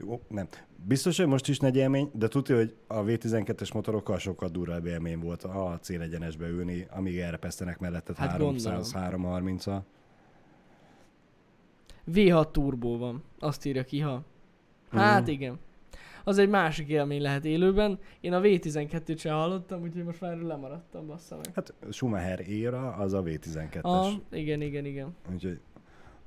Jó, 0.00 0.20
nem. 0.28 0.48
Biztos, 0.86 1.16
hogy 1.16 1.26
most 1.26 1.48
is 1.48 1.58
nagy 1.58 1.76
élmény, 1.76 2.10
de 2.12 2.28
tudja, 2.28 2.56
hogy 2.56 2.74
a 2.86 3.02
V12-es 3.02 3.74
motorokkal 3.74 4.18
sokkal 4.18 4.48
durvább 4.48 4.86
élmény 4.86 5.18
volt 5.18 5.42
a 5.42 5.78
célegyenesbe 5.80 6.48
ülni, 6.48 6.86
amíg 6.90 7.18
elrepesztenek 7.18 7.78
melletted 7.78 8.16
Hát 8.16 8.30
300 8.30 8.92
330 8.92 9.66
a 9.66 9.84
V6 12.14 12.50
turbó 12.50 12.98
van. 12.98 13.22
Azt 13.38 13.64
írja 13.64 13.84
ki, 13.84 14.00
ha. 14.00 14.22
Hát 14.90 15.20
Mhm. 15.22 15.30
igen. 15.30 15.58
Az 16.24 16.38
egy 16.38 16.48
másik 16.48 16.88
élmény 16.88 17.22
lehet 17.22 17.44
élőben. 17.44 17.98
Én 18.20 18.32
a 18.32 18.40
V12-t 18.40 19.18
sem 19.18 19.34
hallottam, 19.34 19.82
úgyhogy 19.82 20.04
most 20.04 20.20
már 20.20 20.36
lemaradtam, 20.36 21.06
bassza 21.06 21.36
meg. 21.36 21.54
Hát 21.54 21.74
Schumacher 21.90 22.40
éra 22.48 22.92
az 22.92 23.12
a 23.12 23.22
V12-es. 23.22 23.80
Ah, 23.82 24.12
igen, 24.30 24.60
igen, 24.60 24.84
igen. 24.84 25.16
Úgyhogy 25.32 25.60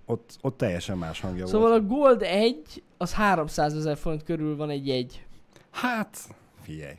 ott, 0.05 0.37
ott 0.41 0.57
teljesen 0.57 0.97
más 0.97 1.19
hangja 1.19 1.47
Szóval 1.47 1.69
volt. 1.69 1.81
a 1.81 1.85
Gold 1.85 2.21
1, 2.21 2.83
az 2.97 3.13
300 3.13 3.75
ezer 3.75 3.97
forint 3.97 4.23
körül 4.23 4.55
van 4.55 4.69
egy 4.69 4.87
jegy. 4.87 5.25
Hát, 5.71 6.17
figyelj. 6.61 6.95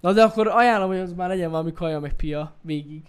Na 0.00 0.12
de 0.12 0.22
akkor 0.22 0.48
ajánlom, 0.48 0.88
hogy 0.88 0.98
az 0.98 1.12
már 1.12 1.28
legyen 1.28 1.50
valami 1.50 1.72
kaja 1.72 2.00
meg 2.00 2.14
pia 2.14 2.52
végig. 2.60 3.02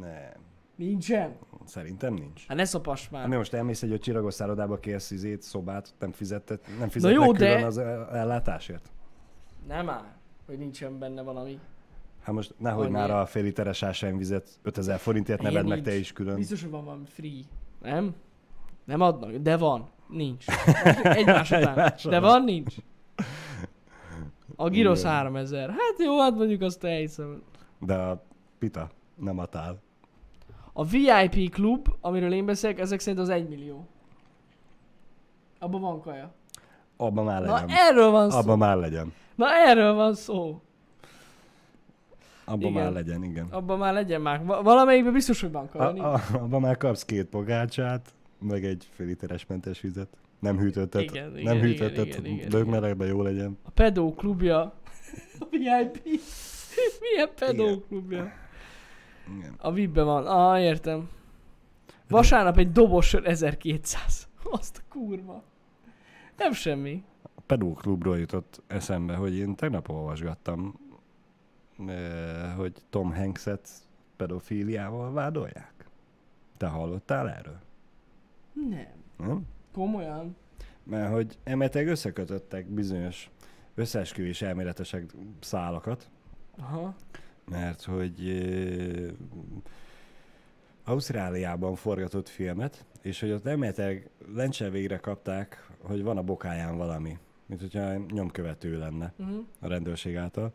Nem. 0.00 0.32
Nincsen? 0.76 1.36
Szerintem 1.70 2.14
nincs. 2.14 2.46
Hát 2.46 2.56
ne 2.56 2.64
szopass 2.64 3.08
már. 3.08 3.20
Hát 3.28 3.30
most 3.36 3.54
elmész 3.54 3.82
egy 3.82 4.00
csillagos 4.00 4.34
szállodába, 4.34 4.78
kérsz 4.78 5.10
izét, 5.10 5.42
szobát, 5.42 5.94
nem 5.98 6.12
fizetett, 6.12 6.64
nem 6.78 6.88
fizetnek 6.88 7.20
jó, 7.24 7.32
külön 7.32 7.58
de- 7.60 7.66
az 7.66 7.78
el- 7.78 8.08
ellátásért? 8.10 8.90
Nem 9.68 9.84
már, 9.84 10.04
hogy 10.46 10.58
nincsen 10.58 10.98
benne 10.98 11.22
valami. 11.22 11.58
Hát 12.22 12.34
most 12.34 12.54
nehogy 12.58 12.84
Annyi. 12.84 12.92
már 12.92 13.10
a 13.10 13.26
fél 13.26 13.42
literes 13.42 13.82
ásványvizet 13.82 14.48
5000 14.62 14.98
forintért 14.98 15.40
Ilyen 15.40 15.52
neved 15.52 15.68
meg 15.68 15.82
te 15.82 15.94
is 15.94 16.12
külön. 16.12 16.34
Biztos, 16.36 16.60
hogy 16.62 16.70
van 16.70 16.84
valami 16.84 17.04
free. 17.06 17.40
Nem? 17.82 18.14
Nem 18.84 19.00
adnak, 19.00 19.30
de 19.36 19.56
van. 19.56 19.88
Nincs. 20.08 20.44
Egymás 21.02 21.50
után. 21.50 21.68
Egymás 21.68 22.02
De 22.02 22.20
van, 22.20 22.44
nincs. 22.44 22.74
A 24.56 24.68
Girosz 24.68 25.00
Igen. 25.00 25.12
3000. 25.12 25.68
Hát 25.68 25.94
jó, 25.98 26.20
hát 26.20 26.34
mondjuk 26.34 26.60
azt 26.62 26.84
elhiszem. 26.84 27.42
De 27.80 27.94
a 27.94 28.24
pita 28.58 28.90
nem 29.14 29.38
adál. 29.38 29.80
A 30.72 30.84
VIP 30.84 31.50
klub, 31.50 31.88
amiről 32.00 32.32
én 32.32 32.44
beszélek, 32.46 32.78
ezek 32.78 33.00
szerint 33.00 33.20
az 33.22 33.28
1 33.28 33.48
millió. 33.48 33.86
Abban 35.58 35.80
van 35.80 36.00
kaja. 36.00 36.32
Abba 36.96 37.22
már 37.22 37.42
Na 37.42 37.52
legyen. 37.52 37.68
erről 37.70 38.10
van 38.10 38.30
szó. 38.30 38.38
Abba 38.38 38.56
már 38.56 38.76
legyen. 38.76 39.12
Na 39.34 39.46
erről 39.68 39.94
van 39.94 40.14
szó. 40.14 40.60
Abba 42.44 42.68
Igen. 42.68 42.82
már 42.82 42.92
legyen, 42.92 43.22
igen. 43.24 43.46
Abban 43.50 43.78
már 43.78 43.92
legyen 43.92 44.20
már. 44.20 44.44
Va- 44.44 44.62
valamelyikben 44.62 45.12
biztos, 45.12 45.40
hogy 45.40 45.52
van 45.52 45.68
kaja. 45.68 45.88
A, 45.88 45.92
nincs? 45.92 46.04
a, 46.04 46.20
abba 46.42 46.58
már 46.58 46.76
kapsz 46.76 47.04
két 47.04 47.26
pogácsát, 47.26 48.12
meg 48.38 48.64
egy 48.64 48.88
fél 48.94 49.06
literes 49.06 49.46
mentes 49.46 49.80
vizet. 49.80 50.08
Nem 50.38 50.58
hűtöttet. 50.58 51.02
Igen, 51.02 51.30
igen, 51.38 51.42
nem 51.42 51.56
igen, 51.66 51.88
hűtöttet. 51.88 52.48
Dögmelegben 52.48 53.08
jó 53.08 53.22
legyen. 53.22 53.58
A 53.64 53.70
pedó 53.70 54.14
klubja. 54.14 54.60
A 55.40 55.46
VIP. 55.50 56.02
Milyen 57.00 57.28
pedó 57.38 57.80
klubja? 57.88 58.32
Igen. 59.36 59.54
A 59.58 59.72
VIP-ben 59.72 60.04
van. 60.04 60.26
Ah, 60.26 60.62
értem. 60.62 61.08
Vasárnap 62.08 62.58
egy 62.58 62.72
dobos 62.72 63.08
sör 63.08 63.26
1200. 63.26 64.28
Azt 64.50 64.76
a 64.76 64.80
kurva. 64.88 65.42
Nem 66.36 66.52
semmi. 66.52 67.04
A 67.22 67.40
pedóklubról 67.46 68.18
jutott 68.18 68.62
eszembe, 68.66 69.14
hogy 69.14 69.36
én 69.36 69.54
tegnap 69.54 69.88
olvasgattam, 69.88 70.74
hogy 72.56 72.72
Tom 72.90 73.14
Hanks-et 73.14 73.68
pedofíliával 74.16 75.12
vádolják. 75.12 75.74
Te 76.56 76.66
hallottál 76.66 77.30
erről? 77.30 77.58
Nem. 78.52 78.86
Nem? 79.16 79.46
Komolyan? 79.72 80.36
Mert 80.82 81.12
hogy 81.12 81.38
emeteg 81.44 81.86
összekötöttek 81.86 82.66
bizonyos 82.66 83.30
összeesküvés 83.74 84.42
elméletesek 84.42 85.14
szálakat, 85.40 86.10
Aha. 86.58 86.94
Mert 87.44 87.82
hogy 87.82 88.42
Ausztráliában 90.84 91.74
forgatott 91.74 92.28
filmet, 92.28 92.84
és 93.02 93.20
hogy 93.20 93.30
ott 93.30 93.46
elméletileg 93.46 94.10
lencse 94.34 94.70
végre 94.70 94.96
kapták, 94.96 95.70
hogy 95.78 96.02
van 96.02 96.16
a 96.16 96.22
bokáján 96.22 96.76
valami, 96.76 97.18
mint 97.46 97.60
hogyha 97.60 97.96
nyomkövető 97.96 98.78
lenne 98.78 99.12
Uh-huh. 99.16 99.44
a 99.60 99.66
rendőrség 99.68 100.16
által, 100.16 100.52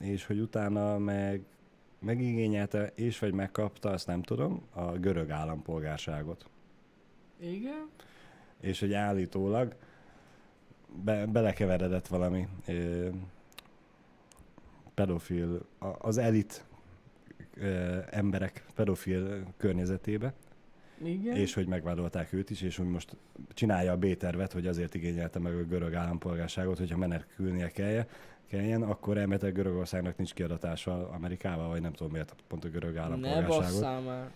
és 0.00 0.26
hogy 0.26 0.40
utána 0.40 0.98
meg 0.98 1.44
megigényelte, 1.98 2.92
és 2.94 3.18
vagy 3.18 3.32
megkapta, 3.32 3.90
azt 3.90 4.06
nem 4.06 4.22
tudom, 4.22 4.62
a 4.70 4.82
görög 4.92 5.30
állampolgárságot. 5.30 6.48
Igen? 7.40 7.88
És 8.60 8.80
hogy 8.80 8.92
állítólag 8.92 9.74
be, 11.04 11.26
belekeveredett 11.26 12.06
valami 12.06 12.48
ö, 12.66 13.08
pedofil, 14.98 15.60
az 15.98 16.18
elit 16.18 16.64
emberek 18.10 18.64
pedofil 18.74 19.42
környezetébe, 19.56 20.34
Igen? 21.02 21.36
és 21.36 21.54
hogy 21.54 21.66
megvádolták 21.66 22.32
őt 22.32 22.50
is, 22.50 22.62
és 22.62 22.76
hogy 22.76 22.86
most 22.86 23.16
csinálja 23.48 23.92
a 23.92 23.96
B-tervet, 23.96 24.52
hogy 24.52 24.66
azért 24.66 24.94
igényelte 24.94 25.38
meg 25.38 25.54
a 25.54 25.64
görög 25.64 25.94
állampolgárságot, 25.94 26.78
hogyha 26.78 26.96
menekülnie 26.96 27.68
kelljen, 27.68 28.06
kelljen, 28.48 28.82
akkor 28.82 29.18
elméletileg 29.18 29.54
Görögországnak 29.54 30.16
nincs 30.16 30.34
kiadatása 30.34 31.08
Amerikával, 31.08 31.68
vagy 31.68 31.80
nem 31.80 31.92
tudom 31.92 32.12
miért 32.12 32.34
pont 32.48 32.64
a 32.64 32.68
görög 32.68 32.94
ne 32.94 33.00
állampolgárságot. 33.00 33.60
basszál 33.60 34.00
már. 34.00 34.30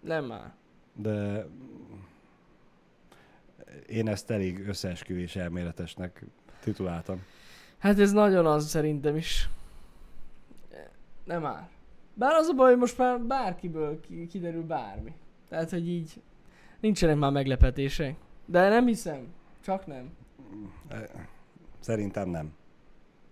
Nem 0.00 0.24
már. 0.24 0.52
De 0.94 1.46
én 3.88 4.08
ezt 4.08 4.30
elég 4.30 4.68
összeesküvés 4.68 5.36
elméletesnek 5.36 6.24
tituláltam. 6.60 7.22
Hát 7.82 7.98
ez 7.98 8.12
nagyon 8.12 8.46
az 8.46 8.68
szerintem 8.68 9.16
is. 9.16 9.48
Nem 11.24 11.40
már. 11.42 11.68
Bár 12.14 12.34
az 12.34 12.48
a 12.48 12.54
baj, 12.54 12.70
hogy 12.70 12.78
most 12.78 12.98
már 12.98 13.20
bárkiből 13.20 14.00
ki- 14.00 14.26
kiderül 14.26 14.62
bármi. 14.62 15.12
Tehát, 15.48 15.70
hogy 15.70 15.88
így 15.88 16.22
nincsenek 16.80 17.16
már 17.16 17.30
meglepetések. 17.32 18.14
De 18.44 18.68
nem 18.68 18.86
hiszem. 18.86 19.26
Csak 19.64 19.86
nem. 19.86 20.10
Szerintem 21.80 22.28
nem. 22.28 22.52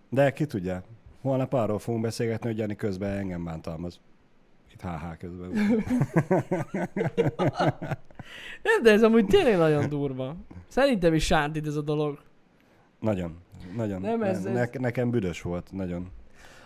De 0.09 0.33
ki 0.33 0.47
tudja. 0.47 0.83
Holnap 1.21 1.53
arról 1.53 1.79
fogunk 1.79 2.03
beszélgetni, 2.03 2.49
hogy 2.49 2.59
Jani 2.59 2.77
közben 2.77 3.19
engem 3.19 3.45
bántalmaz. 3.45 4.01
HH 4.83 5.17
közben. 5.19 5.51
Nem, 8.63 8.83
de 8.83 8.91
ez 8.91 9.03
amúgy 9.03 9.27
tényleg 9.27 9.57
nagyon 9.57 9.89
durva. 9.89 10.37
Szerintem 10.69 11.15
is 11.15 11.25
sántít 11.25 11.67
ez 11.67 11.77
a 11.77 11.81
dolog. 11.83 12.19
Nagyon, 13.01 13.39
nagyon. 13.77 14.01
Nem, 14.01 14.23
ez- 14.23 14.43
ne, 14.43 14.61
ez- 14.61 14.71
nekem 14.73 15.11
büdös 15.11 15.43
volt, 15.43 15.73
nagyon. 15.73 16.11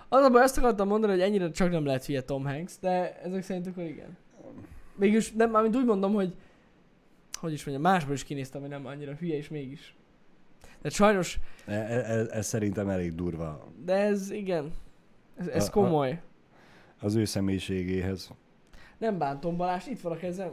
Az 0.09 0.24
a 0.24 0.30
baj, 0.30 0.43
azt 0.43 0.59
akartam 0.59 0.89
mondani, 0.89 1.12
hogy 1.12 1.20
ennyire 1.22 1.51
csak 1.51 1.70
nem 1.70 1.85
lehet 1.85 2.05
hülye 2.05 2.22
Tom 2.22 2.45
Hanks, 2.45 2.78
de 2.80 3.20
ezek 3.20 3.43
szerint 3.43 3.66
akkor 3.66 3.82
igen. 3.82 4.16
Mégis, 4.97 5.32
nem, 5.32 5.51
mármint 5.51 5.76
úgy 5.76 5.85
mondom, 5.85 6.12
hogy 6.12 6.35
hogy 7.41 7.53
is 7.53 7.64
mondjam, 7.64 7.93
másból 7.93 8.14
is 8.14 8.24
kinéztem, 8.24 8.61
hogy 8.61 8.70
nem 8.70 8.87
annyira 8.87 9.12
hülye, 9.14 9.37
és 9.37 9.49
mégis. 9.49 9.95
De 10.82 10.89
sajnos, 10.89 11.39
E, 11.66 11.72
e, 11.72 12.12
ez, 12.12 12.26
ez 12.28 12.47
szerintem 12.47 12.89
elég 12.89 13.14
durva 13.14 13.68
de 13.85 13.93
ez 13.95 14.30
igen, 14.30 14.72
ez, 15.37 15.47
ez 15.47 15.64
A- 15.64 15.66
a- 15.66 15.70
komoly. 15.70 16.20
az 17.01 17.14
ő 17.14 17.24
személyiségéhez. 17.24 18.30
Nem 18.99 19.18
bántom 19.18 19.57
Balázs, 19.57 19.87
itt 19.87 20.01
van 20.01 20.12
a 20.12 20.16
kezem. 20.16 20.53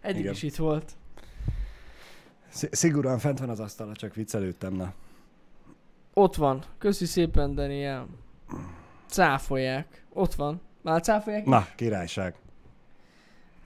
Eddig 0.00 0.20
Igen. 0.20 0.32
is 0.32 0.42
itt 0.42 0.56
volt. 0.56 0.92
Sz- 2.54 2.74
szigorúan 2.74 3.18
fent 3.18 3.38
van 3.38 3.48
az 3.48 3.60
asztala, 3.60 3.94
csak 3.94 4.14
viccelődtem, 4.14 4.74
na. 4.74 4.94
Ott 6.14 6.34
van. 6.34 6.62
Köszi 6.78 7.04
szépen, 7.04 7.54
Daniel. 7.54 8.06
Cáfolják. 9.06 10.04
Ott 10.12 10.34
van. 10.34 10.60
Már 10.82 11.00
cáfolják? 11.02 11.44
Na, 11.44 11.66
királyság. 11.76 12.34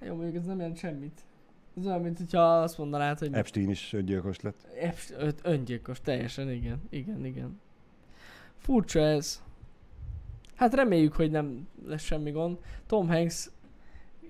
Jó, 0.00 0.14
mondjuk 0.14 0.36
ez 0.36 0.44
nem 0.44 0.58
jelent 0.58 0.78
semmit. 0.78 1.20
Ez 1.78 1.86
olyan, 1.86 2.00
mint 2.00 2.18
hogyha 2.18 2.40
azt 2.62 2.78
mondanád, 2.78 3.18
hogy 3.18 3.32
Epstein 3.34 3.70
is 3.70 3.92
öngyilkos 3.92 4.40
lett. 4.40 4.66
Epst- 4.80 5.14
öt- 5.18 5.40
öngyilkos, 5.42 6.00
teljesen, 6.00 6.50
igen. 6.50 6.82
Igen, 6.90 7.24
igen. 7.24 7.60
Furcsa 8.58 9.00
ez. 9.00 9.42
Hát 10.54 10.74
reméljük, 10.74 11.14
hogy 11.14 11.30
nem 11.30 11.68
lesz 11.86 12.02
semmi 12.02 12.30
gond. 12.30 12.58
Tom 12.86 13.08
Hanks 13.08 13.50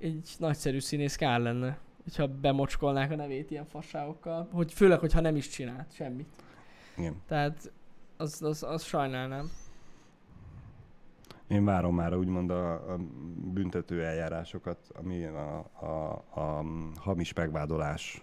egy 0.01 0.35
nagyszerű 0.39 0.81
színész 0.81 1.17
kár 1.17 1.41
lenne, 1.41 1.79
hogyha 2.09 2.35
bemocskolnák 2.41 3.11
a 3.11 3.17
nevét 3.17 3.51
ilyen 3.51 3.65
fasságokkal. 3.65 4.49
Hogy 4.53 4.73
főleg, 4.73 4.99
hogyha 4.99 5.21
nem 5.21 5.37
is 5.37 5.49
csinált 5.49 5.93
semmit. 5.93 6.29
Igen. 6.97 7.23
Tehát 7.27 7.73
az, 8.17 8.43
az, 8.43 8.63
az 8.63 8.83
sajnálnám. 8.83 9.51
Én 11.47 11.65
várom 11.65 11.95
már 11.95 12.17
úgymond 12.17 12.51
a, 12.51 12.73
a 12.73 12.99
büntető 13.53 14.05
eljárásokat, 14.05 14.79
ami 14.95 15.25
a, 15.25 15.71
a, 15.81 16.11
a 16.41 16.65
hamis 16.97 17.33
megvádolás 17.33 18.23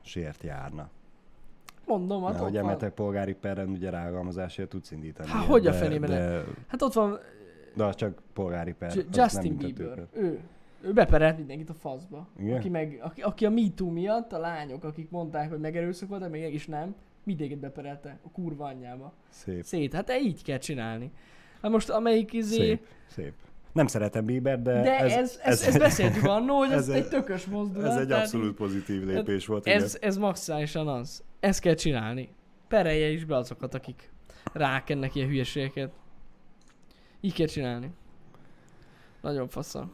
sért 0.00 0.42
járna. 0.42 0.90
Mondom, 1.86 2.22
hát 2.22 2.32
Mert 2.32 2.44
hogy 2.44 2.56
emetek 2.56 2.94
polgári 2.94 3.34
perren 3.34 3.68
ugye 3.68 3.90
rágalmazásért 3.90 4.68
tudsz 4.68 4.90
indítani. 4.90 5.28
Há, 5.28 5.38
ilyet, 5.38 5.50
hogy 5.50 5.66
a 5.66 5.72
fenében 5.72 6.10
de, 6.10 6.44
Hát 6.66 6.82
ott 6.82 6.92
van 6.92 7.18
de 7.74 7.84
az 7.84 7.94
csak 7.94 8.22
polgári 8.32 8.72
per. 8.72 8.92
Justin 9.10 9.56
Bieber. 9.56 10.06
Ő. 10.12 10.40
Ő 10.80 10.92
beperelt 10.92 11.36
mindenkit 11.36 11.70
a 11.70 11.74
faszba. 11.74 12.28
Igen? 12.38 12.56
Aki, 12.56 12.68
meg, 12.68 12.98
aki, 13.02 13.22
aki 13.22 13.46
a 13.46 13.50
MeToo 13.50 13.90
miatt, 13.90 14.32
a 14.32 14.38
lányok, 14.38 14.84
akik 14.84 15.10
mondták, 15.10 15.48
hogy 15.48 15.58
megerőszakoltak, 15.58 16.30
még 16.30 16.54
is 16.54 16.66
nem, 16.66 16.94
mindenkit 17.24 17.58
beperelte 17.58 18.18
a 18.22 18.30
kurva 18.30 18.64
anyjába. 18.66 19.12
Szép, 19.28 19.64
Szét. 19.64 19.92
Hát 19.92 20.12
így 20.12 20.42
kell 20.42 20.58
csinálni. 20.58 21.10
Hát 21.62 21.70
most 21.70 21.90
amelyik 21.90 22.32
izé... 22.32 22.56
szép, 22.56 22.86
szép. 23.06 23.32
Nem 23.72 23.86
szeretem 23.86 24.24
Bieber, 24.24 24.62
de, 24.62 24.82
De 24.82 24.98
ez, 24.98 25.12
ez, 25.12 25.38
ez, 25.42 25.62
ez 25.62 25.76
beszéltük 25.76 26.24
annól, 26.24 26.56
hogy 26.66 26.72
ez, 26.76 26.88
ez 26.88 26.94
egy 26.94 27.08
tökös 27.08 27.44
mozdulat. 27.44 27.90
ez 27.90 27.96
egy 27.96 28.12
abszolút 28.12 28.56
pozitív 28.56 29.04
lépés 29.04 29.46
volt. 29.46 29.66
igen. 29.66 29.82
Ez, 29.82 29.98
ez 30.00 30.16
maximálisan 30.16 30.88
az. 30.88 31.22
Ezt 31.40 31.60
kell 31.60 31.74
csinálni. 31.74 32.28
Perelje 32.68 33.08
is 33.08 33.24
be 33.24 33.36
azokat, 33.36 33.74
akik 33.74 34.12
rákennek 34.52 35.14
ilyen 35.14 35.28
hülyeségeket. 35.28 35.92
Így 37.20 37.34
kell 37.34 37.46
csinálni. 37.46 37.90
Nagyon 39.20 39.48
fasza. 39.48 39.90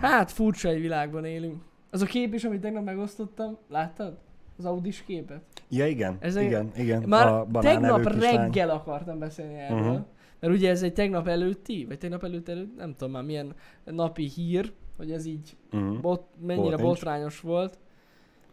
Hát 0.00 0.30
furcsa 0.30 0.68
egy 0.68 0.80
világban 0.80 1.24
élünk. 1.24 1.62
Az 1.90 2.02
a 2.02 2.06
kép 2.06 2.34
is, 2.34 2.44
amit 2.44 2.60
tegnap 2.60 2.84
megosztottam, 2.84 3.56
láttad? 3.68 4.18
Az 4.58 4.64
Audis 4.64 5.02
képet. 5.06 5.42
Ja, 5.68 5.86
igen, 5.86 6.16
Ez 6.20 6.36
egy- 6.36 6.44
igen, 6.44 6.70
igen. 6.76 7.02
Már 7.06 7.26
a 7.28 7.46
tegnap 7.60 7.98
evő 7.98 8.10
kislány. 8.10 8.36
reggel 8.36 8.70
akartam 8.70 9.18
beszélni 9.18 9.54
erről. 9.54 9.78
Uh-huh. 9.80 10.00
Mert 10.40 10.54
ugye 10.54 10.70
ez 10.70 10.82
egy 10.82 10.92
tegnap 10.92 11.28
előtti, 11.28 11.84
vagy 11.88 11.98
tegnap 11.98 12.24
előtt 12.24 12.48
előtt, 12.48 12.76
nem 12.76 12.94
tudom 12.96 13.12
már 13.12 13.22
milyen 13.22 13.54
napi 13.84 14.28
hír, 14.28 14.72
hogy 14.96 15.10
ez 15.12 15.24
így 15.26 15.56
Mhm. 15.70 16.00
bot, 16.00 16.22
mennyire 16.46 16.76
Volt 16.76 16.82
botrányos 16.82 17.40
volt. 17.40 17.78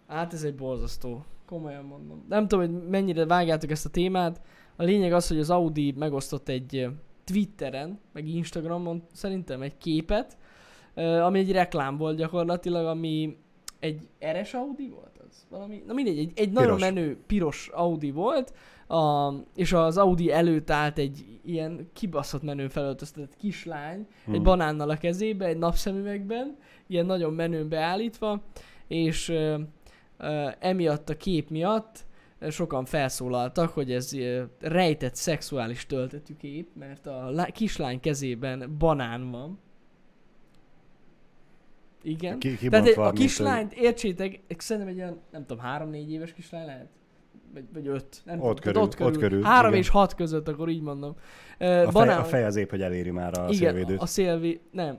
Hát 0.07 0.33
ez 0.33 0.43
egy 0.43 0.55
borzasztó. 0.55 1.23
Komolyan 1.45 1.83
mondom. 1.85 2.25
Nem 2.29 2.47
tudom, 2.47 2.65
hogy 2.65 2.89
mennyire 2.89 3.25
vágjátok 3.25 3.71
ezt 3.71 3.85
a 3.85 3.89
témát. 3.89 4.41
A 4.75 4.83
lényeg 4.83 5.13
az, 5.13 5.27
hogy 5.27 5.39
az 5.39 5.49
Audi 5.49 5.91
megosztott 5.97 6.49
egy 6.49 6.87
Twitteren, 7.23 7.99
meg 8.13 8.27
Instagramon 8.27 9.03
szerintem 9.13 9.61
egy 9.61 9.77
képet, 9.77 10.37
ami 11.03 11.39
egy 11.39 11.51
reklám 11.51 11.97
volt 11.97 12.17
gyakorlatilag, 12.17 12.85
ami 12.85 13.37
egy 13.79 14.07
eres 14.19 14.53
Audi 14.53 14.89
volt 14.89 15.19
az? 15.29 15.45
Valami, 15.49 15.83
na 15.87 15.93
mindegy, 15.93 16.17
egy, 16.17 16.31
egy 16.35 16.51
nagyon 16.51 16.75
Piros. 16.75 16.81
menő 16.93 17.17
piros 17.27 17.69
Audi 17.73 18.11
volt, 18.11 18.53
a, 18.87 19.33
és 19.55 19.73
az 19.73 19.97
Audi 19.97 20.31
előtt 20.31 20.69
állt 20.69 20.97
egy 20.97 21.25
ilyen 21.45 21.89
kibaszott 21.93 22.41
menő 22.43 22.67
felöltöztetett 22.67 23.35
kislány, 23.35 24.07
egy 24.27 24.33
Mhm. 24.33 24.43
banánnal 24.43 24.89
a 24.89 24.97
kezébe, 24.97 25.45
egy 25.45 25.57
napszemüvegben, 25.57 26.57
ilyen 26.87 27.05
nagyon 27.05 27.33
menőn 27.33 27.69
beállítva, 27.69 28.41
és 28.87 29.29
ö, 29.29 29.59
ö, 30.17 30.47
emiatt 30.59 31.09
a 31.09 31.17
kép 31.17 31.49
miatt 31.49 32.05
sokan 32.49 32.85
felszólaltak, 32.85 33.69
hogy 33.69 33.91
ez 33.91 34.13
ö, 34.13 34.43
rejtett 34.59 35.15
szexuális 35.15 35.85
töltetű 35.85 36.35
kép, 36.35 36.67
mert 36.75 37.07
a 37.07 37.29
lá- 37.29 37.51
kislány 37.51 37.99
kezében 37.99 38.75
banán 38.77 39.31
van. 39.31 39.59
Igen. 42.01 42.39
Ki, 42.39 42.47
Tehát 42.47 42.87
egy, 42.87 42.93
kibontva, 42.93 43.01
a 43.01 43.05
mint, 43.05 43.17
hogy- 43.17 43.25
kislányt, 43.27 43.73
értsétek, 43.73 44.39
szerintem 44.57 44.93
egy 44.93 44.99
olyan, 44.99 45.19
nem 45.31 45.45
tudom, 45.45 45.63
három-négy 45.63 46.11
éves 46.11 46.33
kislány 46.33 46.65
lehet? 46.65 46.87
Vagy, 47.53 47.63
vagy 47.73 47.87
öt. 47.87 48.21
Nem 48.25 48.41
Ott 48.41 48.59
tudom, 48.59 48.89
körül, 48.89 49.07
ott 49.07 49.17
körül, 49.17 49.43
Három 49.43 49.69
igen. 49.69 49.81
és 49.83 49.89
hat 49.89 50.15
között, 50.15 50.47
akkor 50.47 50.69
így 50.69 50.81
mondom. 50.81 51.15
Ö, 51.57 51.65
A 51.65 51.83
fej, 51.83 51.91
banán- 51.91 52.19
a 52.19 52.23
fej 52.23 52.43
az 52.45 52.55
épp, 52.55 52.69
hogy 52.69 52.81
eléri 52.81 53.11
már 53.11 53.37
a 53.39 53.43
igen, 53.43 53.53
szélvédőt. 53.55 54.01
a 54.01 54.05
szélvi... 54.05 54.59
Nem. 54.71 54.97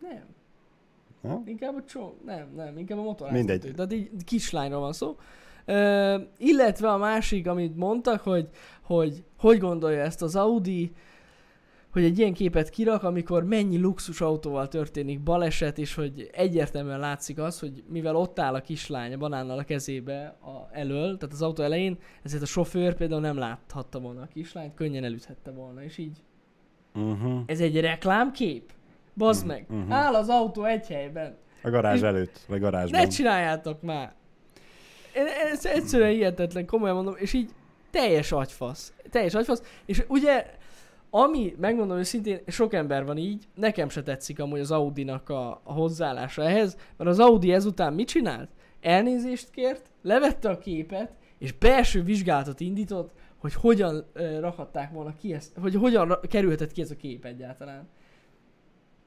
Nem. 0.00 0.22
Ha? 1.22 1.42
Inkább 1.44 1.74
a 1.76 1.84
csó... 1.84 2.16
Nem, 2.24 2.52
nem, 2.56 2.78
inkább 2.78 2.98
a 2.98 3.02
motor. 3.02 3.30
Mindegy. 3.30 3.72
Tehát 3.76 3.92
így 3.92 4.10
kislányról 4.24 4.80
van 4.80 4.92
szó. 4.92 5.16
Ö, 5.64 6.18
illetve 6.38 6.90
a 6.90 6.96
másik, 6.96 7.46
amit 7.48 7.76
mondtak, 7.76 8.20
hogy, 8.20 8.48
hogy 8.82 9.24
hogy 9.38 9.58
gondolja 9.58 10.00
ezt 10.02 10.22
az 10.22 10.36
Audi, 10.36 10.92
hogy 11.92 12.04
egy 12.04 12.18
ilyen 12.18 12.32
képet 12.32 12.68
kirak, 12.70 13.02
amikor 13.02 13.44
mennyi 13.44 13.78
luxus 13.78 14.20
autóval 14.20 14.68
történik 14.68 15.20
baleset, 15.20 15.78
és 15.78 15.94
hogy 15.94 16.30
egyértelműen 16.32 16.98
látszik 16.98 17.38
az, 17.38 17.60
hogy 17.60 17.84
mivel 17.88 18.16
ott 18.16 18.38
áll 18.38 18.54
a 18.54 18.60
kislány 18.60 19.12
a 19.14 19.16
banánnal 19.18 19.58
a 19.58 19.64
kezébe 19.64 20.36
a 20.42 20.68
elől, 20.72 21.16
tehát 21.16 21.34
az 21.34 21.42
autó 21.42 21.62
elején, 21.62 21.98
ezért 22.22 22.42
a 22.42 22.46
sofőr 22.46 22.94
például 22.94 23.20
nem 23.20 23.36
láthatta 23.38 23.98
volna 24.00 24.22
a 24.22 24.26
kislányt, 24.32 24.74
könnyen 24.74 25.04
elüthette 25.04 25.50
volna, 25.50 25.82
és 25.82 25.98
így 25.98 26.18
Uh-huh. 26.94 27.40
ez 27.46 27.60
egy 27.60 27.80
reklámkép? 27.80 28.72
Bazd 29.14 29.40
Mhm, 29.46 29.52
meg. 29.52 29.64
mhm. 29.68 29.92
Áll 29.92 30.14
az 30.14 30.28
autó 30.28 30.64
egy 30.64 30.86
helyben. 30.86 31.36
A 31.62 31.70
garázs 31.70 32.02
előtt, 32.02 32.40
vagy 32.48 32.60
garázsban. 32.60 33.00
Ne 33.00 33.06
csináljátok 33.06 33.82
már. 33.82 34.14
Ez 35.52 35.66
egyszerűen 35.66 36.10
hihetetlen, 36.10 36.66
komolyan 36.66 36.94
mondom, 36.94 37.14
és 37.18 37.32
így 37.32 37.50
teljes 37.90 38.32
agyfasz. 38.32 38.92
Teljes 39.10 39.34
agyfasz. 39.34 39.62
És 39.86 40.04
ugye, 40.08 40.46
ami, 41.10 41.54
megmondom 41.58 41.98
őszintén, 41.98 42.40
sok 42.46 42.72
ember 42.72 43.04
van 43.04 43.16
így, 43.16 43.48
nekem 43.54 43.88
se 43.88 44.02
tetszik 44.02 44.40
amúgy 44.40 44.60
az 44.60 44.70
Audinak 44.70 45.28
a, 45.28 45.60
a 45.64 45.72
hozzáállása 45.72 46.42
ehhez, 46.42 46.76
mert 46.96 47.10
az 47.10 47.18
Audi 47.18 47.52
ezután 47.52 47.92
mit 47.92 48.08
csinált? 48.08 48.50
Elnézést 48.80 49.50
kért, 49.50 49.90
levette 50.02 50.48
a 50.48 50.58
képet, 50.58 51.12
és 51.38 51.52
belső 51.52 52.02
vizsgálatot 52.02 52.60
indított, 52.60 53.10
hogy 53.38 53.54
hogyan 53.54 54.06
ö, 54.12 54.40
rakhatták 54.40 54.92
volna 54.92 55.14
ki 55.16 55.32
ezt, 55.32 55.52
hogy 55.60 55.74
hogyan 55.74 56.06
ra- 56.06 56.26
kerülhetett 56.26 56.72
ki 56.72 56.80
ez 56.80 56.90
a 56.90 56.96
kép 56.96 57.24
egyáltalán. 57.24 57.88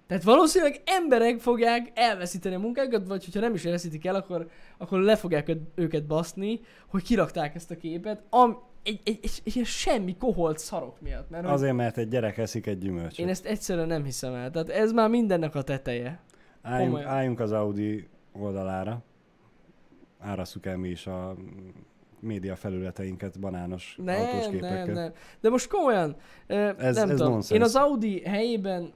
Tehát 0.07 0.23
valószínűleg 0.23 0.81
emberek 0.85 1.39
fogják 1.39 1.91
elveszíteni 1.93 2.55
a 2.55 2.59
munkákat, 2.59 3.07
vagy 3.07 3.23
hogyha 3.23 3.39
nem 3.39 3.53
is 3.53 3.65
elveszítik 3.65 4.05
el, 4.05 4.15
akkor, 4.15 4.47
akkor 4.77 4.99
le 4.99 5.15
fogják 5.15 5.51
őket 5.75 6.05
baszni, 6.05 6.59
hogy 6.87 7.03
kirakták 7.03 7.55
ezt 7.55 7.71
a 7.71 7.77
képet, 7.77 8.23
am, 8.29 8.63
egy, 8.83 8.99
egy, 9.03 9.19
egy, 9.21 9.41
egy 9.43 9.55
ilyen 9.55 9.67
semmi 9.67 10.15
koholt 10.17 10.57
szarok 10.57 11.01
miatt. 11.01 11.29
Mert 11.29 11.45
Azért, 11.45 11.75
mert 11.75 11.97
egy 11.97 12.07
gyerek 12.07 12.37
eszik 12.37 12.67
egy 12.67 12.77
gyümölcsöt. 12.77 13.19
én 13.19 13.29
ezt 13.29 13.45
egyszerűen 13.45 13.87
nem 13.87 14.03
hiszem 14.03 14.33
el. 14.33 14.51
Tehát 14.51 14.69
ez 14.69 14.91
már 14.91 15.09
mindennek 15.09 15.55
a 15.55 15.61
teteje. 15.61 16.19
Álljunk, 16.61 16.89
komolyan. 16.91 17.09
álljunk 17.09 17.39
az 17.39 17.51
Audi 17.51 18.07
oldalára. 18.31 19.03
Árasszuk 20.19 20.65
el 20.65 20.77
mi 20.77 20.89
is 20.89 21.07
a 21.07 21.35
média 22.19 22.55
felületeinket 22.55 23.39
banános 23.39 23.95
autós 23.97 24.15
Nem, 24.15 24.39
nem, 24.39 24.51
képekkel. 24.51 24.93
nem. 24.93 25.13
De 25.41 25.49
most 25.49 25.67
komolyan, 25.67 26.15
ez, 26.47 26.95
nem 26.95 27.09
ez 27.09 27.15
tudom. 27.17 27.31
nonsens. 27.31 27.49
Én 27.49 27.61
az 27.61 27.75
Audi 27.75 28.21
helyében 28.21 28.93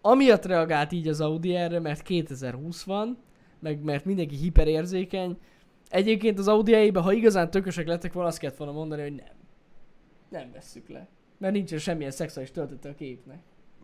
amiatt 0.00 0.44
reagált 0.44 0.92
így 0.92 1.08
az 1.08 1.20
Audi 1.20 1.54
erre, 1.54 1.80
mert 1.80 2.02
2020 2.02 2.82
van, 2.82 3.18
meg 3.60 3.82
mert 3.82 4.04
mindenki 4.04 4.36
hiperérzékeny. 4.36 5.36
Egyébként 5.92 6.38
az 6.38 6.48
Audi 6.48 6.72
helyében, 6.72 7.02
ha 7.02 7.12
igazán 7.12 7.50
tökösek 7.50 7.86
lettek 7.86 8.12
volna, 8.12 8.28
azt 8.28 8.38
kellett 8.38 8.56
volna 8.56 8.72
mondani, 8.72 9.02
hogy 9.02 9.14
nem. 9.14 9.34
Nem 10.28 10.52
vesszük 10.52 10.88
le. 10.88 11.08
Mert 11.38 11.54
nincsen 11.54 11.78
semmilyen 11.78 12.10
szexuális 12.10 12.50
töltete 12.50 12.88
a 12.88 12.94
képnek. 12.94 13.38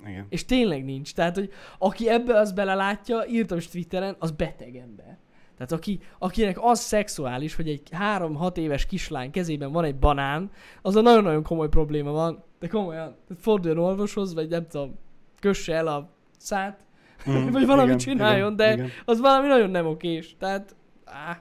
Igen. 0.06 0.26
És 0.28 0.44
tényleg 0.44 0.84
nincs. 0.84 1.14
Tehát, 1.14 1.34
hogy 1.34 1.50
aki 1.78 2.08
ebbe 2.08 2.38
az 2.38 2.52
belelátja, 2.52 3.24
írtam 3.26 3.58
is 3.58 3.68
Twitteren, 3.68 4.16
az 4.18 4.30
beteg 4.30 4.76
ember. 4.76 5.18
Tehát 5.56 5.72
aki, 5.72 6.00
akinek 6.18 6.56
az 6.60 6.80
szexuális, 6.80 7.54
hogy 7.54 7.68
egy 7.68 7.88
3-6 7.90 8.56
éves 8.56 8.86
kislány 8.86 9.30
kezében 9.30 9.72
van 9.72 9.84
egy 9.84 9.96
banán, 9.96 10.50
az 10.82 10.96
a 10.96 11.00
nagyon-nagyon 11.00 11.42
komoly 11.42 11.68
probléma 11.68 12.10
van. 12.10 12.44
De 12.58 12.66
komolyan. 12.66 13.16
Tehát 13.26 13.42
forduljon 13.42 13.84
orvoshoz, 13.84 14.34
vagy 14.34 14.48
nem 14.48 14.66
tudom, 14.66 14.98
kösse 15.40 15.74
el 15.74 15.86
a 15.86 16.10
szát, 16.38 16.86
Mm, 17.30 17.50
vagy 17.52 17.66
valamit 17.66 17.86
igen, 17.86 17.98
csináljon, 17.98 18.52
igen, 18.52 18.56
de 18.56 18.72
igen. 18.72 18.90
az 19.04 19.20
valami 19.20 19.46
nagyon 19.46 19.70
nem 19.70 19.86
okés. 19.86 20.36
Tehát, 20.38 20.76
áh, 21.04 21.36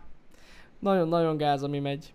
nagyon-nagyon 0.79 1.37
gáz, 1.37 1.63
ami 1.63 1.79
megy. 1.79 2.13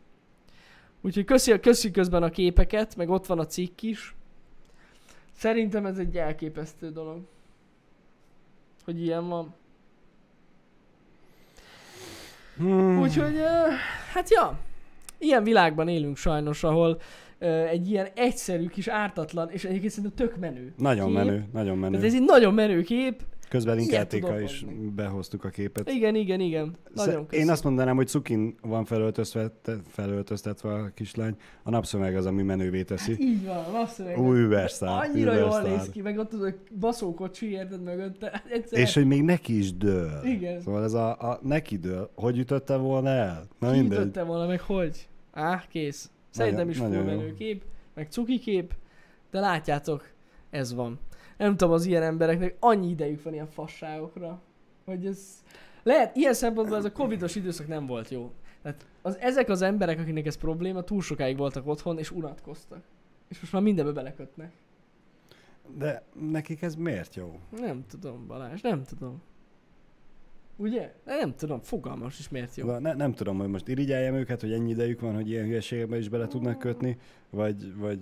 Úgyhogy 1.00 1.24
köszi, 1.24 1.60
köszi 1.60 1.90
közben 1.90 2.22
a 2.22 2.30
képeket, 2.30 2.96
meg 2.96 3.10
ott 3.10 3.26
van 3.26 3.38
a 3.38 3.46
cikk 3.46 3.82
is. 3.82 4.14
Szerintem 5.32 5.86
ez 5.86 5.98
egy 5.98 6.16
elképesztő 6.16 6.90
dolog. 6.90 7.20
Hogy 8.84 9.02
ilyen 9.02 9.28
van. 9.28 9.54
Hmm. 12.56 13.00
Úgyhogy, 13.00 13.40
hát 14.12 14.30
ja, 14.30 14.58
ilyen 15.18 15.42
világban 15.42 15.88
élünk 15.88 16.16
sajnos, 16.16 16.64
ahol 16.64 17.00
egy 17.68 17.90
ilyen 17.90 18.08
egyszerű 18.14 18.66
kis 18.66 18.88
ártatlan, 18.88 19.50
és 19.50 19.64
egyébként 19.64 19.92
szerintem 19.92 20.26
tök 20.26 20.36
menő. 20.36 20.72
Nagyon 20.76 21.06
kép. 21.06 21.16
menő, 21.16 21.46
nagyon 21.52 21.78
menő. 21.78 21.92
Tehát 21.92 22.06
ez 22.06 22.14
egy 22.14 22.24
nagyon 22.24 22.54
menő 22.54 22.82
kép. 22.82 23.22
Közben 23.52 23.78
ilyet 23.78 23.88
linkelték 23.88 24.22
tudok 24.24 24.42
is, 24.42 24.66
behoztuk 24.94 25.44
a 25.44 25.48
képet. 25.48 25.88
Igen, 25.90 26.14
igen, 26.14 26.40
igen. 26.40 26.76
Nagyon 26.94 27.14
Sze- 27.14 27.26
köszi. 27.26 27.42
Én 27.42 27.50
azt 27.50 27.64
mondanám, 27.64 27.96
hogy 27.96 28.08
cukin 28.08 28.54
van 28.62 28.84
felöltöztetve, 28.84 29.76
felöltöztetve 29.88 30.72
a 30.72 30.90
kislány. 30.94 31.36
A 31.62 31.70
napszöveg 31.70 32.16
az, 32.16 32.26
ami 32.26 32.42
menővé 32.42 32.82
teszi. 32.82 33.16
Így 33.20 33.44
van, 33.46 33.64
napszöveg. 33.72 34.18
Új 34.18 34.40
übersztár. 34.40 35.08
Annyira 35.08 35.32
jól 35.32 35.46
übersztár. 35.46 35.76
néz 35.76 35.88
ki, 35.88 36.00
meg 36.00 36.18
ott 36.18 36.32
az 36.32 36.40
a 36.40 36.54
baszókocsi 36.80 37.50
érted 37.50 37.82
mögötte. 37.82 38.30
Hát 38.32 38.72
És 38.72 38.94
hogy 38.94 39.06
még 39.06 39.22
neki 39.22 39.58
is 39.58 39.76
dől. 39.76 40.20
Igen. 40.24 40.60
Szóval 40.60 40.84
ez 40.84 40.92
a, 40.92 41.10
a 41.10 41.40
neki 41.42 41.78
dől. 41.78 42.10
Hogy 42.14 42.38
ütötte 42.38 42.76
volna 42.76 43.08
el? 43.08 43.46
Na 43.58 43.70
ki 43.70 43.78
mindegy. 43.78 43.98
ütötte 43.98 44.22
volna 44.22 44.46
meg 44.46 44.60
hogy? 44.60 45.08
Á, 45.32 45.64
kész. 45.68 46.10
Szerintem 46.30 46.68
is 46.68 46.76
full 46.76 46.88
nagyon 46.88 47.04
menő 47.04 47.34
kép, 47.34 47.62
meg 47.94 48.06
cuki 48.10 48.38
kép, 48.38 48.74
de 49.30 49.40
látjátok, 49.40 50.10
ez 50.50 50.74
van. 50.74 50.98
Nem 51.36 51.56
tudom, 51.56 51.74
az 51.74 51.84
ilyen 51.84 52.02
embereknek 52.02 52.56
annyi 52.60 52.88
idejük 52.88 53.22
van 53.22 53.32
ilyen 53.32 53.46
fasságokra, 53.46 54.42
hogy 54.84 55.06
ez... 55.06 55.42
Lehet, 55.82 56.16
ilyen 56.16 56.34
szempontból 56.34 56.76
ez 56.76 56.84
a 56.84 56.92
covidos 56.92 57.34
időszak 57.34 57.68
nem 57.68 57.86
volt 57.86 58.08
jó. 58.08 58.32
Tehát 58.62 58.86
az, 59.02 59.18
ezek 59.18 59.48
az 59.48 59.62
emberek, 59.62 59.98
akiknek 59.98 60.26
ez 60.26 60.36
probléma, 60.36 60.82
túl 60.82 61.02
sokáig 61.02 61.36
voltak 61.36 61.66
otthon, 61.66 61.98
és 61.98 62.10
unatkoztak. 62.10 62.82
És 63.28 63.40
most 63.40 63.52
már 63.52 63.62
mindenbe 63.62 63.92
belekötnek. 63.92 64.52
De 65.76 66.02
nekik 66.30 66.62
ez 66.62 66.74
miért 66.74 67.14
jó? 67.14 67.40
Nem 67.50 67.84
tudom, 67.88 68.26
Balázs, 68.26 68.60
nem 68.60 68.84
tudom. 68.84 69.22
Ugye? 70.56 70.92
Nem 71.04 71.34
tudom, 71.34 71.60
fogalmas 71.60 72.18
is 72.18 72.28
miért 72.28 72.56
jó. 72.56 72.78
Ne, 72.78 72.94
nem 72.94 73.12
tudom, 73.12 73.38
hogy 73.38 73.48
most 73.48 73.68
irigyeljem 73.68 74.14
őket, 74.14 74.40
hogy 74.40 74.52
ennyi 74.52 74.70
idejük 74.70 75.00
van, 75.00 75.14
hogy 75.14 75.28
ilyen 75.28 75.44
hülyeségekbe 75.44 75.98
is 75.98 76.08
bele 76.08 76.26
tudnak 76.26 76.58
kötni, 76.58 76.96
vagy, 77.30 77.76
vagy, 77.76 77.98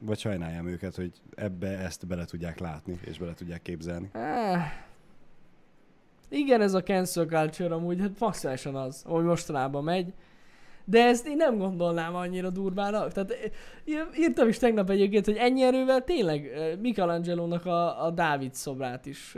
vagy 0.00 0.18
sajnáljam 0.18 0.66
őket, 0.66 0.96
hogy 0.96 1.12
ebbe 1.34 1.78
ezt 1.78 2.06
bele 2.06 2.24
tudják 2.24 2.58
látni, 2.58 2.98
és 3.04 3.18
bele 3.18 3.34
tudják 3.34 3.62
képzelni. 3.62 4.10
Ah. 4.12 4.60
Igen, 6.28 6.60
ez 6.60 6.74
a 6.74 6.82
cancel 6.82 7.24
culture 7.24 7.74
amúgy, 7.74 8.00
hát 8.00 8.18
maximálisan 8.18 8.74
az, 8.74 9.02
ami 9.06 9.24
mostanában 9.24 9.84
megy. 9.84 10.12
De 10.84 11.04
ezt 11.06 11.26
én 11.26 11.36
nem 11.36 11.58
gondolnám 11.58 12.14
annyira 12.14 12.50
durvának. 12.50 13.12
Tehát 13.12 13.30
eh, 13.30 13.50
ír- 13.84 14.18
írtam 14.18 14.48
is 14.48 14.58
tegnap 14.58 14.90
egyébként, 14.90 15.24
hogy 15.24 15.36
ennyi 15.36 15.62
erővel 15.62 16.04
tényleg 16.04 16.46
eh, 16.46 16.76
Michelangelo-nak 16.76 17.66
a, 17.66 18.04
a 18.04 18.10
Dávid 18.10 18.54
szobrát 18.54 19.06
is 19.06 19.36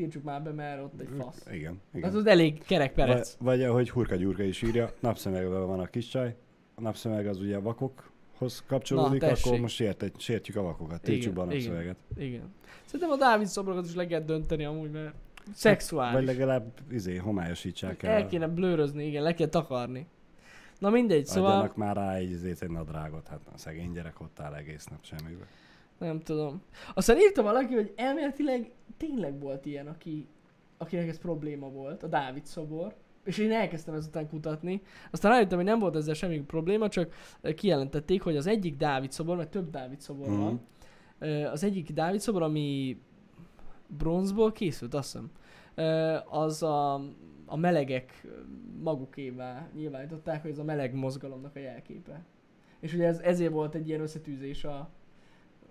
tiltsuk 0.00 0.22
már 0.22 0.42
be, 0.42 0.52
mert 0.52 0.82
ott 0.82 1.00
egy 1.00 1.08
fasz. 1.18 1.46
Igen. 1.50 1.80
Igen. 1.94 2.16
ott 2.16 2.26
elég 2.26 2.64
kerek 2.64 2.94
Vagy, 2.94 3.26
vagy 3.38 3.62
ahogy 3.62 3.90
Hurka 3.90 4.14
Gyurka 4.14 4.42
is 4.42 4.62
írja, 4.62 4.92
napszemegben 5.00 5.66
van 5.66 5.80
a 5.80 5.86
kis 5.86 6.08
csaj. 6.08 6.36
A 6.74 6.80
napszemeg 6.80 7.26
az 7.26 7.40
ugye 7.40 7.58
vakokhoz 7.58 8.64
kapcsolódik, 8.66 9.20
Na, 9.20 9.28
tessék. 9.28 9.46
akkor 9.46 9.60
most 9.60 9.74
sért, 9.74 10.20
sértjük 10.20 10.56
a 10.56 10.62
vakokat, 10.62 11.02
tiltsuk 11.02 11.32
be 11.32 11.40
a 11.40 11.44
Igen, 11.44 11.56
igen. 11.56 11.72
napszemeget. 11.72 11.96
Igen. 12.16 12.54
Szerintem 12.84 13.10
a 13.10 13.16
Dávid 13.16 13.46
szobrokat 13.46 13.84
is 13.84 13.94
le 13.94 14.06
kell 14.06 14.20
dönteni 14.20 14.64
amúgy, 14.64 14.90
mert 14.90 15.14
szexuális. 15.54 16.14
Vagy 16.14 16.24
legalább 16.24 16.72
izé, 16.90 17.16
homályosítsák 17.16 18.02
el. 18.02 18.12
El 18.12 18.26
kéne 18.26 18.48
blőrözni, 18.48 19.06
igen, 19.06 19.22
le 19.22 19.34
kell 19.34 19.48
takarni. 19.48 20.06
Na 20.78 20.90
mindegy, 20.90 21.26
szóval... 21.26 21.50
Adjanak 21.50 21.76
már 21.76 21.96
rá 21.96 22.14
egy, 22.14 22.56
egy 22.60 22.70
nadrágot, 22.70 23.28
hát 23.28 23.40
a 23.54 23.58
szegény 23.58 23.92
gyerek 23.92 24.20
ott 24.20 24.40
áll 24.40 24.54
egész 24.54 24.86
nap 24.86 25.04
semmibe. 25.04 25.46
Nem 26.00 26.20
tudom. 26.20 26.62
Aztán 26.94 27.18
írta 27.18 27.42
valaki, 27.42 27.74
hogy 27.74 27.92
elméletileg 27.96 28.70
tényleg 28.96 29.40
volt 29.40 29.66
ilyen, 29.66 29.86
aki, 29.86 30.28
akinek 30.78 31.08
ez 31.08 31.18
probléma 31.18 31.68
volt, 31.70 32.02
a 32.02 32.06
Dávid 32.06 32.46
szobor. 32.46 32.94
És 33.24 33.38
én 33.38 33.52
elkezdtem 33.52 33.94
ezután 33.94 34.28
kutatni. 34.28 34.82
Aztán 35.10 35.32
rájöttem, 35.32 35.56
hogy 35.58 35.66
nem 35.66 35.78
volt 35.78 35.96
ezzel 35.96 36.14
semmi 36.14 36.40
probléma, 36.40 36.88
csak 36.88 37.14
ö, 37.40 37.54
kijelentették, 37.54 38.22
hogy 38.22 38.36
az 38.36 38.46
egyik 38.46 38.76
Dávid 38.76 39.12
szobor, 39.12 39.36
mert 39.36 39.50
több 39.50 39.70
Dávid 39.70 40.00
szobor 40.00 40.28
Mhm. 40.28 40.40
van. 40.40 40.60
Ö, 41.18 41.44
Az 41.44 41.64
egyik 41.64 41.90
Dávid 41.92 42.20
szobor, 42.20 42.42
ami 42.42 43.00
bronzból 43.86 44.52
készült, 44.52 44.94
azt 44.94 45.12
hiszem. 45.12 45.30
Ö, 45.74 46.16
Az 46.28 46.62
a, 46.62 46.94
a 47.46 47.56
melegek 47.56 48.26
magukévá 48.82 49.68
nyilvánították, 49.74 50.42
hogy 50.42 50.50
ez 50.50 50.58
a 50.58 50.64
meleg 50.64 50.94
mozgalomnak 50.94 51.56
a 51.56 51.58
jelképe. 51.58 52.24
És 52.80 52.94
ugye 52.94 53.06
ez, 53.06 53.18
ezért 53.18 53.52
volt 53.52 53.74
egy 53.74 53.88
ilyen 53.88 54.00
összetűzés 54.00 54.64
a, 54.64 54.90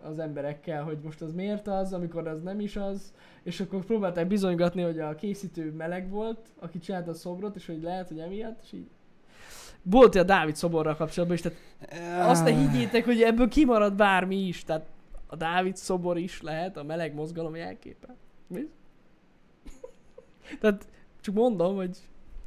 az 0.01 0.19
emberekkel, 0.19 0.83
hogy 0.83 0.97
most 1.03 1.21
az 1.21 1.33
miért 1.33 1.67
az, 1.67 1.93
amikor 1.93 2.27
az 2.27 2.41
nem 2.41 2.59
is 2.59 2.75
az, 2.75 3.13
és 3.43 3.59
akkor 3.59 3.85
próbálták 3.85 4.27
bizonygatni, 4.27 4.81
hogy 4.81 4.99
a 4.99 5.15
készítő 5.15 5.71
meleg 5.71 6.09
volt, 6.09 6.39
aki 6.59 6.79
csinálta 6.79 7.11
a 7.11 7.13
szobrot, 7.13 7.55
és 7.55 7.65
hogy 7.65 7.81
lehet, 7.81 8.07
hogy 8.07 8.19
emiatt, 8.19 8.59
és 8.63 8.73
így 8.73 8.87
volt 9.81 10.15
a 10.15 10.23
Dávid 10.23 10.55
szoborral 10.55 10.95
kapcsolatban 10.95 11.37
is, 11.37 11.43
tehát 11.43 12.29
azt 12.29 12.43
ne 12.43 12.51
higgyétek, 12.51 13.05
hogy 13.05 13.21
ebből 13.21 13.47
kimarad 13.47 13.93
bármi 13.93 14.47
is, 14.47 14.63
tehát 14.63 14.85
a 15.27 15.35
Dávid 15.35 15.75
szobor 15.75 16.17
is 16.17 16.41
lehet 16.41 16.77
a 16.77 16.83
meleg 16.83 17.13
mozgalom 17.13 17.55
jelképe. 17.55 18.15
Mi? 18.47 18.69
tehát 20.59 20.87
csak 21.21 21.33
mondom, 21.33 21.75
hogy 21.75 21.97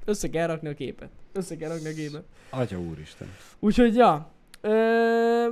össze 0.05 0.30
kell 0.30 0.46
rakni 0.46 0.68
a 0.68 0.74
képet. 0.74 1.11
Össze 1.32 1.57
kell 1.57 1.70
rakni 1.70 1.88
a 1.88 1.94
képet. 1.94 2.24
Atya 2.50 2.80
úristen. 2.80 3.28
Úgyhogy, 3.59 3.94
ja. 3.94 4.30
Ö, 4.61 5.46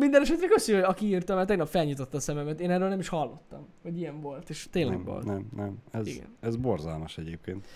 minden 0.00 0.22
esetre 0.22 0.74
hogy 0.74 0.84
aki 0.84 1.06
írta, 1.06 1.34
mert 1.34 1.48
tegnap 1.48 1.68
felnyitotta 1.68 2.16
a 2.16 2.20
szememet. 2.20 2.60
Én 2.60 2.70
erről 2.70 2.88
nem 2.88 2.98
is 2.98 3.08
hallottam, 3.08 3.66
hogy 3.82 3.98
ilyen 3.98 4.20
volt, 4.20 4.50
és 4.50 4.68
tényleg 4.70 4.96
nem, 4.96 5.04
volt. 5.04 5.24
Nem, 5.24 5.48
nem. 5.56 5.78
Ez, 5.90 6.06
Igen. 6.06 6.36
ez 6.40 6.56
borzalmas 6.56 7.18
egyébként. 7.18 7.66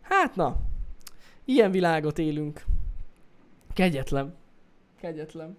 Hát 0.00 0.36
na, 0.36 0.56
ilyen 1.44 1.70
világot 1.70 2.18
élünk. 2.18 2.64
Kegyetlen. 3.72 4.34
Kegyetlen. 5.00 5.56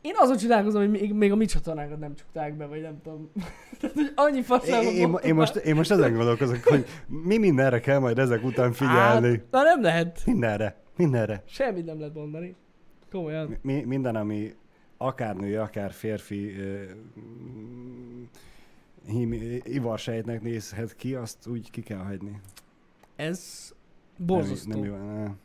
Én 0.00 0.12
azon 0.16 0.36
csodálkozom, 0.36 0.80
hogy 0.80 0.90
még, 0.90 1.12
még 1.12 1.32
a 1.32 1.36
mi 1.36 1.44
csatornánkat 1.44 1.98
nem 1.98 2.14
csukták 2.14 2.56
be, 2.56 2.66
vagy 2.66 2.80
nem 2.80 3.00
tudom. 3.02 3.30
Tehát, 3.80 3.96
hogy 3.96 4.12
annyi 4.14 4.36
Én, 4.36 4.42
fasságot 4.42 4.92
én, 4.92 5.08
mondtam 5.08 5.30
én, 5.30 5.34
most, 5.34 5.56
én 5.56 5.74
most 5.74 5.90
ezen 5.90 6.14
gondolkozok, 6.14 6.62
hogy 6.62 6.84
mi 7.06 7.38
mindenre 7.38 7.80
kell 7.80 7.98
majd 7.98 8.18
ezek 8.18 8.44
után 8.44 8.72
figyelni. 8.72 9.28
Hát, 9.28 9.44
na 9.50 9.62
nem 9.62 9.82
lehet. 9.82 10.22
Mindenre, 10.24 10.82
mindenre. 10.96 11.42
Semmit 11.46 11.84
nem 11.84 11.98
lehet 11.98 12.14
mondani. 12.14 12.54
Komolyan. 13.10 13.58
Mi, 13.62 13.82
minden, 13.84 14.16
ami 14.16 14.54
akár 14.96 15.36
nő, 15.36 15.60
akár 15.60 15.92
férfi 15.92 16.54
mm, 17.18 18.22
hím, 19.06 19.32
ivarsejtnek 19.62 20.42
nézhet 20.42 20.96
ki, 20.96 21.14
azt 21.14 21.46
úgy 21.46 21.70
ki 21.70 21.82
kell 21.82 21.98
hagyni. 21.98 22.40
Ez 23.16 23.72
Nem, 24.16 24.26
borzasztó. 24.26 24.70
nem, 24.70 24.84
jó, 24.84 24.96
nem. 24.96 25.38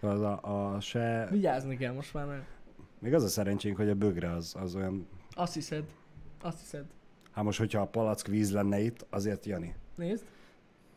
Az 0.00 0.20
a, 0.20 0.40
a 0.74 0.80
se... 0.80 1.28
Vigyázni 1.30 1.76
kell 1.76 1.92
most 1.92 2.14
már, 2.14 2.26
mert 2.26 2.44
Még 2.98 3.14
az 3.14 3.22
a 3.22 3.28
szerencsénk, 3.28 3.76
hogy 3.76 3.88
a 3.88 3.94
bögre 3.94 4.32
az, 4.32 4.54
az 4.58 4.74
olyan... 4.74 5.06
azt 5.30 5.54
hiszed. 5.54 5.84
Azt 6.42 6.60
hiszed. 6.60 6.84
Hát 7.32 7.44
most, 7.44 7.58
hogyha 7.58 7.80
a 7.80 7.86
palack 7.86 8.26
víz 8.26 8.52
lenne 8.52 8.80
itt, 8.80 9.06
azért 9.10 9.46
Jani. 9.46 9.74
Nézd. 9.96 10.24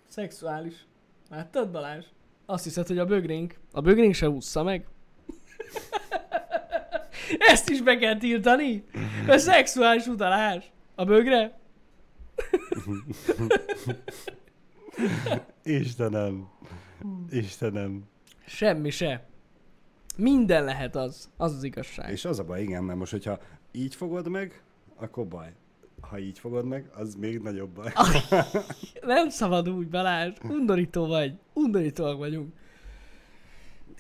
Szexuális. 0.08 0.86
Láttad 1.30 1.72
Balázs? 1.72 2.06
Azt 2.46 2.64
hiszed, 2.64 2.88
hogy 2.88 2.98
a 2.98 3.06
bögrénk. 3.06 3.60
A 3.72 3.82
bögrénk 3.82 4.14
se 4.14 4.30
ússza 4.30 4.64
meg. 4.64 4.88
Ezt 7.38 7.70
is 7.70 7.82
be 7.82 7.98
kell 7.98 8.18
tiltani? 8.18 8.84
Ez 9.28 9.44
szexuális 9.44 10.08
utalás. 10.08 10.72
A 10.96 11.04
bögre? 11.04 11.60
Istenem. 15.64 16.48
Istenem. 17.30 18.04
Semmi 18.46 18.90
se. 18.90 19.28
Minden 20.18 20.64
lehet 20.64 20.96
az. 20.96 21.30
Az 21.38 21.56
az 21.56 21.64
igazság. 21.64 22.12
És 22.12 22.26
az 22.26 22.40
a 22.40 22.44
baj, 22.44 22.62
igen, 22.62 22.84
mert 22.84 23.00
most, 23.00 23.12
hogyha 23.12 23.40
így 23.72 23.96
fogod 23.96 24.28
meg, 24.28 24.62
akkor 24.96 25.28
baj. 25.28 25.54
Ha 26.02 26.20
így 26.20 26.40
fogod 26.40 26.66
meg, 26.66 26.90
az 26.96 27.16
még 27.16 27.40
nagyobb 27.40 27.70
baj. 27.70 27.92
Nem 29.02 29.30
szabad 29.30 29.70
úgy, 29.70 29.88
Balázs. 29.88 30.32
Undorító 30.50 31.06
vagy. 31.06 31.34
Undorítóak 31.54 32.18
vagyunk. 32.18 32.54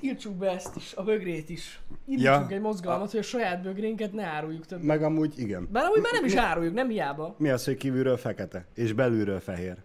Tiltsuk 0.03 0.35
be 0.35 0.49
ezt 0.49 0.75
is, 0.75 0.93
a 0.93 1.03
bögrét 1.03 1.49
is. 1.49 1.81
Indítsunk 2.05 2.49
Ja. 2.49 2.55
egy 2.55 2.61
mozgalmat, 2.61 3.11
hogy 3.11 3.19
a 3.19 3.23
saját 3.23 3.61
bögrénket 3.61 4.13
ne 4.13 4.23
áruljuk 4.23 4.65
többet. 4.65 4.85
Meg 4.85 5.03
amúgy 5.03 5.39
igen. 5.39 5.67
Bár 5.71 5.83
amúgy 5.85 6.01
már 6.01 6.13
nem 6.13 6.25
is 6.25 6.35
áruljuk, 6.35 6.73
nem 6.73 6.89
hiába. 6.89 7.35
Mi 7.37 7.49
az, 7.49 7.65
hogy 7.65 7.77
kívülről 7.77 8.17
fekete, 8.17 8.65
és 8.73 8.93
belülről 8.93 9.39
fehér? 9.39 9.77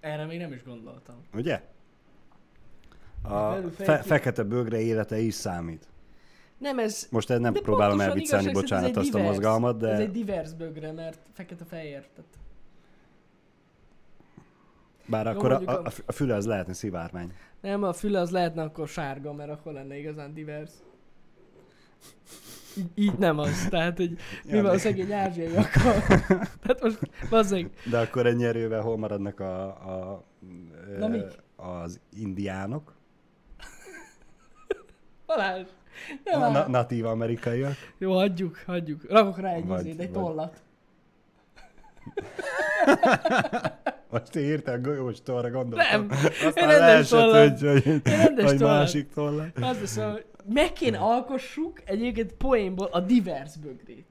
Erre 0.00 0.24
még 0.26 0.38
nem 0.38 0.52
is 0.52 0.64
gondoltam. 0.64 1.14
Ugye? 1.32 1.62
A 3.22 3.52
fe- 3.76 4.06
fekete 4.06 4.42
bögre 4.42 4.80
élete 4.80 5.18
is 5.18 5.34
számít. 5.34 5.88
Nem 6.58 6.78
ez... 6.78 7.06
Most 7.10 7.30
ez 7.30 7.38
nem 7.40 7.52
de 7.52 7.60
próbálom 7.60 8.00
elviccelni, 8.00 8.52
bocsánat, 8.52 8.90
ez 8.90 8.96
azt 8.96 9.14
a 9.14 9.16
divers. 9.16 9.34
mozgalmat, 9.34 9.78
de... 9.78 9.88
Ez 9.88 9.98
egy 10.00 10.10
divers 10.10 10.52
bögre, 10.52 10.92
mert 10.92 11.18
fekete-fehér. 11.32 12.06
Tehát... 12.14 12.30
Bár 15.06 15.24
Jó, 15.26 15.30
akkor 15.32 15.52
a, 15.52 15.60
a, 15.66 15.90
a 16.06 16.12
füle 16.12 16.34
az 16.34 16.46
lehetne 16.46 16.72
szivárvány. 16.72 17.32
Nem, 17.64 17.82
a 17.82 17.92
füle 17.92 18.20
az 18.20 18.30
lehetne 18.30 18.62
akkor 18.62 18.88
sárga, 18.88 19.32
mert 19.32 19.50
akkor 19.50 19.72
lenne 19.72 19.96
igazán 19.98 20.34
divers. 20.34 20.70
Így, 22.78 22.90
így 22.94 23.18
nem 23.18 23.38
az, 23.38 23.66
tehát 23.70 23.96
hogy 23.96 24.10
mi 24.44 24.56
Ja, 24.56 24.62
van 24.62 24.70
a 24.74 24.78
szegény 24.78 25.12
ázsiaiakkal. 25.12 25.92
tehát 26.62 26.82
most 26.82 26.98
bazzeg. 27.30 27.70
De 27.90 27.98
akkor 27.98 28.26
ennyi 28.26 28.44
erővel 28.44 28.80
hol 28.80 28.96
maradnak 28.98 29.40
a, 29.40 29.64
a, 29.66 30.24
Na, 30.98 31.14
ö, 31.14 31.26
az 31.56 32.00
indiánok, 32.16 32.94
Balázs! 35.26 35.66
a 36.24 36.30
Nem 36.38 36.52
na- 36.52 36.58
áll. 36.58 36.68
natív 36.68 37.06
amerikaiak. 37.06 37.74
Jó, 37.98 38.12
hagyjuk, 38.14 38.62
hagyjuk. 38.66 39.10
Rakok 39.10 39.38
rá 39.38 39.52
egy 39.52 39.66
Vagy- 39.66 39.86
izét, 39.86 40.00
egy 40.00 40.12
vagy- 40.12 40.22
tollat. 40.22 40.62
Most 44.10 44.36
érted, 44.36 44.82
golyós 44.82 45.22
tollra 45.22 45.50
gondoltam. 45.50 46.06
Nem, 46.06 46.18
Aztán 46.46 46.68
rendes 46.68 47.10
leesett, 47.10 47.62
hogy, 47.62 47.82
hogy, 47.82 48.00
rendes 48.04 48.50
hogy 48.50 48.60
másik 48.60 49.12
tollat. 49.12 49.58
Azt 49.60 49.80
hiszem, 49.80 50.10
hogy 50.10 50.24
meg 50.52 50.72
kéne 50.72 50.98
alkossuk 50.98 51.80
egyébként 51.84 52.32
poénból 52.32 52.88
a 52.92 53.00
divers 53.00 53.56
bögrét. 53.56 54.06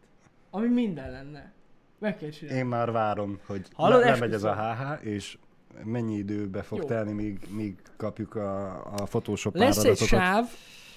Ami 0.49 0.67
minden 0.67 1.11
lenne. 1.11 1.51
Meg 1.99 2.17
kell 2.17 2.29
csinálni. 2.29 2.59
Én 2.59 2.65
már 2.65 2.91
várom, 2.91 3.39
hogy 3.45 3.61
Hallod, 3.73 3.99
le, 3.99 4.09
lemegy 4.09 4.33
ez 4.33 4.43
a. 4.43 4.55
HH, 4.55 5.05
és 5.05 5.37
mennyi 5.83 6.15
időbe 6.15 6.61
fog 6.61 6.77
Jó. 6.77 6.85
telni, 6.85 7.11
míg, 7.11 7.39
míg 7.49 7.75
kapjuk 7.97 8.35
a, 8.35 8.75
a 8.85 9.03
Photoshop 9.03 9.55
Lesz 9.55 9.83
egy 9.83 9.97
sáv, 9.97 10.45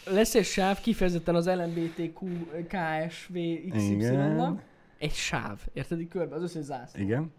lesz 0.04 0.34
egy 0.34 0.44
sáv 0.44 0.80
kifejezetten 0.80 1.34
az 1.34 1.46
LMBTQ 1.46 2.26
KSV 2.68 3.32
XY-nak. 3.70 4.60
Egy 4.98 5.12
sáv, 5.12 5.60
érted? 5.72 6.00
Így 6.00 6.08
körbe, 6.08 6.34
az 6.34 6.42
összes 6.42 6.64
zászló. 6.64 7.02
Igen. 7.02 7.32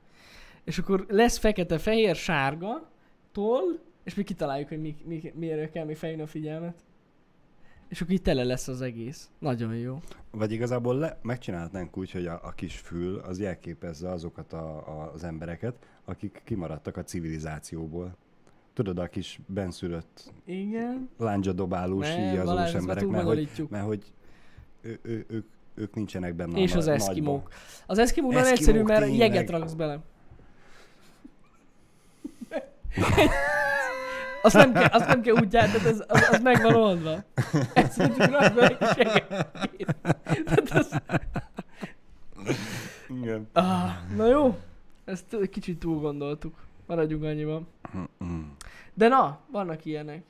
És 0.64 0.78
akkor 0.78 1.06
lesz 1.10 1.38
fekete, 1.38 1.78
fehér, 1.78 2.16
sárga, 2.16 2.90
toll, 3.32 3.80
és 4.04 4.16
mi 4.16 4.24
kitaláljuk, 4.24 4.68
hogy 4.68 4.82
mi, 4.82 4.96
mi, 5.06 5.34
miért 5.36 5.72
kell 5.72 5.86
még 5.86 5.96
felhívni 5.96 6.24
a 6.24 6.28
figyelmet. 6.28 6.86
És 7.88 8.02
akkor 8.02 8.14
így 8.14 8.22
tele 8.22 8.44
lesz 8.44 8.68
az 8.68 8.82
egész. 8.82 9.30
Nagyon 9.40 9.76
jó. 9.76 10.00
Vagy 10.32 10.52
igazából 10.52 10.98
le, 10.98 11.20
megcsinálhatnánk 11.22 11.98
úgy, 11.98 12.12
hogy 12.12 12.26
a, 12.26 12.40
a 12.44 12.52
kis 12.52 12.78
fül 12.78 13.18
az 13.18 13.40
jelképezze 13.40 14.10
azokat 14.10 14.54
a, 14.54 14.78
a, 14.78 15.12
az 15.14 15.24
embereket, 15.24 15.76
akik 16.06 16.42
kimaradtak 16.44 16.98
a 16.98 17.04
civilizációból. 17.04 18.16
Tudod, 18.74 19.00
a 19.00 19.08
kis 19.08 19.40
benszülött 19.46 20.34
Igen. 20.46 21.10
lándzsadobálós, 21.18 22.08
íjazós 22.08 22.74
emberek, 22.74 23.08
mert 23.08 23.26
hogy, 23.26 23.68
mert 23.70 23.86
hogy 23.86 24.14
ő, 24.82 25.00
ő, 25.02 25.26
ők, 25.28 25.46
ők 25.78 25.94
nincsenek 25.94 26.34
benne 26.34 26.60
És 26.60 26.74
a 26.74 26.78
az 26.78 26.88
eszkimók. 26.88 27.50
Az 27.86 27.98
eszkimók 27.98 28.34
nagyon 28.34 28.48
egyszerű, 28.52 28.82
mert 28.82 29.02
tényleg. 29.04 29.18
jeget 29.34 29.50
raksz 29.50 29.74
bele. 29.74 30.00
azt, 34.42 34.56
nem 34.56 34.74
kell, 34.74 34.84
azt 34.86 35.08
nem 35.08 35.22
kell 35.22 35.34
úgy 35.34 35.48
gyárt, 35.48 35.72
tehát 35.72 35.88
az, 35.88 36.04
az, 36.08 36.28
az 36.32 36.42
meg 36.42 36.62
van 36.62 36.76
oldva. 36.76 37.24
Csak 37.74 38.18
raksz 38.18 38.54
bele 38.54 38.78
egy 38.80 38.98
jeget. 38.98 39.28
Tehát 40.46 40.70
az- 40.70 41.02
Igen. 43.22 43.48
Ah, 43.54 43.90
na 44.16 44.28
jó, 44.28 44.58
ezt 45.06 45.38
kicsit 45.52 45.80
túl 45.80 46.00
gondoltuk. 46.00 46.56
Maradjunk 46.86 47.24
annyiban. 47.24 47.68
De 48.94 49.08
na, 49.08 49.40
vannak 49.52 49.86
ilyenek. 49.86 50.24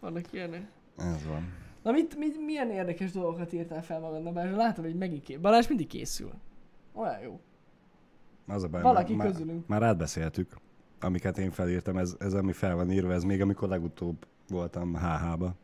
Vannak 0.00 0.24
ilyenek. 0.32 0.62
Ez 0.98 1.26
van. 1.28 1.52
Na 1.82 1.90
mit, 1.90 2.16
mit, 2.18 2.44
milyen 2.44 2.70
érdekes 2.70 3.12
dolgokat 3.12 3.52
írtál 3.52 3.82
fel 3.82 4.00
magadnak, 4.00 4.32
Balázs? 4.32 4.56
Látom, 4.56 4.84
hogy 4.84 4.94
megint 4.94 5.22
ké... 5.22 5.36
Balázs 5.36 5.68
mindig 5.68 5.86
készül. 5.86 6.30
Olyan 6.92 7.20
jó. 7.20 7.40
Az 8.46 8.62
a 8.62 8.68
baj, 8.68 8.82
Valaki 8.82 9.14
már, 9.14 9.26
közülünk. 9.26 9.66
Már 9.66 9.82
átbeszéltük, 9.82 10.56
amiket 11.00 11.38
én 11.38 11.50
felírtam, 11.50 11.96
ez, 11.96 12.16
ez 12.18 12.34
ami 12.34 12.52
fel 12.52 12.74
van 12.74 12.90
írva, 12.90 13.12
ez 13.12 13.24
még 13.24 13.40
amikor 13.40 13.68
legutóbb 13.68 14.26
voltam 14.48 14.94
HH-ba. 14.96 15.54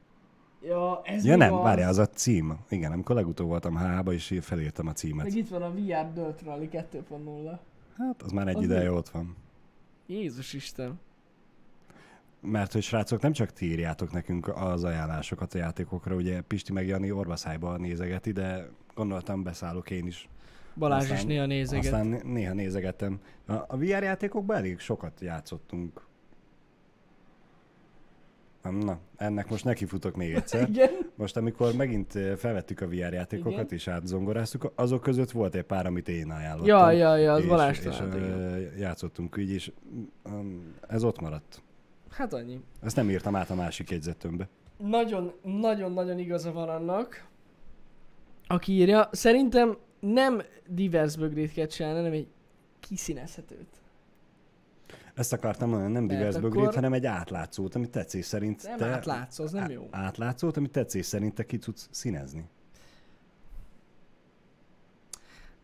Ja, 0.63 1.01
ez 1.05 1.25
Ja 1.25 1.37
nem, 1.37 1.55
az. 1.55 1.63
várjál, 1.63 1.89
az 1.89 1.99
a 1.99 2.07
cím. 2.07 2.59
Igen, 2.69 2.93
amikor 2.93 3.15
legutóbb 3.17 3.49
voltam 3.49 3.77
HH-ba, 3.77 4.13
és 4.13 4.39
felírtam 4.41 4.87
a 4.87 4.93
címet. 4.93 5.25
Meg 5.25 5.35
itt 5.37 5.49
van 5.49 5.63
a 5.63 5.71
VR 5.71 6.13
Dirt 6.13 6.43
Rally 6.43 6.69
2.0. 6.73 7.59
Hát, 7.97 8.23
az 8.23 8.31
már 8.33 8.49
egy 8.49 8.57
Az 8.57 8.63
ideje 8.63 8.91
mi? 8.91 8.97
ott 8.97 9.09
van. 9.09 9.37
Jézus 10.07 10.53
Isten. 10.53 11.01
Mert 12.51 12.73
hogy 12.73 12.83
srácok, 12.83 13.21
nem 13.21 13.33
csak 13.33 13.53
ti 13.53 13.67
írjátok 13.67 14.13
nekünk 14.13 14.49
az 14.57 14.85
ajánlásokat 14.85 15.55
a 15.55 15.59
játékokra, 15.59 16.15
ugye 16.15 16.41
Pisti 16.41 16.73
meg 16.73 16.87
Jani 16.87 17.11
orvaszájba 17.11 17.77
nézegeti, 17.77 18.33
de 18.33 18.69
gondoltam 18.95 19.43
beszállok 19.43 19.91
én 19.91 20.07
is. 20.07 20.29
Balázs 20.75 21.03
Aztán- 21.03 21.19
is 21.19 21.25
néha 21.25 21.47
nézeget. 21.47 21.85
Aztán 21.85 22.07
né- 22.07 22.25
néha 22.25 22.53
nézegettem. 22.53 23.21
A, 23.47 23.53
a 23.53 23.77
VR 23.77 24.03
játékokban 24.03 24.57
elég 24.57 24.79
sokat 24.79 25.21
játszottunk. 25.21 26.05
Na, 28.71 28.99
ennek 29.17 29.51
most 29.51 29.65
nekifutok 29.65 30.17
még 30.17 30.35
egyszer. 30.35 30.69
Igen. 30.71 30.91
Most 31.15 31.37
amikor 31.37 31.75
megint 31.75 32.15
eh, 32.15 32.37
felvettük 32.37 32.81
a 32.81 32.87
VR 32.87 33.13
játékokat 33.13 33.53
Igen. 33.53 33.67
és 33.71 33.89
átzongoráztuk, 33.89 34.73
azok 34.75 35.03
között 35.03 35.31
volt 35.31 35.55
egy 35.55 35.63
pár, 35.63 35.87
amit 35.87 36.09
én 36.09 36.31
ajánlottam. 36.31 36.77
Ja, 36.77 36.91
ja, 36.91 37.17
ja, 37.17 37.33
az 37.33 37.43
és, 37.43 37.49
Balázs 37.49 37.79
és 37.79 37.85
talált, 37.85 38.15
igen. 38.15 38.31
ö, 38.31 38.57
játszottunk 38.79 39.37
így, 39.39 39.51
és 39.51 39.73
ez 40.89 41.05
ott 41.05 41.21
maradt. 41.21 41.63
Hát 42.17 42.33
annyi. 42.33 42.61
Ezt 42.83 42.97
nem 42.97 43.11
írtam 43.11 43.37
át 43.37 43.51
a 43.51 43.55
másik 43.55 43.91
jegyzetömbe. 43.91 44.49
Nagyon, 44.77 45.33
nagyon, 45.43 45.93
nagyon 45.93 46.19
igaza 46.19 46.53
van 46.53 46.69
annak, 46.69 47.27
aki 48.47 48.73
írja. 48.73 49.09
Szerintem 49.13 49.77
nem 50.01 50.43
divers 50.69 51.17
bögrét 51.17 51.53
kell 51.53 51.67
csinálni, 51.67 51.97
hanem 51.99 52.13
egy 52.13 52.29
kiszínezhetőt. 52.81 53.69
Ezt 55.15 55.33
akartam 55.33 55.69
mondani, 55.69 55.93
nem 55.93 56.05
Mert 56.05 56.19
divers 56.19 56.37
akkor- 56.37 56.51
bögrét, 56.51 56.75
hanem 56.75 56.93
egy 56.93 57.07
átlátszót, 57.07 57.75
amit 57.75 57.91
tetszés 57.91 58.25
szerint 58.25 58.63
Nem 58.63 58.77
te... 58.77 58.87
átlátszó, 58.87 59.45
az 59.45 59.53
nem 59.53 59.71
jó. 59.71 59.89
Átlátszót, 59.91 60.57
amit 60.57 60.71
tetszés 60.71 61.07
szerint 61.07 61.35
te 61.35 61.45
ki 61.47 61.59
tudsz 61.59 61.89
színezni. 61.91 62.45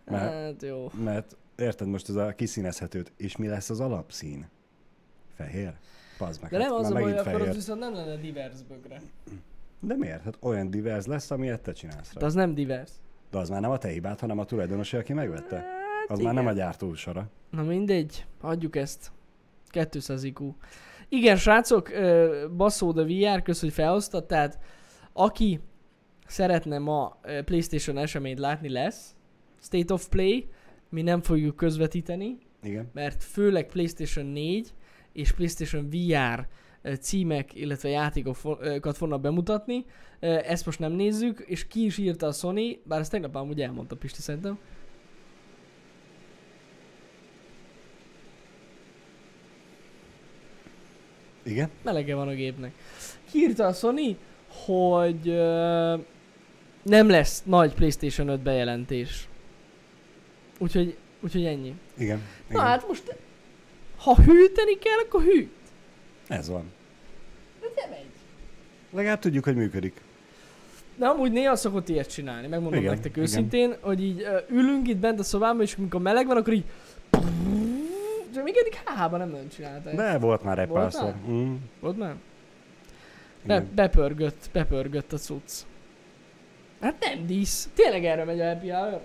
Mert, 0.04 0.32
Hát 0.32 0.62
jó. 0.62 0.90
mert 1.04 1.36
érted 1.56 1.88
most 1.88 2.08
ez 2.08 2.14
a 2.14 2.34
kiszínezhetőt, 2.34 3.12
és 3.16 3.36
mi 3.36 3.46
lesz 3.46 3.70
az 3.70 3.80
alapszín? 3.80 4.48
Fehér? 5.34 5.74
Pazd 6.18 6.42
meg, 6.42 6.50
De 6.50 6.58
nem 6.58 6.70
hát 6.70 6.78
az 6.78 6.90
a 6.90 6.92
baj, 6.92 7.18
akkor 7.18 7.40
az 7.48 7.54
viszont 7.54 7.80
nem 7.80 7.94
lenne 7.94 8.16
divers 8.16 8.62
bögre. 8.68 9.00
De 9.80 9.94
miért? 9.96 10.22
Hát 10.22 10.36
olyan 10.40 10.70
divers 10.70 11.06
lesz, 11.06 11.30
amilyet 11.30 11.60
te 11.60 11.72
csinálsz 11.72 12.12
rá. 12.12 12.26
az 12.26 12.34
nem 12.34 12.54
divers. 12.54 12.90
De 13.30 13.38
az 13.38 13.48
már 13.48 13.60
nem 13.60 13.70
a 13.70 13.78
te 13.78 13.88
hibád, 13.88 14.18
hanem 14.18 14.38
a 14.38 14.44
tulajdonosé, 14.44 14.96
aki 14.98 15.12
megvette. 15.12 15.56
Hát 15.56 16.10
Az 16.10 16.18
már 16.18 16.34
nem 16.34 16.46
a 16.46 16.50
igen. 16.50 16.64
gyártó 16.64 16.94
sora. 16.94 17.28
Na 17.50 17.62
mindegy, 17.62 18.26
hagyjuk 18.40 18.76
ezt. 18.76 19.12
200 19.90 20.22
IQ. 20.24 20.54
Igen, 21.08 21.36
srácok, 21.36 21.88
ö, 21.88 22.46
Basszó 22.56 22.92
de 22.92 23.02
VR, 23.02 23.42
kösz, 23.42 23.60
hogy 23.60 23.72
felhoztad, 23.72 24.26
tehát 24.26 24.58
aki 25.12 25.60
szeretne 26.26 26.78
ma 26.78 27.18
Playstation 27.44 27.98
eseményt 27.98 28.38
látni 28.38 28.68
lesz, 28.68 29.14
State 29.60 29.92
of 29.94 30.08
Play, 30.08 30.48
mi 30.88 31.02
nem 31.02 31.22
fogjuk 31.22 31.56
közvetíteni, 31.56 32.38
Igen. 32.62 32.90
mert 32.92 33.22
főleg 33.24 33.66
PlayStation 33.66 34.26
4 34.26 34.72
és 35.12 35.32
PlayStation 35.32 35.88
VR 35.90 36.46
címek, 37.00 37.54
illetve 37.54 37.88
játékokat 37.88 38.96
fognak 38.96 39.20
bemutatni. 39.20 39.84
Ezt 40.20 40.66
most 40.66 40.78
nem 40.78 40.92
nézzük, 40.92 41.44
és 41.46 41.66
ki 41.66 41.84
is 41.84 41.98
írta 41.98 42.26
a 42.26 42.32
Sony, 42.32 42.80
bár 42.84 43.00
ezt 43.00 43.10
tegnap 43.10 43.34
amúgy 43.34 43.60
elmondta 43.60 43.96
Pisti 43.96 44.20
szerintem. 44.20 44.58
Igen? 51.42 51.70
Melege 51.82 52.14
van 52.14 52.28
a 52.28 52.34
gépnek. 52.34 52.72
Kiírta 53.30 53.66
a 53.66 53.72
Sony, 53.72 54.16
hogy 54.64 55.28
ö, 55.28 55.96
nem 56.82 57.08
lesz 57.08 57.42
nagy 57.44 57.74
PlayStation 57.74 58.28
5 58.28 58.40
bejelentés. 58.40 59.28
Úgyhogy, 60.58 60.96
úgyhogy 61.20 61.44
ennyi. 61.44 61.74
Igen. 61.98 62.16
Na 62.18 62.54
Igen. 62.54 62.64
hát 62.64 62.88
most, 62.88 63.16
ha 64.02 64.14
hűteni 64.14 64.78
kell, 64.78 64.98
akkor 65.06 65.22
hűt. 65.22 65.50
Ez 66.28 66.48
van. 66.48 66.64
De 67.60 67.66
nem 67.76 67.92
egy. 67.92 68.06
Legalább 68.90 69.18
tudjuk, 69.18 69.44
hogy 69.44 69.56
működik. 69.56 70.00
De 70.96 71.06
amúgy 71.06 71.32
néha 71.32 71.56
szokott 71.56 71.88
ilyet 71.88 72.10
csinálni, 72.12 72.46
megmondom 72.46 72.80
Igen, 72.80 72.92
nektek 72.92 73.10
igen. 73.10 73.22
őszintén, 73.22 73.76
hogy 73.80 74.02
így 74.02 74.20
ö, 74.22 74.38
ülünk 74.50 74.88
itt 74.88 74.96
bent 74.96 75.18
a 75.18 75.22
szobában, 75.22 75.60
és 75.62 75.74
amikor 75.74 76.00
meleg 76.00 76.26
van, 76.26 76.36
akkor 76.36 76.52
így... 76.52 76.64
De 78.32 78.42
még 78.42 78.56
eddig 78.56 78.74
HH-ban 78.84 79.18
nem 79.18 79.28
nagyon 79.30 79.48
csinálta 79.48 79.88
ezt. 79.88 79.96
De 79.98 80.18
volt 80.18 80.42
már 80.42 80.58
egy 80.58 80.68
Volt 80.68 80.80
párszor. 80.80 81.02
már? 81.02 81.14
Mm. 81.28 81.54
Volt 81.80 81.98
már? 81.98 82.14
Be, 83.44 83.54
Igen. 83.54 83.68
bepörgött, 83.74 84.48
bepörgött 84.52 85.12
a 85.12 85.16
cucc. 85.16 85.52
Hát 86.80 86.94
nem 87.00 87.26
dísz. 87.26 87.68
Tényleg 87.74 88.04
erre 88.04 88.24
megy 88.24 88.40
a 88.40 88.44
happy 88.44 88.68
hour. 88.68 89.00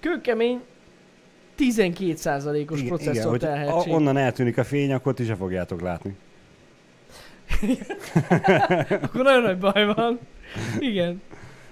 Kőkemény 0.00 0.60
12%-os 1.58 2.78
Igen, 2.78 2.88
processzor 2.88 3.36
igen, 3.36 3.70
hogy 3.70 3.90
a, 3.90 3.94
onnan 3.94 4.16
eltűnik 4.16 4.58
a 4.58 4.64
fény, 4.64 4.92
akkor 4.92 5.14
ti 5.14 5.24
se 5.24 5.34
fogjátok 5.34 5.80
látni. 5.80 6.16
Akkor 9.02 9.22
nagyon 9.22 9.42
nagy 9.42 9.58
baj 9.58 9.86
van. 9.94 10.18
Igen. 10.78 11.22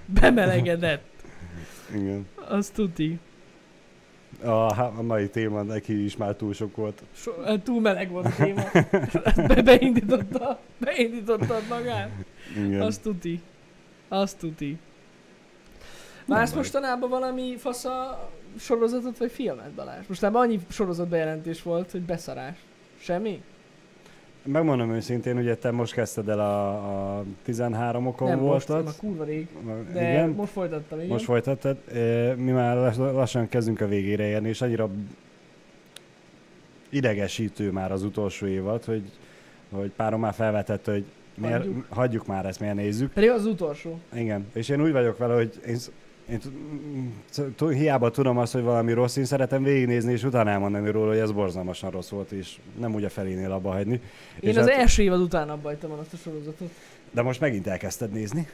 Bemelegedett. 0.04 1.04
Igen. 1.94 2.26
Az 2.48 2.68
tuti. 2.68 3.18
A, 4.42 4.48
a 4.98 5.02
mai 5.02 5.28
téma 5.28 5.62
neki 5.62 6.04
is 6.04 6.16
már 6.16 6.34
túl 6.34 6.52
sok 6.52 6.76
volt. 6.76 7.02
So, 7.14 7.32
hát 7.44 7.60
túl 7.60 7.80
meleg 7.80 8.10
volt 8.10 8.26
a 8.26 8.34
téma. 8.36 8.62
Be, 9.46 9.62
beindította, 9.62 10.60
beindította 10.78 11.58
magát. 11.68 12.10
Igen. 12.56 12.80
Azt 12.80 13.02
tuti. 13.02 13.40
Azt 14.08 14.38
tuti. 14.38 14.78
Baj. 16.26 16.46
mostanában 16.54 17.10
valami 17.10 17.56
fasza 17.58 18.30
sorozatot 18.58 19.18
vagy 19.18 19.30
filmet, 19.30 19.70
Balázs? 19.70 20.06
Mostában 20.06 20.42
annyi 20.42 20.60
sorozat 20.68 21.08
bejelentés 21.08 21.62
volt, 21.62 21.90
hogy 21.90 22.00
beszarás. 22.00 22.56
Semmi? 22.98 23.42
Megmondom 24.44 24.92
őszintén, 24.92 25.36
ugye 25.36 25.56
te 25.56 25.70
most 25.70 25.92
kezdted 25.92 26.28
el 26.28 26.40
a, 26.40 27.18
a 27.18 27.24
13 27.42 28.06
okon 28.06 28.28
nem 28.28 28.38
most, 28.38 28.66
voltad. 28.66 28.84
már 28.84 28.94
kurva 28.96 29.24
rég. 29.24 29.48
De 29.92 30.10
igen, 30.10 30.28
most 30.30 30.52
folytattam, 30.52 30.98
igen. 30.98 31.10
most 31.10 31.24
folytattad. 31.24 31.76
Mi 32.36 32.50
már 32.50 32.76
lass- 32.76 32.98
lassan 32.98 33.48
kezdünk 33.48 33.80
a 33.80 33.86
végére 33.86 34.24
érni, 34.26 34.48
és 34.48 34.60
annyira 34.60 34.90
idegesítő 36.88 37.70
már 37.70 37.92
az 37.92 38.02
utolsó 38.02 38.46
évad, 38.46 38.84
hogy, 38.84 39.02
hogy 39.70 39.90
párom 39.90 40.20
már 40.20 40.34
felvetett, 40.34 40.84
hogy 40.84 41.04
miért, 41.34 41.56
Hagyjuk. 41.56 41.86
hagyjuk. 41.88 42.26
már 42.26 42.46
ezt, 42.46 42.60
miért 42.60 42.74
nézzük. 42.74 43.12
Pedig 43.12 43.30
az 43.30 43.46
utolsó. 43.46 44.00
Igen, 44.14 44.46
és 44.52 44.68
én 44.68 44.82
úgy 44.82 44.92
vagyok 44.92 45.18
vele, 45.18 45.34
hogy 45.34 45.60
én, 45.66 45.76
én 46.30 46.38
t- 46.38 47.42
t- 47.56 47.72
hiába 47.72 48.10
tudom 48.10 48.38
azt, 48.38 48.52
hogy 48.52 48.62
valami 48.62 48.92
rossz, 48.92 49.16
én 49.16 49.24
szeretem 49.24 49.62
végignézni, 49.62 50.12
és 50.12 50.22
utána 50.22 50.50
elmondani 50.50 50.90
róla, 50.90 51.08
hogy 51.08 51.18
ez 51.18 51.32
borzalmasan 51.32 51.90
rossz 51.90 52.08
volt, 52.08 52.30
és 52.32 52.58
nem 52.78 52.94
úgy 52.94 53.04
a 53.04 53.08
felénél 53.08 53.52
abba 53.52 53.70
hagyni. 53.70 54.00
Én 54.40 54.50
és 54.50 54.56
az 54.56 54.68
hát- 54.68 54.78
első 54.78 55.02
évad 55.02 55.20
után 55.20 55.50
abba 55.50 55.68
hagytam 55.68 55.90
azt 55.92 56.12
a 56.12 56.16
sorozatot. 56.16 56.70
De 57.10 57.22
most 57.22 57.40
megint 57.40 57.66
elkezdted 57.66 58.10
nézni. 58.12 58.48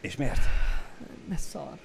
És 0.00 0.16
miért? 0.16 0.40
Ez 1.32 1.40
szar. 1.40 1.78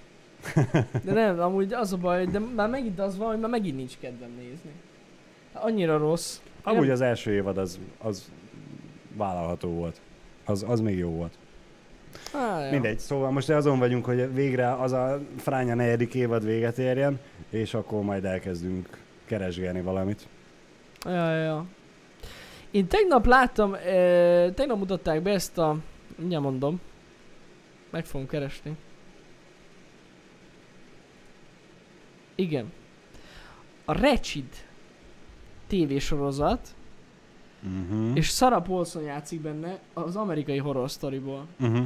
De 1.03 1.13
nem, 1.13 1.39
amúgy 1.39 1.73
az 1.73 1.93
a 1.93 1.97
baj, 1.97 2.25
de 2.25 2.39
már 2.39 2.69
megint 2.69 2.99
az 2.99 3.17
van, 3.17 3.27
hogy 3.27 3.39
már 3.39 3.49
megint 3.49 3.75
nincs 3.77 3.97
kedvem 3.99 4.29
nézni. 4.37 4.71
Annyira 5.53 5.97
rossz. 5.97 6.39
Amúgy 6.63 6.81
Nem- 6.81 6.91
az 6.91 7.01
első 7.01 7.31
évad 7.33 7.57
az, 7.57 7.79
az 7.97 8.31
vállalható 9.17 9.69
volt. 9.69 10.01
Az, 10.45 10.65
az 10.67 10.79
még 10.79 10.97
jó 10.97 11.09
volt. 11.09 11.37
Á, 12.34 12.59
ja. 12.59 12.72
Mindegy, 12.72 12.99
szóval 12.99 13.32
most 13.32 13.49
azon 13.49 13.80
vagyunk, 13.80 14.05
hogy 14.05 14.34
végre 14.34 14.74
az 14.74 14.91
a 14.91 15.22
fránya 15.38 15.76
negyedik 15.76 16.13
évad 16.13 16.45
véget 16.45 16.78
érjen, 16.78 17.20
és 17.49 17.74
akkor 17.74 18.03
majd 18.03 18.26
elkezdünk 18.26 18.97
keresgélni 19.26 19.82
valamit. 19.82 20.28
Ja, 21.05 21.36
ja. 21.36 21.66
Én 22.72 22.88
tegnap 22.88 23.26
láttam, 23.26 23.74
eh, 23.74 24.51
tegnap 24.53 24.78
mutatták 24.78 25.22
be 25.22 25.32
ezt 25.32 25.57
a, 25.57 25.78
mindjárt 26.16 26.43
mondom, 26.43 26.82
meg 27.89 28.05
fogom 28.05 28.28
keresni. 28.28 28.76
Igen. 32.36 32.72
A 33.86 33.97
Wretched 33.97 34.43
tévésorozat, 35.68 36.76
Uh-huh. 37.66 38.11
és 38.13 38.28
Sarah 38.28 38.63
Paulson 38.63 39.03
játszik 39.03 39.41
benne 39.41 39.80
az 39.93 40.16
amerikai 40.16 40.57
horror 40.57 40.89
storyból. 40.89 41.47
Uh-huh. 41.59 41.86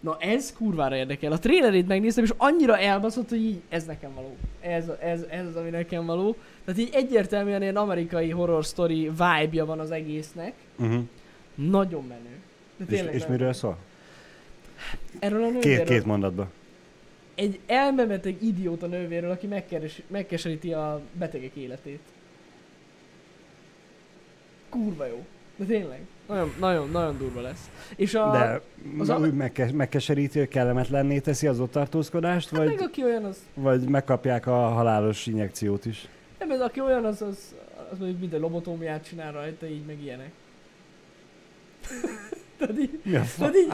Na 0.00 0.16
ez 0.18 0.52
kurvára 0.52 0.96
érdekel. 0.96 1.32
A 1.32 1.38
trailerét 1.38 1.86
megnéztem, 1.86 2.24
és 2.24 2.32
annyira 2.36 2.78
elbaszott, 2.78 3.28
hogy 3.28 3.42
így 3.42 3.60
ez 3.68 3.84
nekem 3.84 4.14
való. 4.14 4.36
Ez, 4.60 4.88
ez, 5.00 5.22
ez 5.30 5.46
az, 5.46 5.56
ami 5.56 5.70
nekem 5.70 6.06
való. 6.06 6.36
Tehát 6.64 6.80
így 6.80 6.90
egyértelműen 6.92 7.62
ilyen 7.62 7.76
amerikai 7.76 8.30
horror 8.30 8.64
story 8.64 9.08
vibe-ja 9.08 9.64
van 9.64 9.80
az 9.80 9.90
egésznek. 9.90 10.52
Uh-huh. 10.76 11.02
Nagyon 11.54 12.06
menő. 12.06 12.40
De 12.76 12.84
És, 12.88 12.96
tényleg 12.96 13.14
és 13.14 13.26
miről 13.26 13.52
szól? 13.52 13.76
Erről 15.18 15.42
a 15.42 15.50
nővéről. 15.50 15.76
Két, 15.76 15.88
két 15.88 16.04
mondatban. 16.04 16.50
Egy 17.34 17.58
elmebeteg 17.66 18.42
idióta 18.42 18.86
nővéről, 18.86 19.30
aki 19.30 19.46
megkeres, 19.46 20.02
megkeseríti 20.06 20.72
a 20.72 21.00
betegek 21.12 21.54
életét. 21.54 22.00
Kurva 24.68 25.06
jó. 25.06 25.24
De 25.60 25.66
tényleg. 25.66 26.00
Nagyon, 26.28 26.52
nagyon, 26.58 26.90
nagyon 26.90 27.18
durva 27.18 27.40
lesz. 27.40 27.70
És 27.96 28.14
a... 28.14 28.30
De 28.30 28.60
az 28.98 29.08
am- 29.08 29.22
úgy 29.22 29.34
megke- 29.34 29.72
megkeseríti, 29.72 30.38
hogy 30.38 30.48
kellemetlenné 30.48 31.18
teszi 31.18 31.46
az 31.46 31.60
ott 31.60 31.70
tartózkodást, 31.70 32.50
hát 32.50 32.58
vagy, 32.58 32.68
meg 32.68 32.80
aki 32.80 33.04
olyan, 33.04 33.24
az... 33.24 33.36
vagy 33.54 33.88
megkapják 33.88 34.46
a 34.46 34.54
halálos 34.68 35.26
injekciót 35.26 35.84
is? 35.86 36.08
Nem, 36.38 36.50
ez 36.50 36.60
aki 36.60 36.80
olyan, 36.80 37.04
az, 37.04 37.22
az, 37.22 37.54
az 37.92 37.98
mondjuk 37.98 38.20
minden 38.20 38.40
lobotómiát 38.40 39.04
csinál 39.04 39.32
rajta, 39.32 39.66
így 39.66 39.84
meg 39.86 40.02
ilyenek. 40.02 40.30
Tehát 42.58 42.78
így, 42.78 43.00
Mi 43.02 43.16
a 43.16 43.22
tehát 43.38 43.56
így, 43.56 43.72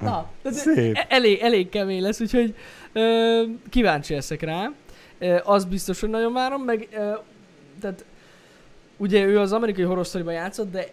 na, 0.00 0.30
tehát 0.42 0.58
Szép. 0.58 0.96
e- 0.96 1.06
elég, 1.08 1.38
elég 1.40 1.68
kemény 1.68 2.02
lesz, 2.02 2.20
úgyhogy 2.20 2.54
ö, 2.92 3.42
kíváncsi 3.68 4.14
leszek 4.14 4.40
rá. 4.42 4.70
Ö, 5.18 5.36
az 5.44 5.64
biztos, 5.64 6.00
hogy 6.00 6.10
nagyon 6.10 6.32
várom, 6.32 6.62
meg 6.62 6.88
ö, 6.92 7.12
tehát 7.80 8.04
ugye 8.96 9.24
ő 9.24 9.38
az 9.38 9.52
amerikai 9.52 9.84
horror 9.84 10.06
játszott, 10.26 10.70
de 10.70 10.86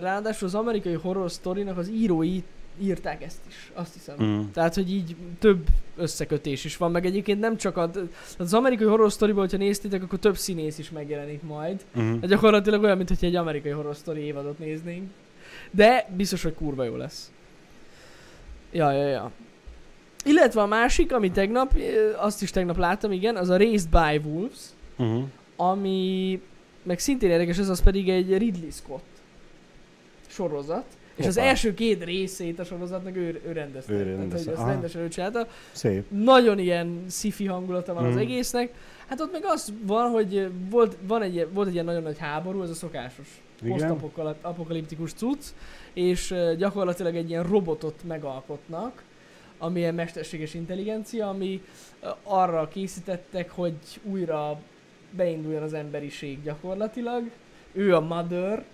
ráadásul 0.00 0.48
az 0.48 0.54
amerikai 0.54 0.92
horror 0.92 1.30
story-nak 1.30 1.78
az 1.78 1.90
írói 1.90 2.42
írták 2.80 3.22
ezt 3.22 3.40
is, 3.48 3.70
azt 3.74 3.92
hiszem. 3.92 4.16
Mm. 4.22 4.40
Tehát, 4.52 4.74
hogy 4.74 4.92
így 4.92 5.16
több 5.38 5.66
összekötés 5.96 6.64
is 6.64 6.76
van, 6.76 6.90
meg 6.90 7.06
egyébként 7.06 7.40
nem 7.40 7.56
csak 7.56 7.76
a, 7.76 7.90
az 8.38 8.54
amerikai 8.54 8.86
horror 8.86 9.10
storyból, 9.10 9.42
hogyha 9.42 9.56
néztétek, 9.56 10.02
akkor 10.02 10.18
több 10.18 10.36
színész 10.36 10.78
is 10.78 10.90
megjelenik 10.90 11.42
majd. 11.42 11.84
Mm. 11.98 12.10
Hát 12.20 12.26
gyakorlatilag 12.26 12.82
olyan, 12.82 12.96
mintha 12.96 13.26
egy 13.26 13.36
amerikai 13.36 13.72
horror 13.72 13.94
story 13.94 14.20
évadot 14.20 14.58
néznénk. 14.58 15.10
De 15.70 16.10
biztos, 16.16 16.42
hogy 16.42 16.54
kurva 16.54 16.84
jó 16.84 16.96
lesz. 16.96 17.30
Ja, 18.72 18.92
ja, 18.92 19.06
ja. 19.06 19.30
Illetve 20.24 20.60
a 20.60 20.66
másik, 20.66 21.12
ami 21.12 21.30
tegnap, 21.30 21.74
azt 22.16 22.42
is 22.42 22.50
tegnap 22.50 22.76
láttam, 22.76 23.12
igen, 23.12 23.36
az 23.36 23.48
a 23.48 23.56
Raised 23.56 23.88
by 23.88 24.28
Wolves, 24.28 24.60
Mm. 25.02 25.22
ami 25.56 26.40
meg 26.82 26.98
szintén 26.98 27.30
érdekes, 27.30 27.58
ez 27.58 27.68
az 27.68 27.82
pedig 27.82 28.08
egy 28.08 28.38
Ridley 28.38 28.70
Scott 28.70 29.11
sorozat. 30.32 30.84
És 31.16 31.26
az 31.26 31.34
Hoppá. 31.34 31.46
első 31.48 31.74
két 31.74 32.04
részét 32.04 32.58
a 32.58 32.64
sorozatnak 32.64 33.16
ő, 33.16 33.40
ő 33.46 33.52
rendezte. 33.52 33.92
Ő 33.92 33.96
Tehát, 34.02 34.16
rendezte, 34.18 34.44
hogy 34.44 34.52
azt 34.52 34.62
aha. 34.62 34.70
rendesen 34.70 35.00
ő 35.02 35.08
csinálta. 35.08 35.46
Szép. 35.72 36.04
Nagyon 36.10 36.58
ilyen 36.58 37.04
sci-fi 37.10 37.46
hangulata 37.46 37.94
van 37.94 38.04
az 38.04 38.10
Mhm. 38.10 38.18
egésznek. 38.20 38.72
Hát 39.06 39.20
ott 39.20 39.32
meg 39.32 39.42
az 39.44 39.72
van, 39.82 40.10
hogy 40.10 40.50
volt, 40.70 40.96
van 41.06 41.22
egy, 41.22 41.46
volt 41.52 41.66
egy 41.68 41.72
ilyen 41.72 41.84
nagyon 41.84 42.02
nagy 42.02 42.18
háború, 42.18 42.62
ez 42.62 42.70
a 42.70 42.74
szokásos 42.74 43.42
Igen. 43.62 43.98
posztapokaliptikus 43.98 45.12
cucc, 45.12 45.44
és 45.92 46.34
gyakorlatilag 46.58 47.16
egy 47.16 47.28
ilyen 47.30 47.42
robotot 47.42 48.00
megalkotnak, 48.06 49.02
ami 49.58 49.78
ilyen 49.80 49.94
mesterséges 49.94 50.54
intelligencia, 50.54 51.28
ami 51.28 51.62
arra 52.22 52.68
készítettek, 52.68 53.50
hogy 53.50 53.74
újra 54.02 54.60
beinduljon 55.10 55.62
az 55.62 55.72
emberiség 55.72 56.42
gyakorlatilag. 56.42 57.22
Ő 57.72 57.94
a 57.94 58.00
mother, 58.00 58.64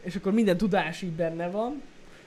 és 0.00 0.14
akkor 0.16 0.32
minden 0.32 0.56
tudás 0.56 1.02
így 1.02 1.10
benne 1.12 1.50
van, 1.50 1.82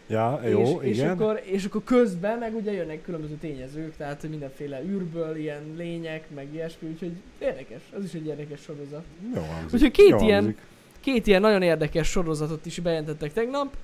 Ja, 0.07 0.39
jó, 0.47 0.61
és, 0.81 0.89
és, 0.89 0.97
igen. 0.97 1.09
akkor, 1.09 1.41
és 1.45 1.65
akkor 1.65 1.83
közben 1.83 2.37
meg 2.37 2.55
ugye 2.55 2.71
jönnek 2.71 3.01
különböző 3.03 3.33
tényezők, 3.35 3.95
tehát 3.97 4.23
mindenféle 4.29 4.83
űrből 4.83 5.35
ilyen 5.35 5.63
lények, 5.77 6.29
meg 6.35 6.53
ilyesmi, 6.53 6.89
úgyhogy 6.89 7.11
érdekes, 7.39 7.81
az 7.97 8.03
is 8.03 8.13
egy 8.13 8.25
érdekes 8.25 8.61
sorozat. 8.61 9.03
Jó 9.35 9.41
hangzik. 9.41 9.73
Úgyhogy 9.73 9.91
két 9.91 10.09
Jó 10.09 10.19
ilyen- 10.19 10.41
hangzik. 10.43 10.61
Két 10.99 11.27
ilyen 11.27 11.41
nagyon 11.41 11.61
érdekes 11.61 12.07
sorozatot 12.07 12.65
is 12.65 12.79
bejelentettek 12.79 13.33
tegnap. 13.33 13.75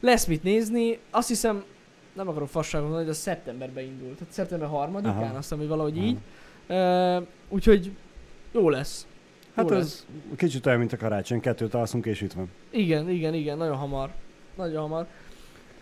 Lesz 0.00 0.26
mit 0.26 0.42
nézni, 0.42 0.98
azt 1.10 1.28
hiszem, 1.28 1.64
nem 2.12 2.28
akarok 2.28 2.48
fasságot 2.48 2.86
mondani, 2.86 3.06
hogy 3.06 3.14
a 3.14 3.18
szeptemberben 3.18 3.84
indult. 3.84 4.18
Tehát 4.18 4.32
szeptember 4.32 4.68
3-án, 4.68 5.04
Aha. 5.04 5.22
azt 5.24 5.36
hiszem, 5.36 5.58
hogy 5.58 5.68
valahogy 5.68 5.98
Aha. 5.98 6.06
így. 6.06 6.16
Uh, 6.68 7.26
úgyhogy 7.48 7.90
jó 8.52 8.68
lesz. 8.68 9.06
Hát 9.54 9.70
Jó 9.70 9.76
ez 9.76 10.06
kicsit 10.36 10.66
olyan, 10.66 10.78
mint 10.78 10.92
a 10.92 10.96
karácsony. 10.96 11.40
Kettőt 11.40 11.74
alszunk, 11.74 12.06
és 12.06 12.20
itt 12.20 12.32
van. 12.32 12.50
Igen, 12.70 13.10
igen, 13.10 13.34
igen, 13.34 13.56
nagyon 13.56 13.76
hamar. 13.76 14.10
Nagyon 14.56 14.80
hamar. 14.80 15.06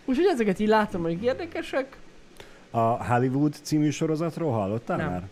Úgyhogy 0.05 0.25
ezeket 0.25 0.59
így 0.59 0.67
láttam, 0.67 1.01
hogy 1.01 1.23
érdekesek. 1.23 1.97
A 2.71 3.05
Hollywood 3.13 3.55
című 3.61 3.89
sorozatról 3.89 4.51
hallottál 4.51 4.97
Nem. 4.97 5.09
már? 5.09 5.27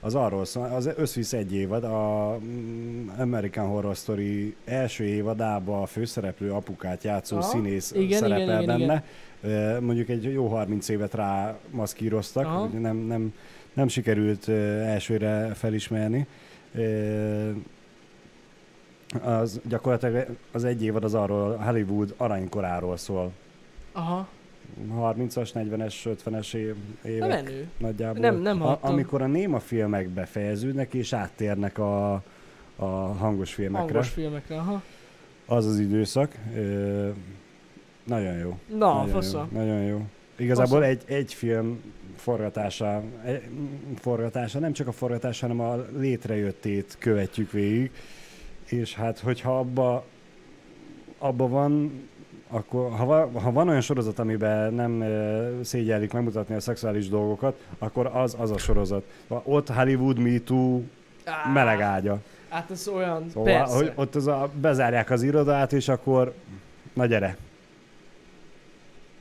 Az 0.00 0.14
arról 0.14 0.44
szól, 0.44 0.64
az 0.64 0.90
összvisz 0.96 1.32
egy 1.32 1.54
évad, 1.54 1.84
a 1.84 2.38
mm, 2.44 3.08
American 3.18 3.66
Horror 3.66 3.96
Story 3.96 4.56
első 4.64 5.04
évadában 5.04 5.82
a 5.82 5.86
főszereplő 5.86 6.52
apukát 6.52 7.04
játszó 7.04 7.36
Aha. 7.36 7.46
színész 7.46 7.92
Igen, 7.92 8.18
szerepel 8.18 8.42
igen, 8.42 8.62
igen, 8.62 8.78
benne. 8.78 9.04
Ö, 9.40 9.80
Mondjuk 9.80 10.08
egy 10.08 10.22
jó 10.32 10.46
30 10.46 10.88
évet 10.88 11.14
rá 11.14 11.56
maszkíroztak, 11.70 12.44
Aha. 12.44 12.66
nem, 12.66 12.96
nem, 12.96 13.34
nem 13.72 13.88
sikerült 13.88 14.48
elsőre 14.48 15.54
felismerni. 15.54 16.26
Az 19.22 19.60
gyakorlatilag 19.68 20.26
az 20.52 20.64
egy 20.64 20.82
évad 20.82 21.04
az 21.04 21.14
arról, 21.14 21.50
a 21.52 21.64
Hollywood 21.64 22.14
aranykoráról 22.16 22.96
szól. 22.96 23.32
Aha. 23.92 24.28
30-as, 24.98 25.50
40-es, 25.54 25.94
50-es 26.24 26.54
év, 26.54 26.74
Na 27.02 27.08
évek 27.10 27.28
menő. 27.44 27.68
nagyjából. 27.78 28.20
Nem- 28.20 28.40
nem 28.40 28.62
a. 28.62 28.78
Amikor 28.80 29.22
a 29.22 29.26
néma 29.26 29.60
filmek 29.60 30.08
befejeződnek 30.08 30.94
és 30.94 31.12
áttérnek 31.12 31.78
a, 31.78 32.12
a 32.76 32.84
hangos 33.18 33.54
filmekre. 33.54 33.86
Hangos 33.92 34.08
filmekre, 34.08 34.56
aha. 34.56 34.82
Az 35.46 35.66
az 35.66 35.78
időszak. 35.78 36.34
Ö, 36.56 37.08
nagyon 38.04 38.34
jó. 38.34 38.58
Na, 38.68 38.92
nagyon 38.94 39.08
fasza. 39.08 39.48
Jó, 39.52 39.58
nagyon 39.58 39.82
jó. 39.82 40.06
Igazából 40.36 40.78
Fasza. 40.78 40.90
egy, 40.90 41.02
egy 41.06 41.34
film 41.34 41.80
forgatása, 42.16 43.02
forgatása, 43.98 44.58
nem 44.58 44.72
csak 44.72 44.86
a 44.86 44.92
forgatása, 44.92 45.46
hanem 45.46 45.66
a 45.66 45.84
létrejöttét 45.98 46.96
követjük 46.98 47.50
végig. 47.52 47.90
És 48.68 48.94
hát, 48.94 49.18
hogyha 49.18 49.58
abba, 49.58 50.04
abba 51.18 51.48
van, 51.48 52.02
akkor 52.48 52.90
ha, 52.90 53.30
ha 53.40 53.52
van 53.52 53.68
olyan 53.68 53.80
sorozat, 53.80 54.18
amiben 54.18 54.74
nem 54.74 55.00
ö, 55.00 55.60
szégyellik 55.62 56.12
megmutatni 56.12 56.54
a 56.54 56.60
szexuális 56.60 57.08
dolgokat, 57.08 57.60
akkor 57.78 58.06
az 58.06 58.36
az 58.38 58.50
a 58.50 58.58
sorozat. 58.58 59.04
Ott 59.28 59.68
Hollywood 59.68 60.18
Me 60.18 60.38
Too 60.38 60.80
meleg 61.52 61.80
ágya. 61.80 62.18
Hát 62.48 62.70
ez 62.70 62.88
olyan, 62.88 63.28
Szóval, 63.30 63.52
persze. 63.52 63.74
hogy 63.74 63.92
ott 63.94 64.14
az 64.14 64.26
a, 64.26 64.50
bezárják 64.60 65.10
az 65.10 65.22
irodát, 65.22 65.72
és 65.72 65.88
akkor 65.88 66.34
na 66.92 67.06
gyere, 67.06 67.36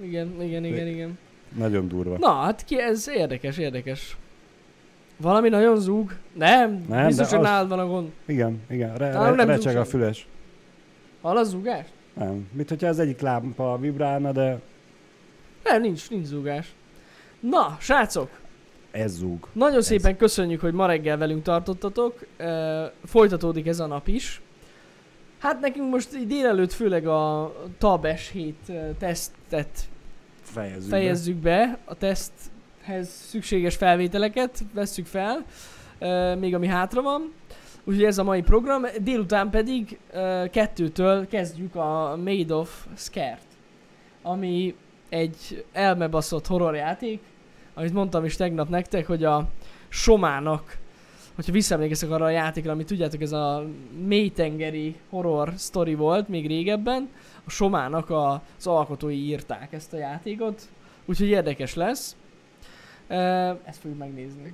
Igen, 0.02 0.42
igen, 0.42 0.64
igen, 0.66 0.88
igen. 0.88 1.18
nagyon 1.58 1.88
durva. 1.88 2.18
Na, 2.18 2.32
hát 2.34 2.64
ki, 2.66 2.80
ez 2.82 3.10
érdekes, 3.10 3.58
érdekes. 3.58 4.18
Valami 5.18 5.50
nagyon 5.50 5.78
zúg? 5.80 6.14
Nem, 6.34 6.86
Nem, 6.90 7.06
biztos, 7.08 7.30
hogy 7.30 7.38
az- 7.40 7.46
nálad 7.46 7.70
van 7.70 7.80
a 7.80 7.88
gond. 7.88 8.12
Igen, 8.26 8.62
igen, 8.70 8.98
re, 8.98 9.12
re, 9.12 9.30
nem 9.30 9.48
recseg 9.48 9.78
a 9.78 9.86
füles. 9.86 10.28
Hall 11.22 11.38
a 11.38 11.44
zúgás? 11.44 11.86
Nem, 12.14 12.48
mint 12.52 12.70
hogyha 12.70 12.88
az 12.88 13.00
egyik 13.00 13.20
lámpa 13.22 13.78
vibrálna, 13.80 14.32
de 14.32 14.60
Nem, 15.64 15.82
nincs, 15.82 16.10
nincs 16.10 16.26
zúgás. 16.26 16.74
Na, 17.40 17.78
srácok, 17.80 18.30
ez 18.92 19.12
zúg. 19.12 19.48
nagyon 19.54 19.82
szépen 19.82 20.18
köszönjük, 20.18 20.62
hogy 20.62 20.74
ma 20.74 20.86
reggel 20.86 21.18
velünk 21.18 21.44
tartottatok. 21.44 22.26
Uh, 22.40 22.48
folytatódik 23.06 23.68
ez 23.68 23.80
a 23.80 23.86
nap 23.86 24.08
is. 24.08 24.42
Hát 25.40 25.60
nekünk 25.60 25.90
most 25.90 26.16
így 26.16 26.28
délelőtt 26.28 26.72
főleg 26.74 27.08
a 27.08 27.54
Tab 27.78 28.06
S7 28.08 28.54
uh, 28.68 28.90
tesztet 28.98 29.80
Fejezzük 30.42 30.90
fejezzük 30.90 31.36
be. 31.36 31.78
A 31.86 31.98
teszthez 32.86 33.10
szükséges 33.10 33.76
felvételeket 33.76 34.60
vesszük 34.74 35.06
fel, 35.06 35.46
még 36.36 36.56
ami 36.56 36.68
hátra 36.68 37.02
van. 37.02 37.34
Úgyhogy 37.84 38.04
ez 38.04 38.18
a 38.18 38.24
mai 38.24 38.42
program. 38.42 38.86
Délután 39.02 39.50
pedig 39.50 40.00
kettőtől 40.52 41.28
kezdjük 41.28 41.76
a 41.76 42.20
Made 42.24 42.56
of 42.56 42.86
Scare-t, 42.96 43.48
ami 44.22 44.76
egy 45.10 45.66
elmebaszott 45.72 46.48
horrorjáték, 46.48 47.22
amit 47.74 47.94
mondtam 47.94 48.26
is 48.26 48.36
tegnap 48.36 48.70
nektek, 48.70 49.08
hogy 49.08 49.24
a 49.24 49.50
Somának, 49.90 50.78
hogyha 51.36 51.52
visszaemlékeztek 51.52 52.10
arra 52.10 52.26
a 52.26 52.30
játékra, 52.30 52.72
amit 52.72 52.88
tudjátok, 52.88 53.22
ez 53.22 53.32
a 53.32 53.66
mélytengeri 54.06 54.96
horror 55.10 55.54
sztori 55.56 55.96
volt 55.96 56.28
még 56.28 56.48
régebben, 56.48 57.10
a 57.46 57.50
Somának 57.50 58.10
a, 58.10 58.42
az 58.58 58.68
alkotói 58.68 59.26
írták 59.26 59.74
ezt 59.74 59.94
a 59.94 59.98
játékot, 59.98 60.62
úgyhogy 61.06 61.28
érdekes 61.28 61.76
lesz. 61.76 62.16
Ezt 63.66 63.80
fogjuk 63.80 64.00
megnézni. 64.00 64.54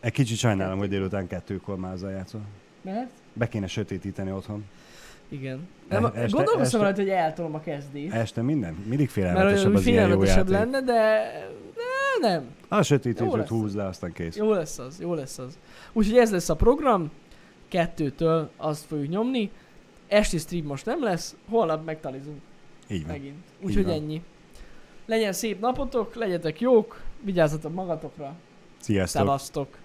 Egy 0.00 0.12
kicsit 0.12 0.38
sajnálom, 0.38 0.78
hogy 0.78 0.88
délután 0.88 1.26
kettőkor 1.26 1.76
már 1.76 1.92
azzal 1.92 2.10
játszol. 2.10 2.40
Mert? 2.82 3.10
Be 3.32 3.48
kéne 3.48 3.66
sötétíteni 3.66 4.32
otthon. 4.32 4.64
Igen. 5.28 5.68
E- 5.88 5.94
Nem, 6.00 6.04
este- 6.04 6.26
gondolkoztam 6.36 6.80
rajta, 6.80 7.00
hogy 7.00 7.10
eltolom 7.10 7.54
a 7.54 7.60
kezdést. 7.60 8.14
Este 8.14 8.42
minden? 8.42 8.74
Mindig 8.88 9.08
félelmetesebb 9.08 9.74
az 9.74 9.86
ilyen 9.86 10.08
jó 10.08 10.22
játék. 10.22 10.48
lenne, 10.48 10.80
de... 10.80 11.20
nem. 12.20 12.44
A 12.68 12.82
sötétítőt 12.82 13.48
húzd 13.48 13.76
le, 13.76 13.86
aztán 13.86 14.12
kész. 14.12 14.36
Jó 14.36 14.52
lesz 14.52 14.78
az, 14.78 15.00
jó 15.00 15.14
lesz 15.14 15.38
az. 15.38 15.58
Úgyhogy 15.92 16.16
ez 16.18 16.30
lesz 16.30 16.48
a 16.48 16.56
program. 16.56 17.10
Kettőtől 17.68 18.50
azt 18.56 18.84
fogjuk 18.84 19.08
nyomni. 19.08 19.50
Esti 20.08 20.38
stream 20.38 20.66
most 20.66 20.86
nem 20.86 21.02
lesz, 21.02 21.36
holnap 21.48 21.84
megtalizunk 21.84 22.40
Így 22.88 23.02
van. 23.06 23.10
megint. 23.10 23.36
Úgyhogy 23.60 23.88
ennyi. 23.88 24.22
Legyen 25.06 25.32
szép 25.32 25.60
napotok, 25.60 26.14
legyetek 26.14 26.60
jók, 26.60 27.00
vigyázzatok 27.20 27.74
magatokra, 27.74 28.34
Sziasztok. 28.80 29.20
szevasztok! 29.20 29.76